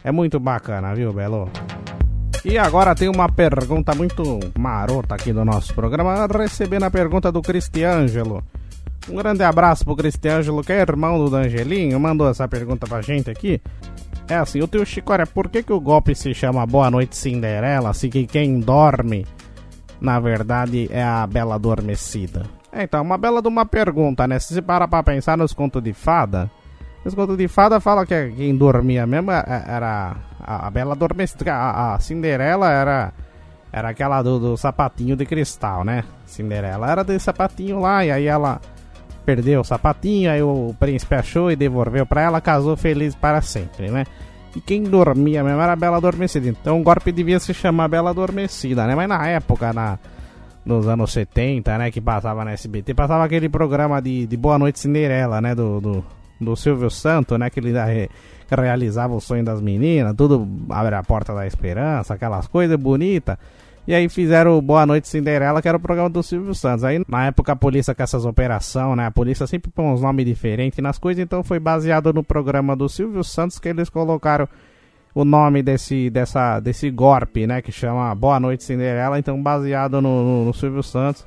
É 0.02 0.10
muito 0.10 0.40
bacana, 0.40 0.94
viu, 0.94 1.12
Belo? 1.12 1.50
E 2.44 2.56
agora 2.56 2.94
tem 2.94 3.08
uma 3.08 3.28
pergunta 3.28 3.94
muito 3.94 4.40
marota 4.58 5.14
aqui 5.14 5.32
do 5.32 5.44
nosso 5.44 5.74
programa, 5.74 6.26
recebendo 6.26 6.84
a 6.84 6.90
pergunta 6.90 7.30
do 7.30 7.42
Cristiângelo. 7.42 8.42
Um 9.10 9.16
grande 9.16 9.42
abraço 9.42 9.84
pro 9.84 9.96
Cristiângelo, 9.96 10.62
que 10.62 10.72
é 10.72 10.80
irmão 10.80 11.18
do 11.22 11.30
Dangelinho, 11.30 12.00
mandou 12.00 12.28
essa 12.28 12.48
pergunta 12.48 12.86
pra 12.86 13.02
gente 13.02 13.30
aqui. 13.30 13.60
É 14.26 14.36
assim, 14.36 14.60
o 14.60 14.68
teu 14.68 14.86
Chicória, 14.86 15.26
por 15.26 15.48
que, 15.48 15.62
que 15.62 15.72
o 15.72 15.80
golpe 15.80 16.14
se 16.14 16.32
chama 16.32 16.64
Boa 16.64 16.90
Noite 16.90 17.16
Cinderela, 17.16 17.92
se 17.92 18.08
que 18.08 18.26
quem 18.26 18.60
dorme, 18.60 19.26
na 20.00 20.18
verdade, 20.18 20.88
é 20.90 21.02
a 21.02 21.26
Bela 21.26 21.56
Adormecida? 21.56 22.44
Então, 22.72 23.02
uma 23.02 23.18
bela 23.18 23.42
de 23.42 23.48
uma 23.48 23.66
pergunta, 23.66 24.28
né? 24.28 24.38
Se 24.38 24.54
você 24.54 24.62
para 24.62 24.86
pra 24.86 25.02
pensar 25.02 25.36
nos 25.36 25.52
contos 25.52 25.82
de 25.82 25.92
fada, 25.92 26.48
os 27.04 27.14
contos 27.14 27.36
de 27.36 27.48
fada 27.48 27.80
fala 27.80 28.04
que 28.04 28.30
quem 28.32 28.54
dormia 28.54 29.06
mesmo 29.06 29.30
é, 29.30 29.44
é, 29.46 29.64
era 29.74 30.16
a, 30.40 30.66
a 30.66 30.70
Bela 30.70 30.92
Adormecida, 30.92 31.52
a, 31.52 31.94
a, 31.94 32.00
Cinderela 32.00 32.70
era, 32.70 33.12
era 33.72 33.88
aquela 33.88 34.22
do, 34.22 34.38
do 34.38 34.56
sapatinho 34.56 35.16
de 35.16 35.24
cristal, 35.24 35.84
né? 35.84 36.04
Cinderela 36.26 36.90
era 36.90 37.02
desse 37.02 37.24
sapatinho 37.24 37.80
lá, 37.80 38.04
e 38.04 38.10
aí 38.10 38.26
ela 38.26 38.60
perdeu 39.24 39.60
o 39.60 39.64
sapatinho, 39.64 40.30
aí 40.30 40.42
o 40.42 40.74
príncipe 40.78 41.14
achou 41.14 41.50
e 41.50 41.56
devolveu 41.56 42.04
para 42.04 42.22
ela, 42.22 42.40
casou 42.40 42.76
feliz 42.76 43.14
para 43.14 43.40
sempre, 43.40 43.90
né? 43.90 44.04
E 44.54 44.60
quem 44.60 44.82
dormia 44.82 45.44
mesmo 45.44 45.60
era 45.60 45.72
a 45.72 45.76
Bela 45.76 45.98
Adormecida. 45.98 46.48
Então 46.48 46.80
o 46.80 46.82
golpe 46.82 47.12
devia 47.12 47.38
se 47.38 47.54
chamar 47.54 47.88
Bela 47.88 48.10
Adormecida, 48.10 48.86
né? 48.86 48.94
Mas 48.94 49.08
na 49.08 49.26
época, 49.28 49.72
na, 49.72 49.98
nos 50.64 50.88
anos 50.88 51.12
70, 51.12 51.78
né, 51.78 51.90
que 51.90 52.00
passava 52.00 52.44
na 52.44 52.52
SBT, 52.52 52.92
passava 52.92 53.24
aquele 53.24 53.48
programa 53.48 54.02
de, 54.02 54.26
de 54.26 54.36
Boa 54.36 54.58
Noite 54.58 54.80
Cinderela, 54.80 55.40
né? 55.40 55.54
Do, 55.54 55.80
do, 55.80 56.04
do 56.40 56.56
Silvio 56.56 56.90
Santo, 56.90 57.36
né? 57.36 57.50
Que 57.50 57.60
ele 57.60 57.72
re, 57.72 58.08
realizava 58.50 59.14
o 59.14 59.20
sonho 59.20 59.44
das 59.44 59.60
meninas, 59.60 60.14
tudo 60.16 60.48
abre 60.70 60.94
a 60.94 61.02
porta 61.02 61.34
da 61.34 61.46
esperança, 61.46 62.14
aquelas 62.14 62.46
coisas 62.46 62.76
bonitas. 62.76 63.36
E 63.86 63.94
aí 63.94 64.08
fizeram 64.08 64.60
Boa 64.60 64.86
Noite 64.86 65.08
Cinderela, 65.08 65.60
que 65.60 65.68
era 65.68 65.76
o 65.76 65.80
programa 65.80 66.08
do 66.08 66.22
Silvio 66.22 66.54
Santos. 66.54 66.84
Aí 66.84 67.02
na 67.08 67.26
época 67.26 67.52
a 67.52 67.56
polícia 67.56 67.94
com 67.94 68.02
essas 68.02 68.24
operações, 68.24 68.96
né? 68.96 69.06
A 69.06 69.10
polícia 69.10 69.46
sempre 69.46 69.70
põe 69.70 69.86
uns 69.86 70.02
nomes 70.02 70.24
diferentes 70.24 70.78
nas 70.82 70.98
coisas, 70.98 71.22
então 71.22 71.42
foi 71.42 71.58
baseado 71.58 72.12
no 72.12 72.22
programa 72.22 72.76
do 72.76 72.88
Silvio 72.88 73.24
Santos 73.24 73.58
que 73.58 73.68
eles 73.68 73.88
colocaram 73.88 74.48
o 75.14 75.24
nome 75.24 75.62
desse, 75.62 76.08
dessa, 76.08 76.60
desse 76.60 76.90
golpe, 76.90 77.46
né? 77.46 77.60
Que 77.62 77.72
chama 77.72 78.14
Boa 78.14 78.38
Noite 78.38 78.64
Cinderela, 78.64 79.18
então 79.18 79.42
baseado 79.42 80.00
no, 80.00 80.24
no, 80.24 80.44
no 80.46 80.54
Silvio 80.54 80.82
Santos. 80.82 81.26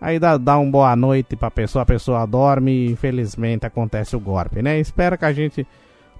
Aí 0.00 0.18
dá, 0.18 0.36
dá 0.36 0.58
um 0.58 0.70
boa 0.70 0.94
noite 0.94 1.34
pra 1.36 1.50
pessoa, 1.50 1.82
a 1.82 1.86
pessoa 1.86 2.26
dorme 2.26 2.70
e 2.70 2.90
infelizmente 2.92 3.66
acontece 3.66 4.14
o 4.14 4.20
golpe, 4.20 4.62
né? 4.62 4.78
Espero 4.78 5.18
que 5.18 5.24
a 5.24 5.32
gente 5.32 5.66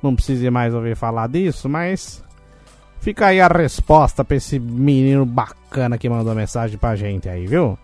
não 0.03 0.15
precise 0.15 0.51
mais 0.51 0.75
ouvir 0.75 0.97
falar 0.97 1.29
disso, 1.29 1.69
mas 1.69 2.23
Fica 3.01 3.27
aí 3.27 3.41
a 3.41 3.47
resposta 3.47 4.25
pra 4.25 4.37
esse 4.37 4.59
menino 4.59 5.25
bacana 5.25 5.97
que 5.97 6.09
mandou 6.09 6.35
mensagem 6.35 6.77
pra 6.77 6.97
gente 6.97 7.29
aí, 7.29 7.47
viu? 7.47 7.79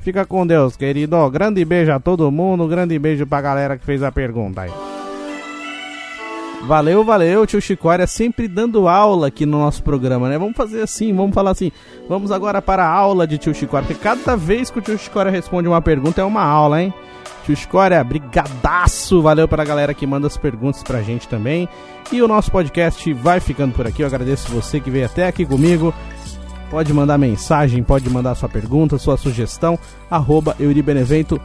Fica 0.00 0.24
com 0.24 0.46
Deus, 0.46 0.76
querido. 0.76 1.28
Grande 1.30 1.64
beijo 1.64 1.92
a 1.92 1.98
todo 1.98 2.30
mundo, 2.30 2.68
grande 2.68 2.98
beijo 2.98 3.26
pra 3.26 3.40
galera 3.40 3.78
que 3.78 3.84
fez 3.84 4.02
a 4.02 4.12
pergunta 4.12 4.62
aí. 4.62 4.97
Valeu, 6.66 7.02
valeu, 7.02 7.46
tio 7.46 7.62
Chicória 7.62 8.06
sempre 8.06 8.46
dando 8.46 8.88
aula 8.88 9.28
aqui 9.28 9.46
no 9.46 9.58
nosso 9.58 9.82
programa, 9.82 10.28
né? 10.28 10.36
Vamos 10.36 10.56
fazer 10.56 10.82
assim, 10.82 11.14
vamos 11.14 11.34
falar 11.34 11.52
assim. 11.52 11.72
Vamos 12.08 12.30
agora 12.30 12.60
para 12.60 12.84
a 12.84 12.90
aula 12.90 13.26
de 13.26 13.38
tio 13.38 13.54
Chicória, 13.54 13.86
porque 13.86 14.02
cada 14.02 14.36
vez 14.36 14.70
que 14.70 14.78
o 14.78 14.82
tio 14.82 14.98
Chicória 14.98 15.30
responde 15.30 15.68
uma 15.68 15.80
pergunta 15.80 16.20
é 16.20 16.24
uma 16.24 16.42
aula, 16.42 16.82
hein? 16.82 16.92
Tio 17.46 17.56
Chicória, 17.56 18.02
brigadaço, 18.04 19.22
valeu 19.22 19.48
para 19.48 19.62
a 19.62 19.66
galera 19.66 19.94
que 19.94 20.06
manda 20.06 20.26
as 20.26 20.36
perguntas 20.36 20.82
pra 20.82 21.00
gente 21.00 21.26
também. 21.26 21.66
E 22.12 22.20
o 22.20 22.28
nosso 22.28 22.50
podcast 22.50 23.10
vai 23.14 23.40
ficando 23.40 23.72
por 23.72 23.86
aqui. 23.86 24.02
Eu 24.02 24.06
agradeço 24.06 24.52
você 24.52 24.80
que 24.80 24.90
veio 24.90 25.06
até 25.06 25.26
aqui 25.26 25.46
comigo. 25.46 25.94
Pode 26.70 26.92
mandar 26.92 27.16
mensagem, 27.16 27.82
pode 27.82 28.10
mandar 28.10 28.34
sua 28.34 28.48
pergunta, 28.48 28.98
sua 28.98 29.16
sugestão, 29.16 29.78
arroba 30.10 30.54
Euribenevento, 30.60 31.40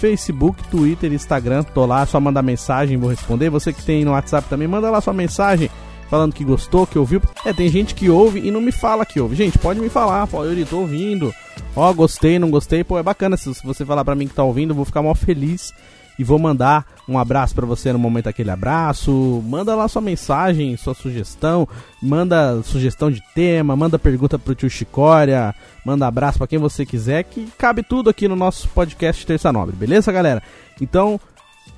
Facebook, 0.00 0.66
Twitter, 0.70 1.12
Instagram, 1.12 1.62
tô 1.62 1.84
lá, 1.84 2.06
só 2.06 2.18
mandar 2.18 2.40
mensagem, 2.40 2.96
vou 2.96 3.10
responder. 3.10 3.50
Você 3.50 3.70
que 3.70 3.84
tem 3.84 4.02
no 4.02 4.12
WhatsApp 4.12 4.48
também, 4.48 4.66
manda 4.66 4.90
lá 4.90 4.98
sua 5.00 5.12
mensagem 5.12 5.70
falando 6.08 6.32
que 6.32 6.42
gostou, 6.42 6.86
que 6.86 6.98
ouviu. 6.98 7.20
É, 7.44 7.52
tem 7.52 7.68
gente 7.68 7.94
que 7.94 8.08
ouve 8.08 8.40
e 8.40 8.50
não 8.50 8.62
me 8.62 8.72
fala 8.72 9.04
que 9.04 9.20
ouve. 9.20 9.36
Gente, 9.36 9.58
pode 9.58 9.78
me 9.78 9.90
falar, 9.90 10.26
pô, 10.26 10.42
eu 10.42 10.66
tô 10.66 10.78
ouvindo. 10.78 11.32
Ó, 11.76 11.92
gostei, 11.92 12.38
não 12.38 12.50
gostei, 12.50 12.82
pô, 12.82 12.98
é 12.98 13.02
bacana 13.02 13.36
se 13.36 13.52
você 13.62 13.84
falar 13.84 14.02
pra 14.02 14.14
mim 14.14 14.26
que 14.26 14.34
tá 14.34 14.42
ouvindo, 14.42 14.70
eu 14.70 14.74
vou 14.74 14.86
ficar 14.86 15.02
mó 15.02 15.14
feliz 15.14 15.72
e 16.20 16.24
vou 16.24 16.38
mandar 16.38 16.84
um 17.08 17.18
abraço 17.18 17.54
para 17.54 17.64
você 17.64 17.90
no 17.94 17.98
momento 17.98 18.28
aquele 18.28 18.50
abraço. 18.50 19.42
Manda 19.48 19.74
lá 19.74 19.88
sua 19.88 20.02
mensagem, 20.02 20.76
sua 20.76 20.92
sugestão, 20.92 21.66
manda 22.02 22.62
sugestão 22.62 23.10
de 23.10 23.22
tema, 23.34 23.74
manda 23.74 23.98
pergunta 23.98 24.38
pro 24.38 24.54
tio 24.54 24.68
Chicória, 24.68 25.54
manda 25.82 26.06
abraço 26.06 26.36
para 26.36 26.46
quem 26.46 26.58
você 26.58 26.84
quiser, 26.84 27.24
que 27.24 27.48
cabe 27.56 27.82
tudo 27.82 28.10
aqui 28.10 28.28
no 28.28 28.36
nosso 28.36 28.68
podcast 28.68 29.26
Terça 29.26 29.50
Nobre, 29.50 29.74
beleza, 29.74 30.12
galera? 30.12 30.42
Então, 30.78 31.18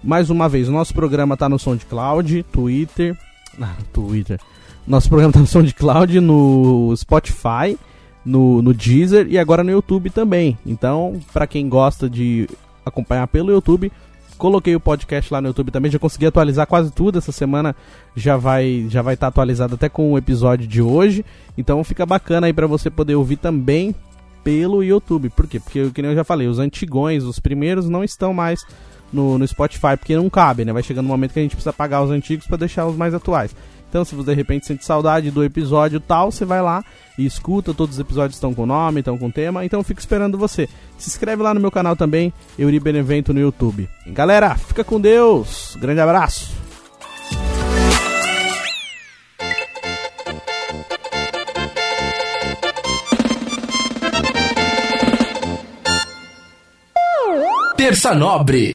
mais 0.02 0.28
uma 0.28 0.48
vez, 0.48 0.68
o 0.68 0.72
nosso 0.72 0.92
programa 0.92 1.36
tá 1.36 1.48
no 1.48 1.56
SoundCloud, 1.56 2.44
Twitter, 2.50 3.16
ah, 3.62 3.76
Twitter. 3.92 4.40
Nosso 4.84 5.08
programa 5.08 5.32
tá 5.32 5.38
no 5.38 5.46
SoundCloud, 5.46 6.18
no 6.18 6.92
Spotify, 6.96 7.78
no, 8.24 8.60
no 8.60 8.74
Deezer 8.74 9.28
e 9.28 9.38
agora 9.38 9.62
no 9.62 9.70
YouTube 9.70 10.10
também. 10.10 10.58
Então, 10.66 11.20
para 11.32 11.46
quem 11.46 11.68
gosta 11.68 12.10
de 12.10 12.48
acompanhar 12.84 13.28
pelo 13.28 13.52
YouTube, 13.52 13.92
Coloquei 14.42 14.74
o 14.74 14.80
podcast 14.80 15.32
lá 15.32 15.40
no 15.40 15.46
YouTube 15.46 15.70
também, 15.70 15.88
já 15.88 16.00
consegui 16.00 16.26
atualizar 16.26 16.66
quase 16.66 16.90
tudo. 16.90 17.16
Essa 17.16 17.30
semana 17.30 17.76
já 18.16 18.36
vai 18.36 18.88
já 18.88 19.00
vai 19.00 19.14
estar 19.14 19.26
tá 19.26 19.28
atualizado 19.28 19.76
até 19.76 19.88
com 19.88 20.10
o 20.10 20.18
episódio 20.18 20.66
de 20.66 20.82
hoje. 20.82 21.24
Então 21.56 21.84
fica 21.84 22.04
bacana 22.04 22.48
aí 22.48 22.52
para 22.52 22.66
você 22.66 22.90
poder 22.90 23.14
ouvir 23.14 23.36
também 23.36 23.94
pelo 24.42 24.82
YouTube. 24.82 25.30
Por 25.30 25.46
quê? 25.46 25.60
Porque, 25.60 25.88
como 25.94 26.08
eu 26.08 26.16
já 26.16 26.24
falei, 26.24 26.48
os 26.48 26.58
antigões, 26.58 27.22
os 27.22 27.38
primeiros, 27.38 27.88
não 27.88 28.02
estão 28.02 28.34
mais 28.34 28.66
no, 29.12 29.38
no 29.38 29.46
Spotify, 29.46 29.96
porque 29.96 30.16
não 30.16 30.28
cabe, 30.28 30.64
né? 30.64 30.72
Vai 30.72 30.82
chegando 30.82 31.04
um 31.04 31.10
momento 31.10 31.34
que 31.34 31.38
a 31.38 31.42
gente 31.42 31.54
precisa 31.54 31.72
pagar 31.72 32.02
os 32.02 32.10
antigos 32.10 32.44
para 32.44 32.56
deixar 32.56 32.84
os 32.84 32.96
mais 32.96 33.14
atuais. 33.14 33.54
Então, 33.92 34.06
se 34.06 34.14
você 34.14 34.30
de 34.30 34.36
repente 34.36 34.64
sente 34.64 34.86
saudade 34.86 35.30
do 35.30 35.44
episódio 35.44 36.00
tal, 36.00 36.32
você 36.32 36.46
vai 36.46 36.62
lá 36.62 36.82
e 37.18 37.26
escuta. 37.26 37.74
Todos 37.74 37.96
os 37.96 38.00
episódios 38.00 38.36
estão 38.36 38.54
com 38.54 38.64
nome, 38.64 39.00
estão 39.00 39.18
com 39.18 39.30
tema. 39.30 39.66
Então, 39.66 39.84
fico 39.84 40.00
esperando 40.00 40.38
você. 40.38 40.66
Se 40.96 41.10
inscreve 41.10 41.42
lá 41.42 41.52
no 41.52 41.60
meu 41.60 41.70
canal 41.70 41.94
também, 41.94 42.32
Euri 42.58 42.80
Benevento 42.80 43.34
no 43.34 43.40
YouTube. 43.40 43.86
Galera, 44.06 44.54
fica 44.54 44.82
com 44.82 44.98
Deus. 44.98 45.76
Grande 45.78 46.00
abraço. 46.00 46.54
Terça 57.76 58.14
Nobre 58.14 58.70